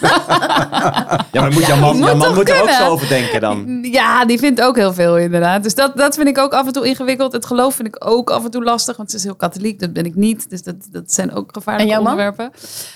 Ja, 1.32 1.40
maar 1.40 1.52
moet 1.52 1.66
jouw 1.66 1.78
man, 1.78 1.96
moet 1.96 2.06
jouw 2.06 2.16
man 2.16 2.34
moet 2.34 2.48
er 2.48 2.62
ook 2.62 2.70
zo 2.70 2.88
over 2.88 3.08
denken 3.08 3.40
dan. 3.40 3.78
Ja, 3.82 4.24
die 4.24 4.38
vindt 4.38 4.60
ook 4.60 4.76
heel 4.76 4.92
veel 4.92 5.18
inderdaad. 5.18 5.62
Dus 5.62 5.74
dat, 5.74 5.96
dat 5.96 6.14
vind 6.14 6.28
ik 6.28 6.38
ook 6.38 6.52
af 6.52 6.66
en 6.66 6.72
toe 6.72 6.86
ingewikkeld. 6.86 7.32
Het 7.32 7.46
geloof 7.46 7.74
vind 7.74 7.88
ik 7.88 8.06
ook 8.08 8.30
af 8.30 8.44
en 8.44 8.50
toe 8.50 8.64
lastig. 8.64 8.96
Want 8.96 9.10
ze 9.10 9.16
is 9.16 9.24
heel 9.24 9.34
katholiek, 9.34 9.80
dat 9.80 9.92
ben 9.92 10.04
ik 10.04 10.14
niet. 10.14 10.50
Dus 10.50 10.62
dat, 10.62 10.74
dat 10.90 11.12
zijn 11.12 11.32
ook 11.32 11.50
gevaarlijke 11.52 11.92
En 11.92 12.02
jouw 12.02 12.02
man? 12.02 12.12
onderwerpen. 12.12 12.50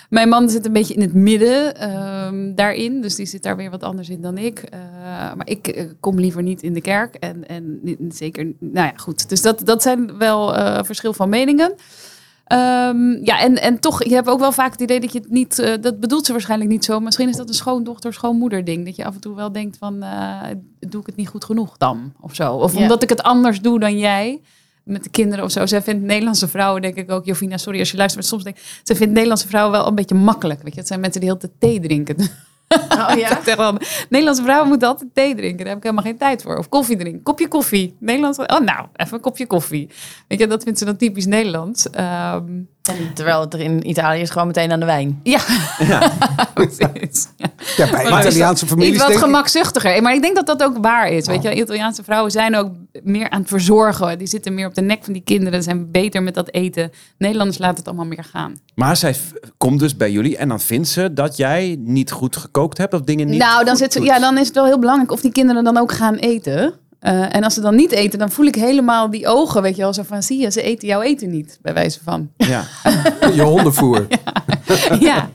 Mijn 0.09 0.29
man 0.29 0.51
zit 0.51 0.67
een 0.67 0.73
beetje 0.73 0.95
in 0.95 1.01
het 1.01 1.15
midden 1.15 1.77
ehm, 1.77 2.55
daarin. 2.55 3.01
Dus 3.01 3.15
die 3.15 3.27
zit 3.27 3.43
daar 3.43 3.57
weer 3.57 3.71
wat 3.71 3.83
anders 3.83 4.09
in 4.09 4.21
dan 4.21 4.38
ik. 4.38 4.59
Eh, 4.59 4.79
maar 5.11 5.49
ik 5.49 5.67
eh, 5.69 5.85
kom 6.01 6.21
liever 6.21 6.43
niet 6.43 6.62
in 6.62 6.73
de 6.73 6.81
kerk. 6.81 7.15
En, 7.15 7.49
en 7.49 7.81
zeker, 8.09 8.45
nou 8.59 8.87
ja, 8.87 8.93
goed. 8.97 9.29
Dus 9.29 9.43
dat, 9.43 9.61
dat 9.65 9.83
zijn 9.83 10.19
wel 10.19 10.57
eh, 10.57 10.79
verschil 10.83 11.12
van 11.12 11.29
meningen. 11.29 11.75
Ehm, 12.53 13.25
ja, 13.25 13.41
en, 13.41 13.61
en 13.62 13.81
toch, 13.81 14.05
je 14.05 14.15
hebt 14.15 14.29
ook 14.29 14.38
wel 14.38 14.53
vaak 14.53 14.73
het 14.73 14.81
idee 14.81 15.01
dat 15.01 15.12
je 15.12 15.19
het 15.19 15.31
niet, 15.31 15.59
eh, 15.59 15.75
dat 15.81 16.01
bedoelt 16.01 16.27
ze 16.27 16.33
waarschijnlijk 16.33 16.71
niet 16.71 16.85
zo. 16.85 17.01
Misschien 17.01 17.29
is 17.29 17.37
dat 17.37 17.49
een 17.49 17.55
schoondochter, 17.55 18.12
schoonmoeder 18.12 18.65
ding. 18.65 18.85
Dat 18.85 18.97
je 18.97 19.05
af 19.05 19.15
en 19.15 19.21
toe 19.21 19.35
wel 19.35 19.53
denkt 19.53 19.77
van, 19.79 20.03
eh, 20.03 20.41
doe 20.79 21.01
ik 21.01 21.07
het 21.07 21.17
niet 21.17 21.29
goed 21.29 21.45
genoeg 21.45 21.77
dan? 21.77 22.12
Of 22.21 22.35
zo. 22.35 22.55
Of 22.55 22.77
omdat 22.77 23.03
ik 23.03 23.09
het 23.09 23.23
anders 23.23 23.61
doe 23.61 23.81
dan 23.81 23.99
jij. 23.99 24.41
Met 24.85 25.05
de 25.05 25.11
kinderen 25.11 25.45
of 25.45 25.51
zo. 25.51 25.67
Zij 25.67 25.83
vindt 25.83 26.05
Nederlandse 26.05 26.49
vrouwen, 26.49 26.83
denk 26.83 26.97
ik 26.97 27.11
ook. 27.11 27.25
Jovina, 27.25 27.57
sorry 27.57 27.79
als 27.79 27.91
je 27.91 27.97
luistert, 27.97 28.21
maar 28.21 28.31
soms 28.31 28.45
denk 28.45 28.57
ik... 28.57 28.81
Ze 28.83 28.95
vindt 28.95 29.12
Nederlandse 29.12 29.49
vrouwen 29.49 29.73
wel 29.73 29.87
een 29.87 29.95
beetje 29.95 30.15
makkelijk. 30.15 30.62
Weet 30.62 30.73
je, 30.73 30.79
het 30.79 30.88
zijn 30.88 31.01
mensen 31.01 31.21
die 31.21 31.31
heel 31.31 31.38
de 31.38 31.51
thee 31.59 31.81
drinken. 31.81 32.17
Oh 33.11 33.19
ja? 33.19 33.41
Nederlandse 34.09 34.43
vrouwen 34.43 34.69
moeten 34.69 34.89
altijd 34.89 35.15
thee 35.15 35.35
drinken. 35.35 35.59
Daar 35.59 35.67
heb 35.67 35.77
ik 35.77 35.83
helemaal 35.83 36.05
geen 36.05 36.19
tijd 36.19 36.43
voor. 36.43 36.57
Of 36.57 36.69
koffie 36.69 36.97
drinken. 36.97 37.23
Kopje 37.23 37.49
koffie. 37.49 37.97
Nederlands. 38.01 38.39
Oh, 38.39 38.61
nou, 38.61 38.87
even 38.93 39.15
een 39.15 39.21
kopje 39.21 39.47
koffie. 39.47 39.91
Weet 40.29 40.39
je, 40.39 40.47
dat 40.47 40.63
vindt 40.63 40.79
ze 40.79 40.85
dan 40.85 40.97
typisch 40.97 41.27
Nederlands. 41.27 41.91
Ehm, 41.91 42.45
En 42.83 43.14
terwijl 43.14 43.40
het 43.40 43.55
er 43.55 43.61
in 43.61 43.88
Italië 43.88 44.21
is 44.21 44.31
gewoon 44.31 44.47
meteen 44.47 44.73
aan 44.73 44.81
de 44.81 44.87
wijn. 44.87 45.21
ja, 45.23 45.40
precies. 46.55 47.29
Ja. 47.37 47.47
Ja, 47.77 47.90
bij 47.90 48.11
Maar 48.11 48.21
Italiaanse 48.27 48.66
families 48.66 48.88
Iets 48.90 48.99
wat 48.99 49.07
denk 49.09 49.21
ik- 49.21 49.27
gemakzuchtiger. 49.27 50.03
Maar 50.03 50.14
ik 50.14 50.23
denk 50.23 50.37
dat 50.37 50.47
dat 50.47 50.62
ook 50.62 50.77
waar 50.81 51.09
is. 51.11 51.27
Weet 51.27 51.42
je, 51.42 51.55
Italiaanse 51.55 52.03
vrouwen 52.05 52.31
zijn 52.31 52.57
ook 52.57 52.71
meer 53.03 53.31
aan 53.31 53.40
het 53.40 53.49
verzorgen. 53.49 54.18
Die 54.18 54.27
zitten 54.27 54.55
meer 54.55 54.66
op 54.66 54.75
de 54.75 54.81
nek 54.81 55.05
van 55.05 55.12
die 55.12 55.23
kinderen. 55.23 55.62
Zijn 55.62 55.90
beter 55.90 56.23
met 56.23 56.35
dat 56.35 56.51
eten. 56.53 56.90
Nederlanders 57.18 57.59
laten 57.59 57.77
het 57.77 57.87
allemaal 57.87 58.07
meer 58.07 58.25
gaan. 58.31 58.57
Maar 58.75 58.97
zij 58.97 59.16
komt 59.59 59.81
dus 59.81 59.97
bij 59.97 60.11
jullie 60.11 60.37
en 60.37 60.49
dan 60.49 60.61
vindt 60.61 60.88
ze 60.88 61.12
dat 61.12 61.37
jij 61.37 61.77
niet 61.79 62.11
goed 62.11 62.37
gekookt 62.37 62.79
hebt 62.79 62.95
of 62.95 63.01
dingen 63.01 63.27
niet 63.27 63.38
nou, 63.38 63.59
dan, 63.64 63.68
goed 63.68 63.79
zit 63.79 63.92
ze, 63.92 64.03
ja, 64.03 64.18
dan 64.18 64.38
is 64.38 64.47
het 64.47 64.55
wel 64.57 64.64
heel 64.64 64.79
belangrijk 64.79 65.12
of 65.12 65.21
die 65.21 65.33
kinderen 65.33 65.64
dan 65.64 65.77
ook 65.77 65.92
gaan 65.92 66.14
eten. 66.14 66.75
Eh, 67.03 67.35
en 67.35 67.45
als 67.45 67.55
ze 67.55 67.61
dan 67.61 67.75
niet 67.75 67.93
eten, 67.93 68.19
dan 68.19 68.31
voel 68.31 68.47
ik 68.47 68.55
helemaal 68.55 69.11
die 69.11 69.27
ogen, 69.27 69.62
weet 69.62 69.77
je 69.77 69.83
wel, 69.83 69.95
zo 69.95 70.03
van, 70.03 70.23
zie 70.23 70.41
je, 70.41 70.51
ze 70.51 70.62
eten 70.62 70.88
jouw 70.88 71.01
eten 71.01 71.31
niet, 71.31 71.59
bij 71.62 71.75
wijze 71.75 72.01
van. 72.05 72.31
Ja. 72.37 72.65
Je 73.35 73.43
hondenvoer. 73.43 74.07
ja, 75.01 75.31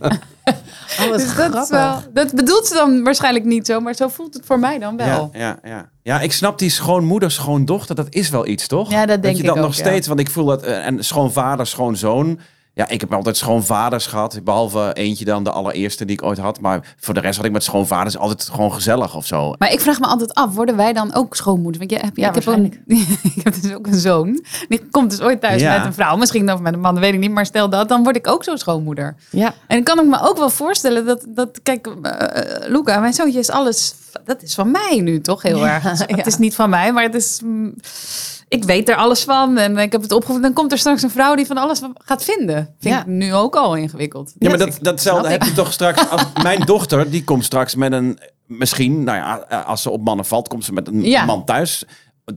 Oh, 1.00 1.12
dus 1.18 1.36
dat, 1.36 1.56
is 1.56 1.70
wel, 1.70 2.00
dat 2.14 2.34
bedoelt 2.34 2.68
ze 2.68 2.74
dan 2.74 3.04
waarschijnlijk 3.04 3.46
niet 3.46 3.66
zo, 3.66 3.80
maar 3.80 3.94
zo 3.94 4.08
voelt 4.08 4.34
het 4.34 4.46
voor 4.46 4.60
mij 4.60 4.80
dan 4.80 4.98
wel. 4.98 5.30
Ja, 5.34 5.40
ja, 5.40 5.60
ja. 5.64 5.90
ja, 6.04 6.20
ik 6.20 6.32
snap 6.32 6.60
die 6.60 6.70
schoonmoeder, 6.70 7.32
schoondochter, 7.32 7.96
dat 7.96 8.08
is 8.10 8.30
wel 8.30 8.48
iets, 8.48 8.68
toch? 8.68 8.92
Ja, 8.92 9.06
dat 9.06 9.22
denk 9.22 9.36
je 9.36 9.42
ik 9.42 9.48
dat 9.48 9.58
ook, 9.58 9.64
nog 9.64 9.76
ja. 9.76 9.84
steeds, 9.84 10.08
want 10.08 10.20
ik 10.20 10.30
voel 10.30 10.46
dat, 10.46 10.64
eh, 10.64 10.86
en 10.86 11.04
schoonvader, 11.04 11.68
schoonzoon. 11.68 12.40
Ja, 12.78 12.88
ik 12.90 13.02
heb 13.02 13.14
altijd 13.14 13.38
schoonvaders 13.38 14.06
gehad, 14.06 14.40
behalve 14.44 14.94
eentje 14.94 15.26
dan, 15.26 15.44
de 15.44 15.52
allereerste 15.52 16.06
die 16.06 16.16
ik 16.16 16.24
ooit 16.24 16.38
had. 16.38 16.60
Maar 16.62 16.96
voor 17.00 17.14
de 17.14 17.20
rest 17.20 17.36
had 17.38 17.46
ik 17.46 17.52
met 17.52 17.64
schoonvaders 17.64 18.18
altijd 18.18 18.50
gewoon 18.52 18.74
gezellig 18.74 19.16
of 19.16 19.26
zo. 19.26 19.54
Maar 19.58 19.72
ik 19.72 19.80
vraag 19.80 20.00
me 20.00 20.06
altijd 20.06 20.34
af, 20.34 20.54
worden 20.56 20.76
wij 20.76 20.94
dan 20.94 21.14
ook 21.14 21.36
schoonmoeders? 21.36 21.78
Want 21.78 21.92
jij 21.92 22.00
hebt, 22.04 22.18
Ja, 22.18 22.28
ik, 22.30 22.36
heb 22.36 22.46
een, 22.46 22.66
ik 23.36 23.44
heb 23.44 23.62
dus 23.62 23.74
ook 23.74 23.88
een 23.88 24.00
zoon. 24.00 24.44
Die 24.70 24.88
komt 24.92 25.10
dus 25.10 25.22
ooit 25.22 25.42
thuis 25.42 25.62
Ja. 25.62 25.78
met 25.78 25.86
een 25.86 25.94
vrouw. 25.94 26.16
Misschien 26.18 26.52
of 26.54 26.60
met 26.60 26.74
een 26.74 26.80
man, 26.80 26.94
dat 26.94 27.04
weet 27.04 27.14
ik 27.14 27.20
niet. 27.20 27.32
Maar 27.32 27.46
stel 27.46 27.70
dat, 27.70 27.90
dan 27.90 28.04
word 28.04 28.16
ik 28.16 28.28
ook 28.28 28.44
zo'n 28.44 28.58
schoonmoeder. 28.58 29.16
Ja. 29.30 29.54
En 29.68 29.84
dan 29.84 29.84
kan 29.96 30.00
ik 30.06 30.10
me 30.10 30.30
ook 30.30 30.38
wel 30.38 30.50
voorstellen 30.50 31.06
dat, 31.06 31.26
dat 31.28 31.60
kijk, 31.64 31.88
eh, 32.02 32.70
Luca, 32.70 33.00
mijn 33.00 33.14
zoontje 33.14 33.40
is 33.40 33.50
alles, 33.50 33.94
dat 34.26 34.42
is 34.44 34.54
van 34.54 34.72
mij 34.72 35.00
nu 35.04 35.22
toch 35.22 35.42
heel 35.42 35.58
Ja, 35.58 35.74
erg. 35.74 35.84
ja. 36.08 36.16
Het 36.16 36.28
is 36.28 36.38
niet 36.38 36.56
van 36.56 36.70
mij, 36.70 36.94
maar 36.94 37.04
het 37.04 37.16
is, 37.16 37.42
mm, 37.44 37.74
ik 38.48 38.64
weet 38.64 38.90
er 38.90 38.96
alles 38.96 39.24
van 39.24 39.58
en 39.58 39.78
ik 39.78 39.92
heb 39.92 40.02
het 40.02 40.12
opgevoed. 40.12 40.42
Dan 40.42 40.54
komt 40.54 40.72
er 40.72 40.78
straks 40.78 41.02
een 41.02 41.10
vrouw 41.10 41.36
die 41.36 41.46
van 41.46 41.58
alles 41.58 41.82
gaat 41.96 42.24
vinden. 42.24 42.76
Vind 42.80 42.94
Ja. 42.94 43.00
ik 43.02 43.06
nu 43.06 43.34
ook 43.34 43.56
al 43.56 43.76
ingewikkeld. 43.76 44.34
Ja, 44.40 44.50
maar 44.50 44.60
Ja, 44.60 44.66
dat, 44.66 44.78
datzelfde 44.82 45.30
heb 45.30 45.44
je 45.44 45.54
toch 45.54 45.74
straks. 45.74 46.10
Als 46.12 46.24
mijn 46.44 46.60
dochter, 46.60 47.10
die 47.10 47.24
komt 47.24 47.46
straks 47.46 47.76
met 47.76 47.92
een. 47.92 48.20
Misschien, 48.46 49.04
nou 49.04 49.18
ja, 49.18 49.62
als 49.66 49.82
ze 49.82 49.90
op 49.90 50.04
mannen 50.04 50.26
valt, 50.26 50.48
komt 50.48 50.66
ze 50.66 50.74
met 50.74 50.88
een 50.88 51.04
Ja. 51.04 51.26
man 51.26 51.46
thuis. 51.46 51.84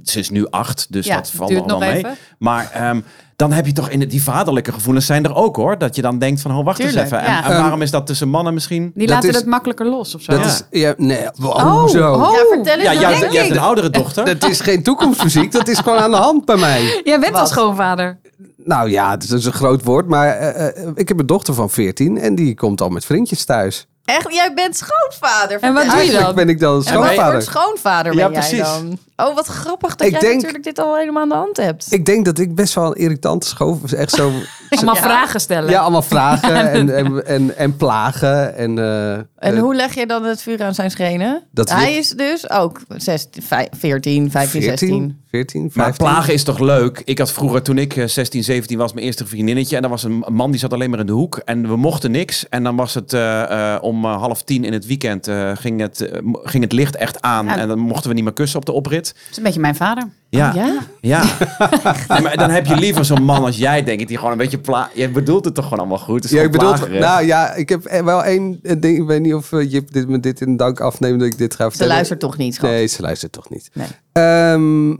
Ze 0.04 0.18
is 0.18 0.30
nu 0.30 0.46
acht, 0.50 0.86
dus 0.92 1.06
Ja, 1.06 1.14
dat 1.16 1.30
valt 1.30 1.50
nog 1.50 1.66
wel 1.66 1.78
mee. 1.78 1.96
even. 1.96 2.16
Maar 2.38 2.70
ehm, 2.70 3.00
dan 3.40 3.52
heb 3.52 3.66
je 3.66 3.72
toch 3.72 3.88
in 3.90 3.98
de, 3.98 4.06
die 4.06 4.22
vaderlijke 4.22 4.72
gevoelens 4.72 5.06
zijn 5.06 5.24
er 5.24 5.34
ook 5.34 5.56
hoor. 5.56 5.78
Dat 5.78 5.96
je 5.96 6.02
dan 6.02 6.18
denkt 6.18 6.40
van, 6.40 6.56
oh, 6.56 6.64
wacht 6.64 6.78
eens 6.78 6.94
even. 6.94 7.18
ja. 7.18 7.44
En, 7.44 7.50
en 7.52 7.60
waarom 7.60 7.82
is 7.82 7.90
dat 7.90 8.06
tussen 8.06 8.28
mannen 8.28 8.54
misschien? 8.54 8.90
Die 8.94 9.06
Dat 9.06 9.14
laten 9.14 9.28
is- 9.30 9.36
het 9.36 9.46
makkelijker 9.46 9.86
los 9.86 10.14
of 10.14 10.22
zo. 10.22 10.32
Dat 10.32 10.40
Ja. 10.40 10.46
is, 10.46 10.62
ja, 10.80 10.94
nee, 10.96 11.26
oh, 11.42 11.54
Oh, 11.54 11.88
zo. 11.88 12.12
oh. 12.12 12.32
Ja, 12.32 12.44
vertel 12.54 12.74
eens. 12.74 12.82
Ja, 12.82 12.92
jij, 13.00 13.18
denk 13.20 13.32
jij 13.32 13.42
hebt 13.42 13.54
een 13.54 13.62
oudere 13.62 13.90
dochter. 13.90 14.24
Dat 14.38 14.50
is 14.50 14.60
geen 14.60 14.82
toekomstmuziek, 14.82 15.52
dat 15.52 15.68
is 15.68 15.78
gewoon 15.78 15.98
aan 15.98 16.10
de 16.10 16.16
hand 16.16 16.44
bij 16.44 16.56
mij. 16.56 17.00
Jij 17.04 17.20
bent 17.20 17.34
al 17.34 17.40
Wat? 17.40 17.48
schoonvader. 17.48 18.18
Nou 18.64 18.90
ja, 18.90 19.10
het 19.10 19.22
is 19.32 19.44
een 19.44 19.52
groot 19.52 19.84
woord, 19.84 20.06
maar 20.08 20.28
eh, 20.28 20.66
eh, 20.66 20.88
ik 20.94 21.08
heb 21.08 21.18
een 21.18 21.26
dochter 21.26 21.54
van 21.54 21.70
14 21.70 22.18
en 22.18 22.34
die 22.34 22.54
komt 22.54 22.80
al 22.80 22.88
met 22.88 23.04
vriendjes 23.04 23.44
thuis. 23.44 23.86
Echt? 24.04 24.32
Jij 24.34 24.52
bent 24.54 24.76
schoonvader. 24.76 25.60
En 25.60 25.74
wat 25.74 25.84
doe 25.90 26.00
je 26.00 26.12
dan? 26.12 26.34
ben 26.34 26.48
ik 26.48 26.60
dan 26.60 26.74
een 26.74 26.84
En 26.86 26.94
wat 26.94 27.04
voor 27.04 27.12
schoonvader. 27.14 27.42
schoonvader 27.42 28.14
ben 28.14 28.20
Ja, 28.24 28.30
jij 28.30 28.38
precies. 28.40 28.58
dan? 28.72 28.98
Oh, 29.28 29.34
wat 29.34 29.46
grappig 29.46 29.96
dat 29.96 30.06
Ik 30.06 30.12
jij 30.12 30.20
denk- 30.20 30.34
natuurlijk 30.34 30.64
dit 30.64 30.78
al 30.78 30.96
helemaal 30.96 31.22
aan 31.22 31.28
de 31.28 31.34
hand 31.34 31.56
hebt. 31.56 31.86
Ik 31.92 32.04
denk 32.06 32.24
dat 32.24 32.38
ik 32.38 32.54
best 32.54 32.74
wel 32.74 32.86
een 32.86 32.94
irritante 33.02 33.46
schoof... 33.46 33.92
Echt 33.92 34.10
zo... 34.12 34.30
Allemaal 34.70 34.94
Ja. 34.94 35.00
vragen 35.00 35.40
stellen. 35.40 35.70
Ja, 35.70 35.80
allemaal 35.80 36.02
vragen 36.02 36.54
en, 36.70 36.96
en, 36.96 37.26
en, 37.26 37.56
en 37.56 37.76
plagen. 37.76 38.56
En, 38.56 38.78
eh, 38.78 39.12
En 39.12 39.26
eh, 39.36 39.58
hoe 39.60 39.74
leg 39.74 39.94
je 39.94 40.06
dan 40.06 40.24
het 40.24 40.42
vuur 40.42 40.62
aan 40.62 40.74
zijn 40.74 40.90
schenen? 40.90 41.42
Dat 41.50 41.70
Hij 41.70 41.94
is 41.96 42.08
dus 42.08 42.50
ook 42.50 42.80
16, 42.96 43.42
vij- 43.42 43.68
14, 43.78 44.30
15, 44.30 44.62
16. 44.62 44.88
14, 44.88 45.18
14, 45.30 45.70
15. 45.70 45.82
Maar 45.82 45.92
plagen 46.12 46.32
is 46.34 46.42
toch 46.44 46.58
leuk? 46.58 47.02
Ik 47.04 47.18
had 47.18 47.32
vroeger, 47.32 47.62
toen 47.62 47.78
ik 47.78 47.96
eh, 47.96 48.06
16, 48.06 48.44
17 48.44 48.78
was, 48.78 48.92
mijn 48.92 49.06
eerste 49.06 49.26
vriendinnetje. 49.26 49.76
En 49.76 49.82
dan 49.82 49.90
was 49.90 50.02
een 50.02 50.24
man 50.28 50.50
die 50.50 50.60
zat 50.60 50.72
alleen 50.72 50.90
maar 50.90 50.98
in 51.00 51.06
de 51.06 51.12
hoek. 51.12 51.36
En 51.44 51.68
we 51.68 51.76
mochten 51.76 52.10
niks. 52.10 52.48
En 52.48 52.62
dan 52.62 52.76
was 52.76 52.94
het 52.94 53.12
eh, 53.12 53.74
eh, 53.74 53.82
om 53.82 54.04
eh, 54.04 54.16
half 54.18 54.42
tien 54.42 54.64
in 54.64 54.72
het 54.72 54.86
weekend 54.86 55.28
eh, 55.28 55.50
ging, 55.54 55.80
het, 55.80 56.00
eh, 56.00 56.18
ging 56.42 56.62
het 56.62 56.72
licht 56.72 56.96
echt 56.96 57.20
aan. 57.20 57.46
Ja. 57.46 57.56
En 57.58 57.68
dan 57.68 57.78
mochten 57.78 58.08
we 58.08 58.14
niet 58.14 58.24
meer 58.24 58.32
kussen 58.32 58.58
op 58.58 58.64
de 58.66 58.72
oprit. 58.72 59.09
Dat 59.12 59.30
is 59.30 59.36
een 59.36 59.42
beetje 59.42 59.60
mijn 59.60 59.74
vader. 59.74 60.08
Ja. 60.28 60.48
Oh, 60.48 60.54
ja? 60.54 60.78
Ja. 61.00 61.22
Nee, 62.08 62.20
maar 62.20 62.36
dan 62.36 62.50
heb 62.50 62.66
je 62.66 62.76
liever 62.76 63.04
zo'n 63.04 63.22
man 63.22 63.44
als 63.44 63.56
jij, 63.56 63.82
denk 63.84 64.00
ik, 64.00 64.08
die 64.08 64.16
gewoon 64.16 64.32
een 64.32 64.38
beetje 64.38 64.58
pla... 64.58 64.90
Je 64.94 65.08
bedoelt 65.10 65.44
het 65.44 65.54
toch 65.54 65.64
gewoon 65.64 65.78
allemaal 65.78 65.98
goed? 65.98 66.14
Het 66.14 66.24
is 66.24 66.30
Ja, 66.30 66.42
ik 66.42 66.50
bedoel, 66.50 66.68
plagerig. 66.68 67.00
nou 67.00 67.24
ja, 67.24 67.54
ik 67.54 67.68
heb 67.68 67.84
eh, 67.84 68.02
wel 68.04 68.24
één 68.24 68.58
eh, 68.62 68.80
ding. 68.80 68.98
Ik 68.98 69.06
weet 69.06 69.20
niet 69.20 69.34
of 69.34 69.52
eh, 69.52 69.70
Jip 69.70 69.92
dit, 69.92 70.08
me 70.08 70.20
dit 70.20 70.40
in 70.40 70.56
dank 70.56 70.80
afneemt 70.80 71.18
dat 71.20 71.28
ik 71.28 71.38
dit 71.38 71.54
ga 71.54 71.64
Ze 71.64 71.68
vertellen. 71.70 71.94
luistert 71.94 72.20
toch 72.20 72.36
niet, 72.36 72.54
schat? 72.54 72.70
Nee, 72.70 72.86
ze 72.86 73.02
luistert 73.02 73.32
toch 73.32 73.50
niet. 73.50 73.70
Nee. 73.72 73.86
Ehm, 74.12 74.90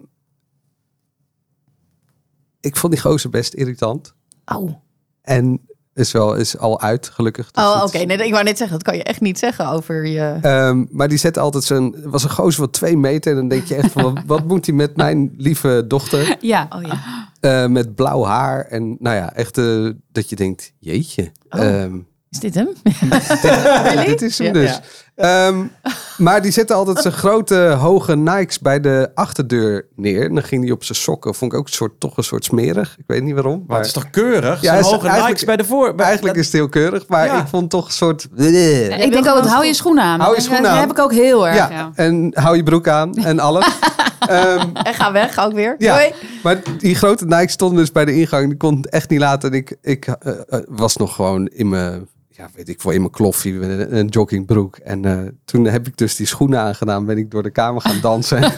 ik 2.61 2.77
vond 2.77 2.93
die 2.93 3.03
gozer 3.03 3.31
best 3.31 3.55
irritant. 3.55 4.15
Oh, 4.45 4.73
En 5.23 5.61
is 6.01 6.13
wel 6.13 6.35
is 6.35 6.59
al 6.59 6.81
uit, 6.81 7.11
gelukkig. 7.13 7.51
Dus 7.51 7.65
oh 7.65 7.83
oké. 7.87 7.99
Nee, 7.99 8.17
ik 8.17 8.33
wou 8.33 8.45
net 8.45 8.59
zeggen, 8.59 8.77
dat 8.79 8.87
kan 8.87 8.97
je 8.97 9.03
echt 9.03 9.21
niet 9.21 9.39
zeggen 9.39 9.69
over 9.69 10.07
je... 10.07 10.39
Ehm, 10.43 10.85
maar 10.91 11.09
die 11.09 11.19
zette 11.19 11.41
altijd 11.41 11.65
zo'n... 11.65 11.97
was 12.05 12.25
een 12.25 12.31
gozer 12.31 12.61
van 12.61 12.71
twee 12.71 12.97
meter. 12.97 13.31
En 13.31 13.37
dan 13.37 13.49
denk 13.49 13.65
je 13.65 13.75
echt 13.75 13.93
van, 13.93 14.03
wat, 14.03 14.23
wat 14.39 14.45
moet 14.45 14.67
hij 14.67 14.75
met 14.75 14.97
mijn 14.97 15.35
lieve 15.37 15.85
dochter? 15.89 16.37
Ja. 16.41 16.67
Oh 16.77 16.83
ja. 16.83 17.29
Eh, 17.41 17.67
met 17.67 17.95
blauw 17.95 18.25
haar. 18.25 18.65
En 18.65 18.97
nou 18.99 19.17
ja, 19.17 19.33
echt 19.35 19.59
eh, 19.59 19.89
dat 20.13 20.29
je 20.29 20.37
denkt, 20.37 20.73
jeetje. 20.79 21.33
Oh. 21.49 21.61
Ehm, 21.65 21.99
Is 22.31 22.39
dit 22.41 22.55
hem? 22.55 22.69
Dit 24.07 24.23
is 24.23 24.39
hem 24.39 24.47
Ja. 24.47 24.53
dus. 24.53 24.81
Ehm, 25.21 25.65
maar 26.17 26.43
die 26.43 26.51
zette 26.53 26.75
altijd 26.75 26.99
zijn 26.99 27.13
grote 27.15 27.57
hoge 27.57 28.17
Nikes 28.17 28.59
bij 28.59 28.81
de 28.81 29.11
achterdeur 29.15 29.87
neer. 29.97 30.25
En 30.25 30.35
dan 30.35 30.43
ging 30.45 30.63
hij 30.63 30.73
op 30.73 30.85
zijn 30.85 30.99
sokken. 30.99 31.35
Vond 31.35 31.53
ik 31.53 31.59
ook 31.59 31.67
een 31.67 31.73
soort, 31.73 32.01
toch 32.01 32.17
een 32.17 32.25
soort 32.25 32.45
smerig. 32.45 32.95
Ik 32.99 33.05
weet 33.07 33.23
niet 33.23 33.35
waarom. 33.35 33.57
Maar 33.59 33.65
Maar 33.67 33.77
het 33.79 33.87
is 33.87 33.93
toch 33.93 34.11
keurig? 34.11 34.61
Ja, 34.61 34.75
hoge 34.75 34.89
eigenlijk- 34.91 35.27
Nikes 35.27 35.45
bij 35.45 35.57
de 35.57 35.65
voor... 35.65 35.95
bij- 35.95 36.07
eigenlijk 36.07 36.37
is 36.37 36.45
het 36.45 36.53
heel 36.55 36.69
keurig. 36.69 37.09
Maar 37.09 37.27
Ja. 37.27 37.41
ik 37.41 37.47
vond 37.49 37.71
toch 37.71 37.87
een 37.87 37.93
soort... 37.93 38.29
Ik 38.37 38.39
denk 38.99 39.17
ook, 39.17 39.25
gewoon 39.27 39.47
hou 39.47 39.67
je 39.67 39.75
schoenen 39.75 40.05
aan. 40.05 40.21
Hou 40.21 40.35
je 40.35 40.41
schoenen 40.41 40.63
Dat 40.63 40.73
aan. 40.73 40.79
heb 40.81 40.91
ik 40.91 40.99
ook 40.99 41.13
heel 41.13 41.47
erg. 41.49 41.57
Ja, 41.57 41.69
Ja. 41.71 41.91
en 41.95 42.31
hou 42.35 42.57
je 42.57 42.63
broek 42.63 42.89
aan 42.89 43.15
en 43.15 43.39
alles. 43.39 43.67
Ehm, 44.21 44.69
En 44.73 44.95
ga 44.95 45.13
weg, 45.13 45.39
ook 45.39 45.53
weer. 45.53 45.75
ja, 45.79 45.95
Doei. 45.97 46.13
maar 46.43 46.63
die 46.79 46.95
grote 46.95 47.25
Nikes 47.27 47.53
stonden 47.53 47.79
dus 47.79 47.93
bij 47.93 48.05
de 48.05 48.15
ingang. 48.15 48.49
Die 48.49 48.57
kon 48.57 48.77
het 48.77 48.89
echt 48.89 49.11
niet 49.11 49.21
laten. 49.21 49.51
En 49.51 49.57
ik, 49.57 49.77
ik 49.83 50.07
eh, 50.07 50.33
eh, 50.49 50.61
was 50.69 50.97
nog 50.97 51.15
gewoon 51.15 51.47
in 51.47 51.69
mijn... 51.69 52.09
Ja, 52.41 52.49
weet 52.55 52.69
ik 52.69 52.83
wel, 52.83 52.93
in 52.93 53.01
mijn 53.01 53.13
kloffie, 53.13 53.53
met 53.53 53.69
een, 53.69 53.97
een 53.97 54.07
joggingbroek. 54.07 54.77
En 54.77 55.05
eh, 55.05 55.19
toen 55.45 55.65
heb 55.65 55.87
ik 55.87 55.97
dus 55.97 56.17
die 56.17 56.27
schoenen 56.27 56.61
aangedaan. 56.61 57.05
Ben 57.07 57.19
ik 57.19 57.31
door 57.31 57.43
de 57.43 57.51
kamer 57.51 57.81
gaan 57.81 58.01
dansen. 58.01 58.53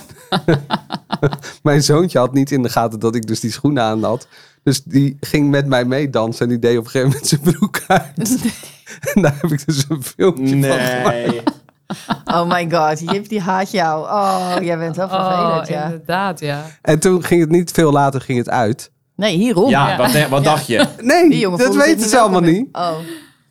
Mijn 1.63 1.83
zoontje 1.83 2.19
had 2.19 2.33
niet 2.33 2.51
in 2.51 2.63
de 2.63 2.69
gaten 2.69 3.01
dat 3.01 3.15
ik 3.15 3.27
dus 3.27 3.41
die 3.41 3.51
schoenen 3.53 3.83
aan 3.83 4.05
had. 4.05 4.29
Dus 4.63 4.83
die 4.83 5.17
ging 5.21 5.51
met 5.51 5.67
mij 5.67 5.85
meedansen. 5.85 6.43
En 6.43 6.49
die 6.49 6.59
deed 6.59 6.79
op 6.79 6.85
een 6.85 6.91
gegeven 6.91 7.09
moment 7.09 7.29
zijn 7.29 7.41
broek 7.41 7.83
uit. 7.87 8.39
en 9.15 9.23
daar 9.23 9.39
heb 9.41 9.51
ik 9.51 9.67
dus 9.67 9.85
een 9.89 10.03
filmpje 10.03 10.49
van 10.49 10.63
gemaakt. 10.63 11.27
Nee. 11.27 11.43
Oh 12.25 12.49
my 12.49 12.71
god, 12.71 13.01
Jip 13.11 13.29
die 13.29 13.41
haat 13.41 13.71
jou. 13.71 14.05
Oh, 14.05 14.57
jij 14.61 14.79
bent 14.79 14.97
wel 14.97 15.09
vervelend, 15.09 15.63
Oh, 15.63 15.75
ja. 15.75 15.85
inderdaad, 15.85 16.41
ja. 16.41 16.65
En 16.83 16.99
toen 16.99 17.25
ging 17.25 17.41
het 17.41 17.51
niet 17.51 17.71
veel 17.71 17.93
later 17.93 18.21
ging 18.21 18.39
het 18.39 18.49
uit. 18.49 18.91
Nee, 19.17 19.37
hierom. 19.37 19.71
Ja, 19.71 19.97
wat, 19.97 20.29
wat 20.29 20.45
dacht 20.45 20.67
je? 20.67 20.87
Nee, 21.01 21.31
Die 21.31 21.39
jongen 21.39 21.59
dat 21.59 21.75
weten 21.75 22.09
ze 22.09 22.19
allemaal 22.19 22.41
niet. 22.41 22.69
Oh. 22.73 22.97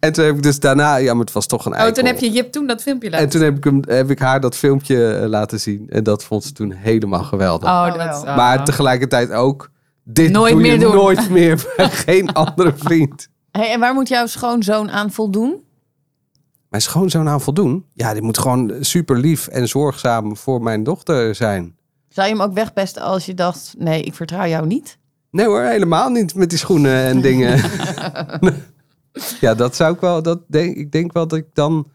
En 0.01 0.13
toen 0.13 0.25
heb 0.25 0.35
ik 0.35 0.43
dus 0.43 0.59
daarna, 0.59 0.95
ja, 0.95 1.13
maar 1.13 1.23
het 1.25 1.33
was 1.33 1.45
toch 1.47 1.65
een 1.65 1.71
Oh, 1.71 1.77
eikel. 1.77 1.93
toen 1.95 2.05
heb 2.05 2.19
je 2.19 2.29
Jip 2.31 2.51
toen 2.51 2.67
dat 2.67 2.81
filmpje 2.81 3.09
laten 3.09 3.25
En 3.25 3.31
toen 3.31 3.41
heb 3.41 3.57
ik, 3.57 3.63
hem, 3.63 3.81
heb 3.87 4.09
ik 4.09 4.19
haar 4.19 4.39
dat 4.39 4.55
filmpje 4.55 5.13
eh, 5.13 5.27
laten 5.27 5.59
zien. 5.59 5.85
En 5.89 6.03
dat 6.03 6.23
vond 6.23 6.43
ze 6.43 6.51
toen 6.51 6.71
helemaal 6.71 7.23
geweldig. 7.23 7.69
Oh, 7.69 7.75
Oh, 7.75 7.97
dat, 7.97 8.21
wel. 8.21 8.21
oh. 8.21 8.35
Maar 8.35 8.65
tegelijkertijd 8.65 9.31
ook, 9.31 9.71
dit 10.03 10.31
Nooit 10.31 10.53
doe 10.53 10.61
je 10.61 10.67
meer 10.69 10.79
doen. 10.79 10.95
nooit 10.95 11.29
meer 11.39 11.73
bij 11.77 11.89
geen 11.89 12.33
andere 12.33 12.73
vriend. 12.75 13.27
Hey, 13.51 13.71
en 13.71 13.79
waar 13.79 13.93
moet 13.93 14.07
jouw 14.07 14.25
schoonzoon 14.25 14.91
aan 14.91 15.11
voldoen? 15.11 15.63
Mijn 16.69 16.81
schoonzoon 16.83 17.27
aan 17.29 17.41
voldoen? 17.41 17.85
Ja, 17.93 18.13
die 18.13 18.21
moet 18.21 18.37
gewoon 18.37 18.73
super 18.79 19.17
lief 19.17 19.47
en 19.47 19.67
zorgzaam 19.67 20.37
voor 20.37 20.61
mijn 20.61 20.83
dochter 20.83 21.35
zijn. 21.35 21.75
Zou 22.09 22.27
je 22.27 22.33
hem 22.33 22.41
ook 22.43 22.53
wegpesten 22.53 23.01
als 23.01 23.25
je 23.25 23.33
dacht, 23.33 23.73
nee, 23.77 24.01
ik 24.03 24.13
vertrouw 24.13 24.45
jou 24.47 24.65
niet? 24.67 24.97
Nee 25.31 25.45
hoor, 25.45 25.61
helemaal 25.61 26.09
niet 26.09 26.35
met 26.35 26.49
die 26.49 26.59
schoenen 26.59 27.03
en 27.03 27.21
dingen. 27.21 27.59
ja, 29.41 29.53
dat 29.53 29.75
zou 29.75 29.93
ik 29.93 29.99
wel, 29.99 30.21
dat 30.23 30.39
denk, 30.47 30.75
ik 30.75 30.91
denk 30.91 31.13
wel 31.13 31.27
dat 31.27 31.39
ik 31.39 31.45
dan, 31.53 31.87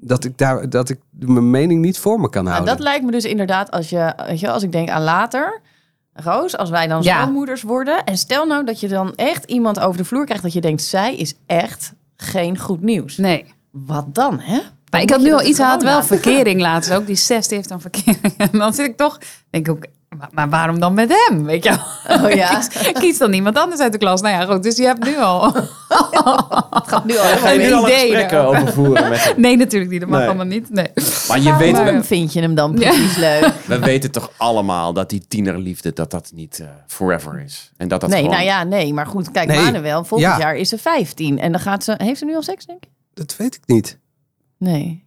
dat 0.00 0.24
ik 0.24 0.38
daar, 0.38 0.68
dat 0.70 0.88
ik 0.90 0.98
mijn 1.18 1.50
mening 1.50 1.80
niet 1.80 1.98
voor 1.98 2.20
me 2.20 2.28
kan 2.28 2.44
Nou, 2.44 2.54
houden. 2.56 2.76
dat 2.76 2.84
lijkt 2.84 3.04
me 3.04 3.10
dus 3.10 3.24
inderdaad 3.24 3.70
als 3.70 3.90
je, 3.90 4.12
weet 4.26 4.40
je, 4.40 4.50
als 4.50 4.62
ik 4.62 4.72
denk 4.72 4.88
aan 4.88 5.02
later. 5.02 5.60
Roos, 6.12 6.56
als 6.56 6.70
wij 6.70 6.86
dan 6.86 7.02
Ja. 7.02 7.20
schoonmoeders 7.20 7.62
worden. 7.62 8.04
En 8.04 8.18
stel 8.18 8.46
nou 8.46 8.64
dat 8.64 8.80
je 8.80 8.88
dan 8.88 9.14
echt 9.14 9.44
iemand 9.44 9.80
over 9.80 9.96
de 9.98 10.04
vloer 10.04 10.24
krijgt 10.24 10.42
dat 10.42 10.52
je 10.52 10.60
denkt, 10.60 10.82
zij 10.82 11.16
is 11.16 11.34
echt 11.46 11.92
geen 12.16 12.58
goed 12.58 12.80
nieuws. 12.80 13.16
Nee. 13.16 13.54
Wat 13.70 14.14
dan, 14.14 14.40
hè? 14.40 14.60
Maar 14.90 15.00
ik 15.02 15.10
had 15.10 15.20
nu 15.20 15.32
al 15.32 15.42
iets, 15.44 15.58
hij 15.58 15.66
had 15.66 15.80
gewoon 15.82 15.92
wel 16.00 16.02
laten. 16.08 16.20
verkering 16.20 16.60
laatst 16.60 16.92
ook. 16.92 17.06
Die 17.06 17.16
zes 17.16 17.48
die 17.48 17.56
heeft 17.56 17.68
dan 17.68 17.80
verkering. 17.80 18.34
En 18.52 18.58
dan 18.58 18.74
zit 18.74 18.86
ik 18.86 18.96
toch, 18.96 19.18
denk 19.50 19.66
ik 19.68 19.72
ook, 19.74 19.84
maar, 20.18 20.28
maar 20.32 20.48
waarom 20.48 20.80
dan 20.80 20.94
met 20.94 21.26
hem? 21.28 21.44
Weet 21.44 21.64
je 21.64 21.70
wel? 22.06 22.18
Oh 22.24 22.30
ja, 22.30 22.58
Kies, 22.58 22.92
kies 22.92 23.18
dan 23.18 23.32
iemand 23.32 23.58
anders 23.58 23.80
uit 23.80 23.92
de 23.92 23.98
klas. 23.98 24.20
Nou 24.20 24.34
ja, 24.34 24.52
goed, 24.52 24.62
dus 24.62 24.76
je 24.76 24.84
hebt 24.84 25.04
nu 25.04 25.16
al. 25.18 25.44
het 25.54 26.88
gaat 26.88 27.04
nu 27.04 27.16
al 27.18 27.24
Ga 27.24 27.50
je 27.50 27.58
nu 27.58 27.64
heel 27.64 27.76
al 27.76 27.84
een 27.84 27.90
ideeën 27.90 28.10
gesprek 28.14 28.30
erover. 28.32 28.60
over 28.60 28.72
voeren 28.72 29.08
met 29.08 29.24
hem? 29.24 29.40
Nee, 29.40 29.56
natuurlijk 29.56 29.90
niet. 29.90 30.00
Dat 30.00 30.08
mag 30.08 30.18
Nee. 30.18 30.28
allemaal 30.28 30.46
niet. 30.46 30.70
Nee. 30.70 30.88
Maar 31.28 31.40
je 31.40 31.56
weet, 31.56 31.72
Waarom 31.72 31.96
we, 31.96 32.04
vind 32.04 32.32
je 32.32 32.40
hem 32.40 32.54
dan 32.54 32.74
precies 32.74 33.16
leuk? 33.16 33.52
we 33.66 33.78
weten 33.78 34.10
toch 34.10 34.30
allemaal 34.36 34.92
dat 34.92 35.10
die 35.10 35.24
tienerliefde, 35.28 35.92
dat 35.92 36.10
dat 36.10 36.30
niet 36.34 36.58
eh, 36.60 36.66
forever 36.86 37.40
is. 37.40 37.72
En 37.76 37.88
dat 37.88 38.00
dat 38.00 38.10
nee, 38.10 38.18
gewoon... 38.18 38.34
nou 38.34 38.46
ja, 38.48 38.62
nee. 38.64 38.92
Maar 38.92 39.06
goed, 39.06 39.30
kijk, 39.30 39.48
Nee. 39.48 39.60
Manuel, 39.62 40.04
volgend 40.04 40.30
Ja. 40.32 40.38
jaar 40.38 40.56
is 40.56 40.68
ze 40.68 40.78
15. 40.78 41.38
En 41.38 41.52
dan 41.52 41.60
gaat 41.60 41.84
ze... 41.84 41.94
Heeft 41.96 42.18
ze 42.18 42.24
nu 42.24 42.34
al 42.34 42.42
seks, 42.42 42.66
denk 42.66 42.84
ik? 42.84 42.90
Dat 43.14 43.36
weet 43.36 43.54
ik 43.54 43.62
niet. 43.66 43.98
Nee. 44.58 45.03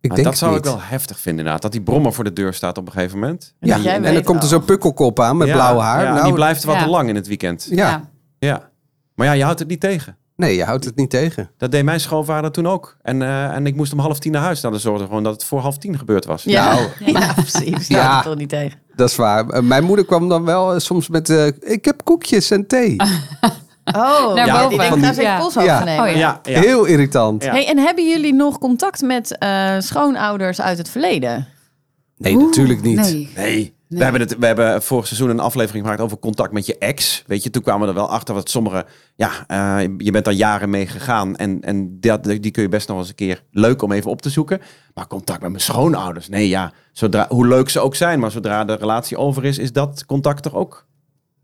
Ik 0.00 0.08
Maar 0.08 0.16
denk 0.16 0.28
dat 0.28 0.38
zou 0.38 0.54
het 0.54 0.64
ik 0.64 0.70
wel 0.70 0.80
heftig 0.82 1.16
vinden 1.18 1.38
inderdaad. 1.38 1.62
Dat 1.62 1.72
die 1.72 1.82
brommer 1.82 2.12
voor 2.12 2.24
de 2.24 2.32
deur 2.32 2.54
staat 2.54 2.78
op 2.78 2.86
een 2.86 2.92
gegeven 2.92 3.18
moment. 3.18 3.54
En 3.60 3.68
Ja, 3.68 3.74
en 3.94 4.02
weet, 4.02 4.14
dan 4.14 4.22
komt 4.22 4.42
er 4.42 4.48
zo'n 4.48 4.64
pukkelkop 4.64 5.20
aan 5.20 5.36
met 5.36 5.48
Ja, 5.48 5.54
blauw 5.54 5.78
haar. 5.78 6.02
Ja, 6.04 6.12
nou, 6.12 6.24
die 6.24 6.32
blijft 6.32 6.64
wat 6.64 6.74
Ja. 6.74 6.82
te 6.82 6.88
lang 6.88 7.08
in 7.08 7.14
het 7.14 7.26
weekend. 7.26 7.66
ja. 7.70 8.08
Ja. 8.38 8.70
Maar 9.14 9.26
ja, 9.26 9.32
je 9.32 9.42
houdt 9.44 9.58
het 9.58 9.68
niet 9.68 9.80
tegen. 9.80 10.16
Nee, 10.36 10.56
je 10.56 10.64
houdt 10.64 10.84
het 10.84 10.96
niet 10.96 11.10
tegen. 11.10 11.50
Dat 11.56 11.70
deed 11.70 11.84
mijn 11.84 12.00
schoonvader 12.00 12.50
toen 12.52 12.66
ook. 12.68 12.96
En, 13.02 13.22
eh, 13.22 13.44
en 13.54 13.66
ik 13.66 13.76
moest 13.76 13.92
om 13.92 13.98
half 13.98 14.18
tien 14.18 14.32
naar 14.32 14.42
huis. 14.42 14.60
Nou, 14.60 14.72
dan 14.72 14.82
zorgde 14.82 15.04
gewoon 15.06 15.22
dat 15.22 15.32
het 15.32 15.44
voor 15.44 15.60
half 15.60 15.78
tien 15.78 15.98
gebeurd 15.98 16.24
was. 16.24 16.42
Ja, 16.42 16.72
Nou. 16.74 16.88
ja 17.20 17.32
precies. 17.32 17.86
Ja. 17.86 17.96
Ja. 17.98 18.22
toch 18.22 18.36
niet 18.36 18.48
tegen. 18.48 18.78
Dat 18.96 19.08
is 19.10 19.16
waar. 19.16 19.48
Eh, 19.48 19.62
Mijn 19.62 19.84
moeder 19.84 20.04
kwam 20.04 20.28
dan 20.28 20.44
wel 20.44 20.74
eh, 20.74 20.78
soms 20.80 21.08
met... 21.08 21.30
eh, 21.30 21.46
ik 21.60 21.84
heb 21.84 22.04
koekjes 22.04 22.50
en 22.50 22.66
thee. 22.66 22.96
Oh, 23.96 24.34
Naar 24.34 24.46
ja, 24.46 24.52
boven. 24.54 24.68
die 24.68 24.78
denkt, 24.78 24.94
Van 24.94 25.02
ga 25.02 25.12
ze 25.12 25.20
even 25.20 25.32
Ja. 25.32 25.38
polshoogte 25.38 25.70
Ja. 25.70 25.84
nemen. 25.84 26.04
Oh, 26.04 26.10
ja. 26.10 26.16
Ja, 26.16 26.40
ja. 26.52 26.60
Heel 26.60 26.84
irritant. 26.84 27.42
Ja. 27.44 27.50
Hey, 27.50 27.66
en 27.66 27.78
hebben 27.78 28.08
jullie 28.08 28.34
nog 28.34 28.58
contact 28.58 29.02
met 29.02 29.38
eh, 29.38 29.74
schoonouders 29.78 30.60
uit 30.60 30.78
het 30.78 30.88
verleden? 30.88 31.46
Nee, 32.16 32.36
natuurlijk 32.36 32.82
niet. 32.82 32.96
Nee. 33.00 33.30
Nee. 33.36 33.76
We, 33.88 34.02
hebben 34.02 34.20
het, 34.20 34.38
we 34.38 34.46
hebben 34.46 34.82
vorig 34.82 35.06
seizoen 35.06 35.28
een 35.30 35.40
aflevering 35.40 35.84
gemaakt 35.84 36.02
over 36.02 36.18
contact 36.18 36.52
met 36.52 36.66
je 36.66 36.78
ex. 36.78 37.24
Weet 37.26 37.42
je, 37.42 37.50
toen 37.50 37.62
kwamen 37.62 37.82
we 37.82 37.88
er 37.88 37.94
wel 37.98 38.10
achter 38.10 38.34
dat 38.34 38.50
sommige... 38.50 38.86
Ja, 39.16 39.30
eh, 39.46 39.88
je 39.98 40.10
bent 40.10 40.24
daar 40.24 40.34
jaren 40.34 40.70
mee 40.70 40.86
gegaan. 40.86 41.36
En, 41.36 41.60
en 41.60 42.00
dat, 42.00 42.24
die 42.24 42.50
kun 42.50 42.62
je 42.62 42.68
best 42.68 42.88
nog 42.88 42.98
eens 42.98 43.08
een 43.08 43.14
keer 43.14 43.42
leuk 43.50 43.82
om 43.82 43.92
even 43.92 44.10
op 44.10 44.22
te 44.22 44.30
zoeken. 44.30 44.60
Maar 44.94 45.06
contact 45.06 45.40
met 45.40 45.50
mijn 45.50 45.62
schoonouders. 45.62 46.28
Nee, 46.28 46.48
ja. 46.48 46.72
Zodra, 46.92 47.26
hoe 47.28 47.46
leuk 47.46 47.68
ze 47.68 47.80
ook 47.80 47.94
zijn. 47.94 48.18
Maar 48.20 48.30
zodra 48.30 48.64
de 48.64 48.74
relatie 48.74 49.16
over 49.16 49.44
is, 49.44 49.58
is 49.58 49.72
dat 49.72 50.04
contact 50.06 50.42
toch 50.42 50.54
ook 50.54 50.86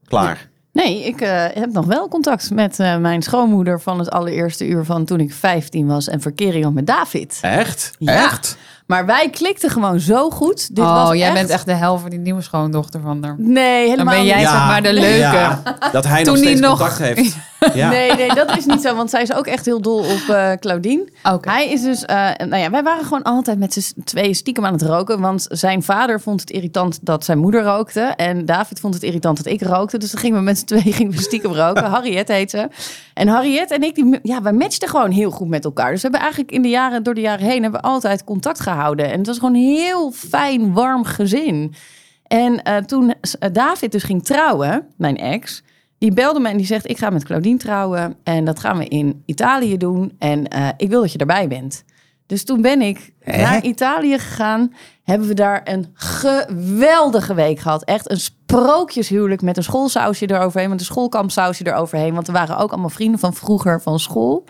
klaar. 0.07 0.49
Nee, 0.75 1.05
ik 1.05 1.21
eh, 1.21 1.45
heb 1.53 1.73
nog 1.73 1.87
wel 1.87 2.09
contact 2.09 2.51
met 2.51 2.79
eh, 2.79 2.97
mijn 2.97 3.23
schoonmoeder 3.23 3.81
van 3.81 3.99
het 3.99 4.11
allereerste 4.11 4.67
uur 4.67 4.85
van 4.85 5.05
toen 5.05 5.21
ik 5.21 5.33
15 5.33 5.87
was 5.87 6.09
en 6.09 6.21
verkering 6.21 6.65
had 6.65 6.73
met 6.73 6.87
David. 6.87 7.39
Echt? 7.43 7.93
Ja. 7.99 8.25
Echt? 8.25 8.57
Maar 8.95 9.07
wij 9.07 9.31
klikten 9.31 9.71
gewoon 9.71 10.01
zo 10.01 10.31
goed. 10.31 10.75
Dit 10.75 10.85
oh, 10.85 11.05
was 11.05 11.17
jij 11.17 11.27
echt... 11.27 11.35
bent 11.35 11.49
echt 11.51 11.67
de 11.67 11.73
helft 11.73 12.01
van 12.01 12.11
die 12.11 12.19
nieuwe 12.19 12.43
schoondochter 12.43 13.01
van 13.01 13.25
haar. 13.25 13.35
Nee, 13.39 13.89
helemaal 13.89 13.97
Dan 13.97 14.15
ben 14.15 14.25
jij 14.25 14.39
niet. 14.39 14.49
zeg 14.49 14.67
maar 14.67 14.83
de 14.83 14.93
leuke. 14.93 15.17
Ja, 15.17 15.63
dat 15.93 16.05
hij 16.07 16.23
nog 16.23 16.37
steeds 16.37 16.61
nog- 16.61 16.79
contact 16.79 16.99
heeft. 16.99 17.37
Ja. 17.75 17.89
Nee, 17.89 18.13
nee, 18.13 18.35
dat 18.35 18.57
is 18.57 18.67
niet 18.67 18.81
zo. 18.81 18.95
Want 18.95 19.11
zij 19.11 19.23
is 19.23 19.35
ook 19.35 19.47
echt 19.47 19.65
heel 19.65 19.81
dol 19.81 19.99
op 19.99 20.29
eh 20.29 20.53
Claudine. 20.53 21.09
Oké. 21.33 21.51
Hij 21.51 21.69
is 21.71 21.83
dus... 21.83 22.05
eh, 22.05 22.31
nou 22.39 22.57
ja, 22.57 22.71
wij 22.71 22.83
waren 22.83 23.05
gewoon 23.05 23.23
altijd 23.23 23.59
met 23.59 23.73
z'n 23.73 24.03
tweeën 24.05 24.35
stiekem 24.35 24.67
aan 24.67 24.73
het 24.73 24.83
roken. 24.83 25.21
Want 25.21 25.47
zijn 25.49 25.83
vader 25.83 26.21
vond 26.21 26.41
het 26.41 26.51
irritant 26.51 26.99
dat 27.03 27.25
zijn 27.25 27.39
moeder 27.39 27.63
rookte. 27.63 28.01
En 28.01 28.45
David 28.45 28.81
vond 28.81 28.95
het 28.95 29.03
irritant 29.03 29.37
dat 29.37 29.47
ik 29.47 29.63
rookte. 29.63 29.99
Dus 29.99 30.11
dan 30.11 30.21
gingen 30.21 30.39
we 30.39 30.45
met 30.45 30.59
z'n 30.59 30.65
tweeën 30.65 30.93
gingen 30.93 31.13
we 31.13 31.21
stiekem 31.21 31.53
roken. 31.53 31.85
Harriet 31.95 32.29
heet 32.29 32.51
ze. 32.51 32.69
En 33.15 33.29
Harriet 33.29 33.71
en 33.71 33.83
ik, 33.83 33.95
die, 33.95 34.19
ja, 34.23 34.43
wij 34.43 34.53
matchten 34.53 34.89
gewoon 34.89 35.11
heel 35.11 35.31
goed 35.31 35.49
met 35.49 35.65
elkaar. 35.65 35.91
Dus 35.91 36.03
we 36.03 36.03
hebben 36.03 36.21
eigenlijk 36.21 36.53
in 36.53 36.63
de 36.63 36.69
jaren, 36.69 37.03
door 37.03 37.15
de 37.15 37.21
jaren 37.21 37.47
heen... 37.47 37.63
hebben 37.63 37.81
we 37.81 37.87
altijd 37.87 38.25
contact 38.25 38.61
gehouden. 38.61 38.84
En 38.93 39.19
het 39.19 39.27
was 39.27 39.39
gewoon 39.39 39.55
een 39.55 39.75
heel 39.75 40.13
fijn, 40.13 40.73
warm 40.73 41.05
gezin. 41.05 41.75
En 42.23 42.63
eh, 42.63 42.77
toen 42.77 43.15
eh, 43.21 43.53
David 43.53 43.93
dus 43.93 44.03
ging 44.03 44.25
trouwen, 44.25 44.87
mijn 44.97 45.17
ex... 45.17 45.63
Die 45.99 46.13
belde 46.13 46.41
me 46.41 46.49
en 46.49 46.57
die 46.57 46.67
zegt: 46.67 46.89
Ik 46.91 46.99
ga 46.99 47.11
met 47.11 47.25
Claudine 47.25 47.59
trouwen. 47.59 48.17
En 48.23 48.45
dat 48.45 48.61
gaan 48.61 48.79
we 48.79 48.89
in 48.89 49.23
Italië 49.27 49.77
doen. 49.77 50.13
En 50.19 50.49
eh, 50.49 50.69
ik 50.77 50.89
wil 50.89 51.01
dat 51.01 51.13
je 51.13 51.19
erbij 51.19 51.49
bent. 51.49 51.85
Dus 52.27 52.45
toen 52.45 52.63
ben 52.63 52.81
ik 52.81 53.13
naar 53.25 53.65
Italië 53.65 54.19
gegaan. 54.19 54.75
Hebben 55.03 55.29
we 55.29 55.35
daar 55.35 55.61
een 55.65 55.91
geweldige 55.95 57.35
week 57.35 57.59
gehad. 57.59 57.85
Echt 57.85 58.11
een 58.11 58.21
sprookjeshuwelijk 58.21 59.43
met 59.43 59.57
een 59.57 59.63
schoolsausje 59.63 60.31
eroverheen. 60.31 60.71
Met 60.71 60.81
een 60.81 60.87
schoolkampsausje 60.87 61.67
eroverheen. 61.67 62.15
Want 62.15 62.27
er 62.27 62.33
waren 62.33 62.59
ook 62.59 62.71
allemaal 62.71 62.91
vrienden 62.91 63.21
van 63.21 63.35
vroeger 63.35 63.81
van 63.81 63.99
school. 63.99 64.45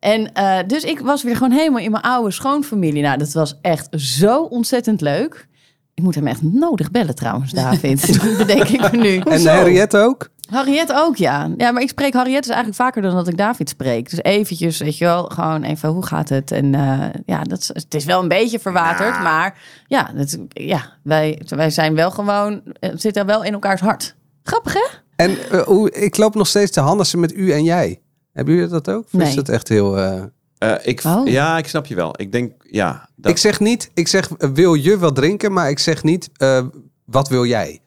En 0.00 0.32
eh, 0.32 0.58
dus 0.66 0.84
ik 0.84 1.00
was 1.00 1.22
weer 1.22 1.36
gewoon 1.36 1.52
helemaal 1.52 1.80
in 1.80 1.90
mijn 1.90 2.02
oude 2.02 2.30
schoonfamilie. 2.30 3.02
Nou, 3.02 3.18
dat 3.18 3.32
was 3.32 3.58
echt 3.62 3.88
zo 3.90 4.42
ontzettend 4.42 5.00
leuk. 5.00 5.48
Ik 5.94 6.02
moet 6.02 6.14
hem 6.14 6.26
echt 6.26 6.42
nodig 6.42 6.90
bellen 6.90 7.14
trouwens, 7.14 7.52
David. 7.52 8.06
dat 8.22 8.36
bedenk 8.36 8.68
ik 8.68 8.92
me 8.92 8.98
nu. 8.98 9.18
En 9.18 9.46
Henriette 9.46 9.98
ook? 9.98 10.30
Harriet 10.50 10.92
ook, 10.92 11.16
ja. 11.16 11.50
Ja, 11.56 11.70
maar 11.70 11.82
ik 11.82 11.88
spreek 11.88 12.12
Harriet 12.12 12.36
dus 12.36 12.46
eigenlijk 12.46 12.76
vaker 12.76 13.02
dan 13.02 13.14
dat 13.14 13.28
ik 13.28 13.36
David 13.36 13.68
spreek. 13.68 14.10
Dus 14.10 14.22
eventjes, 14.22 14.78
weet 14.78 14.98
je 14.98 15.04
wel, 15.04 15.24
gewoon 15.24 15.62
even, 15.62 15.88
hoe 15.88 16.06
gaat 16.06 16.28
het? 16.28 16.50
En 16.50 16.74
eh, 16.74 17.20
ja, 17.26 17.42
dat 17.42 17.58
is, 17.58 17.70
het 17.72 17.94
is 17.94 18.04
wel 18.04 18.22
een 18.22 18.28
beetje 18.28 18.58
verwaterd, 18.58 19.22
maar 19.22 19.58
ja, 19.86 20.10
dat, 20.14 20.38
ja 20.48 20.92
wij, 21.02 21.42
wij 21.48 21.70
zijn 21.70 21.94
wel 21.94 22.10
gewoon, 22.10 22.60
het 22.80 23.00
zit 23.00 23.16
er 23.16 23.26
wel 23.26 23.44
in 23.44 23.52
elkaars 23.52 23.80
hart. 23.80 24.14
Grappig, 24.42 24.72
hè? 24.72 24.86
En 25.16 25.50
eh, 25.50 25.60
hoe, 25.60 25.90
ik 25.90 26.16
loop 26.16 26.34
nog 26.34 26.46
steeds 26.46 26.70
te 26.70 26.80
handen 26.80 27.20
met 27.20 27.34
u 27.34 27.52
en 27.52 27.64
jij. 27.64 28.00
Hebben 28.40 28.54
jullie 28.58 28.70
dat 28.70 28.90
ook? 28.90 29.04
Of 29.04 29.12
Nee. 29.12 29.28
is 29.28 29.34
dat 29.34 29.48
echt 29.48 29.68
heel... 29.68 29.98
eh, 29.98 30.22
Eh, 30.58 30.74
ik, 30.82 31.02
Oh. 31.06 31.26
Ja, 31.28 31.58
ik 31.58 31.66
snap 31.66 31.86
je 31.86 31.94
wel. 31.94 32.14
Ik 32.16 32.32
denk, 32.32 32.52
ja. 32.70 33.08
Dat, 33.16 33.30
Ik 33.30 33.38
zeg 33.38 33.60
niet, 33.60 33.90
ik 33.94 34.08
zeg 34.08 34.30
eh, 34.38 34.50
wil 34.50 34.74
je 34.74 34.98
wat 34.98 35.14
drinken, 35.14 35.52
maar 35.52 35.70
ik 35.70 35.78
zeg 35.78 36.02
niet 36.02 36.30
eh, 36.36 36.66
wat 37.04 37.28
wil 37.28 37.44
jij? 37.46 37.80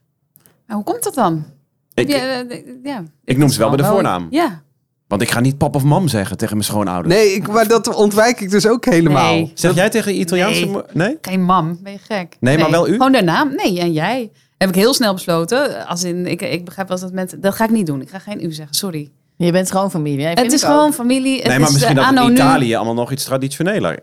En 0.67 0.75
hoe 0.75 0.83
komt 0.83 1.03
dat 1.03 1.13
dan? 1.13 1.45
ik, 1.93 2.09
ja, 2.09 2.45
ja. 2.83 3.03
ik 3.23 3.37
noem 3.37 3.49
ze 3.49 3.59
wel 3.59 3.67
bij 3.67 3.77
de 3.77 3.83
Wel- 3.83 3.91
voornaam. 3.91 4.27
Ja. 4.29 4.61
Want 5.07 5.21
ik 5.21 5.31
ga 5.31 5.39
niet 5.39 5.57
pap 5.57 5.75
of 5.75 5.83
mam 5.83 6.07
zeggen 6.07 6.37
tegen 6.37 6.55
mijn 6.57 6.67
schoonouders. 6.67 7.15
Nee, 7.15 7.27
ik, 7.33 7.47
maar 7.47 7.67
dat 7.67 7.95
ontwijk 7.95 8.39
ik 8.41 8.49
dus 8.49 8.67
ook 8.67 8.85
helemaal. 8.85 9.33
Nee. 9.33 9.51
Zeg 9.55 9.75
jij 9.75 9.89
tegen 9.89 10.13
je 10.13 10.19
Italiaanse... 10.19 10.85
Nee. 10.93 11.17
Geen 11.21 11.41
mam, 11.43 11.79
ben 11.83 11.91
je 11.91 11.97
gek? 11.97 12.37
Nee, 12.39 12.57
maar 12.57 12.71
wel 12.71 12.87
u? 12.87 12.91
Gewoon 12.91 13.11
de 13.11 13.21
naam. 13.23 13.55
Nee, 13.55 13.79
en 13.79 13.91
jij. 13.93 14.31
Heb 14.57 14.69
ik 14.69 14.75
heel 14.75 14.93
snel 14.93 15.13
besloten. 15.13 15.87
Als 15.87 16.03
in, 16.03 16.25
ik, 16.27 16.41
ik 16.41 16.65
begrijp 16.65 16.87
wel 16.87 16.97
eens 16.97 17.05
dat 17.05 17.15
mensen... 17.15 17.41
Dat 17.41 17.55
ga 17.55 17.63
ik 17.63 17.69
niet 17.69 17.85
doen. 17.85 18.01
Ik 18.01 18.09
ga 18.09 18.19
geen 18.19 18.45
u 18.45 18.51
zeggen, 18.51 18.75
sorry. 18.75 19.11
Je 19.37 19.51
bent 19.51 19.71
gewoon 19.71 19.91
familie. 19.91 20.25
het 20.27 20.51
is 20.51 20.63
ook. 20.65 20.69
gewoon 20.71 20.93
familie. 20.93 21.37
Het 21.37 21.47
nee, 21.47 21.59
maar 21.59 21.67
is, 21.67 21.73
misschien 21.73 21.95
dat 21.95 22.11
in. 22.13 22.31
Italië 22.31 22.75
allemaal 22.75 22.93
nog 22.93 23.11
iets 23.11 23.23
traditioneler. 23.23 23.99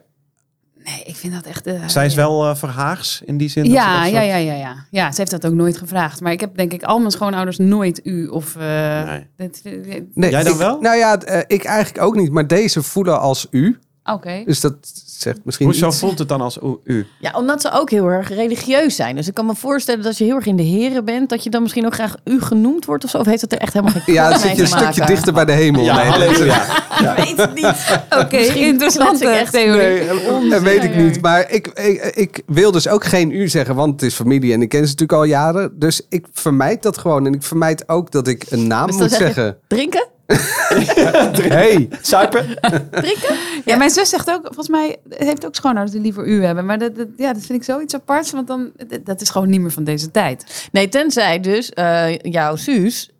Nee, 0.84 1.02
ik 1.04 1.16
vind 1.16 1.32
dat 1.32 1.44
echt... 1.46 1.66
eh, 1.66 1.86
Zij 1.88 2.06
is 2.06 2.14
wel 2.14 2.48
eh 2.48 2.54
verhaags 2.54 3.20
in 3.24 3.36
die 3.38 3.48
zin. 3.48 3.64
Ja, 3.64 4.02
dat 4.02 4.12
ja, 4.12 4.20
ja, 4.20 4.36
ja, 4.36 4.54
ja. 4.54 4.86
Ja, 4.90 5.10
ze 5.10 5.16
heeft 5.18 5.30
dat 5.30 5.46
ook 5.46 5.52
nooit 5.52 5.76
gevraagd. 5.76 6.20
Maar 6.20 6.32
ik 6.32 6.40
heb 6.40 6.56
denk 6.56 6.72
ik 6.72 6.82
al 6.82 6.98
mijn 6.98 7.10
schoonouders 7.10 7.58
nooit 7.58 8.00
u 8.06 8.26
of... 8.26 8.56
eh, 8.56 9.04
Nee. 9.04 9.26
dit- 9.36 9.62
dit- 9.62 10.04
Nee, 10.14 10.30
Jij 10.30 10.42
dan 10.42 10.52
ik- 10.52 10.58
wel? 10.58 10.80
Nou 10.80 10.96
ja, 10.96 11.20
ik 11.46 11.64
eigenlijk 11.64 12.04
ook 12.04 12.14
niet. 12.16 12.30
Maar 12.32 12.46
deze 12.46 12.82
voelen 12.82 13.20
als 13.20 13.46
u. 13.50 13.78
Oké. 14.04 14.42
Dus 14.44 14.60
dat 14.60 14.74
zegt 15.22 15.38
misschien 15.44 15.66
Hoezo 15.66 15.86
iets. 15.88 15.98
voelt 15.98 16.18
het 16.18 16.28
dan 16.28 16.40
als 16.40 16.58
u? 16.84 17.06
Ja, 17.18 17.32
omdat 17.34 17.60
ze 17.60 17.70
ook 17.72 17.90
heel 17.90 18.06
erg 18.06 18.28
religieus 18.28 18.96
zijn. 18.96 19.16
Dus 19.16 19.28
ik 19.28 19.34
kan 19.34 19.46
me 19.46 19.54
voorstellen 19.54 20.00
dat 20.00 20.08
als 20.08 20.18
je 20.18 20.24
heel 20.24 20.36
erg 20.36 20.46
in 20.46 20.56
de 20.56 20.62
heren 20.62 21.04
bent, 21.04 21.28
dat 21.28 21.44
je 21.44 21.50
dan 21.50 21.62
misschien 21.62 21.86
ook 21.86 21.94
graag 21.94 22.14
u 22.24 22.40
genoemd 22.40 22.84
wordt 22.84 23.04
of 23.04 23.10
zo. 23.10 23.18
Of 23.18 23.26
heeft 23.26 23.40
het 23.40 23.52
er 23.52 23.58
echt 23.58 23.72
helemaal 23.72 23.94
geen 24.00 24.14
Ja, 24.14 24.30
dan 24.30 24.38
zit 24.38 24.56
je 24.56 24.62
een 24.62 24.68
stukje 24.68 25.06
dichter 25.06 25.32
bij 25.32 25.44
de 25.44 25.52
hemel. 25.52 25.82
Ja, 25.84 26.16
Nee. 26.18 26.28
Ik 27.00 27.16
weet 27.16 27.36
het 27.36 27.54
niet. 27.54 27.64
Oké, 28.20 28.26
klets 28.26 29.20
ik 29.20 29.28
echt- 29.28 29.52
theorie. 29.52 30.04
Nee, 30.40 30.48
dat 30.50 30.62
weet 30.62 30.84
ik 30.84 30.96
niet. 30.96 31.20
Maar 31.20 31.50
ik, 31.50 31.66
ik, 31.66 32.04
ik 32.14 32.42
wil 32.46 32.70
dus 32.72 32.88
ook 32.88 33.04
geen 33.04 33.30
u 33.30 33.48
zeggen, 33.48 33.74
want 33.74 33.92
het 33.92 34.02
is 34.02 34.14
familie 34.14 34.52
en 34.52 34.62
ik 34.62 34.68
ken 34.68 34.78
ze 34.80 34.90
natuurlijk 34.90 35.18
al 35.18 35.24
jaren. 35.24 35.72
Dus 35.78 36.06
ik 36.08 36.26
vermijd 36.32 36.82
dat 36.82 36.98
gewoon. 36.98 37.26
En 37.26 37.32
ik 37.34 37.42
vermijd 37.42 37.88
ook 37.88 38.10
dat 38.10 38.28
ik 38.28 38.44
een 38.50 38.66
naam 38.66 38.86
Dus 38.86 38.96
moet 38.96 39.10
zeggen. 39.12 39.56
Drinken? 39.68 40.06
Hey, 41.48 41.88
Suipen? 42.02 42.46
Drinken? 42.90 43.36
Ja, 43.64 43.76
mijn 43.76 43.90
zus 43.90 44.08
zegt 44.08 44.30
ook, 44.30 44.40
volgens 44.42 44.68
mij 44.68 44.96
heeft 45.08 45.46
ook 45.46 45.54
schoonouders 45.54 45.92
die 45.92 46.00
liever 46.00 46.26
u 46.28 46.44
hebben. 46.44 46.66
Maar 46.66 46.78
dat, 46.78 46.96
dat, 46.96 47.06
ja, 47.16 47.32
dat 47.32 47.42
vind 47.42 47.58
ik 47.58 47.64
zoiets 47.64 47.94
aparts, 47.94 48.30
want 48.30 48.46
dan, 48.46 48.70
dat- 48.88 49.06
dat 49.06 49.20
is 49.20 49.30
gewoon 49.30 49.48
niet 49.48 49.60
meer 49.60 49.70
van 49.70 49.84
deze 49.84 50.10
tijd. 50.10 50.68
Nee, 50.72 50.88
tenzij 50.88 51.40
dus 51.40 51.70
eh, 51.70 52.18
jouw 52.18 52.56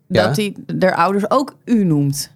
Ja. 0.07 0.27
dat 0.27 0.35
hij 0.35 0.55
haar 0.79 0.95
ouders 0.95 1.29
ook 1.29 1.55
u 1.65 1.83
noemt. 1.83 2.31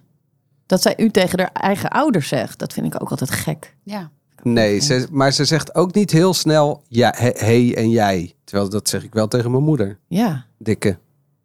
Dat 0.66 0.82
zij 0.82 0.94
u 0.96 1.10
tegen 1.10 1.38
haar 1.40 1.50
eigen 1.52 1.90
ouders 1.90 2.28
zegt. 2.28 2.58
Dat 2.58 2.72
vind 2.72 2.86
ik 2.94 3.02
ook 3.02 3.10
altijd 3.10 3.30
gek. 3.30 3.74
Ja. 3.82 4.10
Nee, 4.42 4.80
ze, 4.80 5.06
maar 5.10 5.32
ze 5.32 5.44
zegt 5.44 5.74
ook 5.74 5.94
niet 5.94 6.10
heel 6.10 6.34
snel 6.34 6.82
ja, 6.88 7.14
he, 7.16 7.30
hey 7.34 7.74
en 7.76 7.90
jij. 7.90 8.34
Terwijl 8.44 8.68
dat 8.68 8.88
zeg 8.88 9.04
ik 9.04 9.12
wel 9.14 9.28
tegen 9.28 9.50
mijn 9.50 9.62
moeder. 9.62 9.98
Ja. 10.08 10.44
Dikke. 10.58 10.98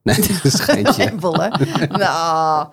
Nee, 0.03 0.15
dat 0.27 0.43
is 0.43 0.53
een 0.53 0.59
geintje. 0.59 1.15
Bolle. 1.19 1.51
nou. 1.89 2.67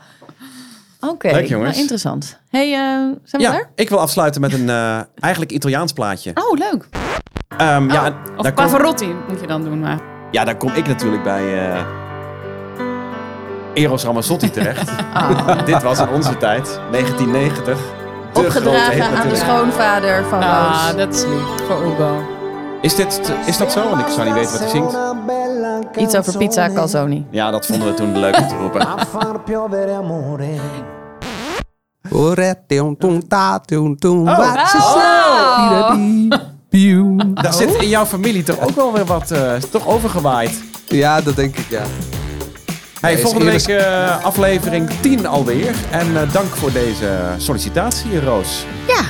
Oké, 1.09 1.31
Leuk, 1.33 1.47
jongens. 1.47 1.69
nou, 1.71 1.81
interessant. 1.81 2.39
hey, 2.51 2.73
eh, 2.73 2.79
zijn 2.79 3.17
we 3.31 3.39
Ja, 3.41 3.51
daar? 3.51 3.71
ik 3.75 3.89
wil 3.89 4.01
afsluiten 4.01 4.41
met 4.41 4.53
een 4.53 4.69
eh, 4.69 4.99
eigenlijk 5.21 5.53
Italiaans 5.53 5.93
plaatje. 5.93 6.31
Oh, 6.35 6.59
leuk. 6.59 6.89
Ehm, 7.57 7.91
ja, 7.91 8.07
Of 8.37 8.43
daar 8.43 8.53
kom, 8.53 8.65
Pavarotti 8.65 9.15
moet 9.29 9.41
je 9.41 9.47
dan 9.47 9.63
doen. 9.65 9.81
Maar. 9.81 9.99
ja, 10.31 10.45
daar 10.45 10.57
kom 10.57 10.73
ik 10.73 10.87
natuurlijk 10.87 11.23
bij 11.23 11.69
eh, 11.73 11.81
Eros 13.75 14.05
Ramazzotti 14.05 14.51
terecht. 14.51 14.91
Ah. 15.13 15.65
Dit 15.65 15.83
was 15.83 15.99
in 15.99 16.09
onze 16.09 16.37
tijd, 16.37 16.81
1990. 16.91 17.65
De 17.75 17.75
grote 18.33 18.69
Opgedragen 18.69 19.17
aan 19.17 19.29
de 19.29 19.37
schoonvader 19.37 20.25
van 20.25 20.41
Ah, 20.43 20.83
Roos. 20.87 20.97
dat 20.97 21.15
is 21.15 21.25
lief. 21.25 21.67
Voor 21.69 21.87
Ugo. 21.87 22.17
Is, 22.81 22.95
dit, 22.95 23.33
is 23.47 23.57
dat 23.57 23.73
zo? 23.73 23.89
Want 23.89 24.01
ik 24.01 24.09
zou 24.09 24.25
niet 24.27 24.35
weten 24.35 24.51
wat 24.51 24.61
hij 24.61 24.69
zingt. 24.71 24.97
Iets 25.97 26.17
over 26.17 26.37
pizza 26.39 26.71
calzoni. 26.75 27.27
Ja, 27.31 27.51
dat 27.51 27.67
vonden 27.67 27.89
we 27.89 27.95
toen 27.95 28.19
leuk 28.19 28.37
om 28.39 28.49
te 28.49 28.57
roepen. 28.57 28.87
Daar 37.35 37.53
zit 37.55 37.75
in 37.75 37.89
jouw 37.89 38.05
familie 38.05 38.43
toch 38.43 38.61
ook 38.61 38.75
wel 38.77 38.93
weer 38.93 39.05
wat 39.05 39.31
uh, 39.33 39.55
toch 39.55 39.87
overgewaaid. 39.87 40.63
Ja, 40.87 41.21
dat 41.21 41.37
denk 41.37 41.57
ik, 41.57 41.67
ja. 41.69 41.83
Hey, 43.01 43.15
is 43.15 43.21
volgende 43.21 43.45
eerlijk- 43.45 43.67
week 43.67 43.81
uh, 43.81 44.25
aflevering 44.25 44.91
10 45.01 45.27
alweer. 45.27 45.75
En 45.91 46.07
uh, 46.11 46.33
dank 46.33 46.47
voor 46.47 46.73
deze 46.73 47.19
sollicitatie, 47.37 48.21
Roos. 48.21 48.65
Ja. 48.87 49.03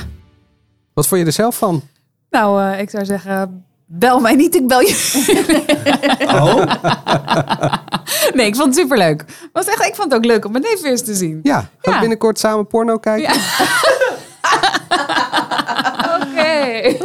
Wat 0.93 1.07
vond 1.07 1.21
je 1.21 1.27
er 1.27 1.33
zelf 1.33 1.57
van? 1.57 1.81
Nou, 2.29 2.61
uh, 2.73 2.79
ik 2.79 2.89
zou 2.89 3.05
zeggen, 3.05 3.65
bel 3.91 4.19
mij 4.19 4.35
niet, 4.35 4.55
ik 4.55 4.67
bel 4.67 4.79
je. 4.81 6.23
Oh? 6.27 6.55
nee, 8.35 8.47
ik 8.47 8.55
vond 8.55 8.67
het 8.67 8.75
superleuk. 8.75 9.25
Was 9.53 9.65
echt, 9.65 9.85
ik 9.85 9.95
vond 9.95 10.11
het 10.11 10.19
ook 10.19 10.25
leuk 10.25 10.45
om 10.45 10.51
mijn 10.51 10.63
neef 10.63 10.81
weer 10.81 10.91
eens 10.91 11.03
te 11.03 11.13
zien. 11.15 11.39
Ja, 11.43 11.59
gaan 11.59 11.69
we 11.81 11.91
Ja. 11.91 11.99
binnenkort 11.99 12.39
samen 12.39 12.67
porno 12.67 12.97
kijken? 12.97 13.33
Ja. 13.33 13.39
Oké. 16.15 16.95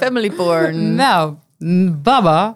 Family 0.00 0.30
porn. 0.30 0.94
Nou, 0.94 1.34
baba. 2.02 2.54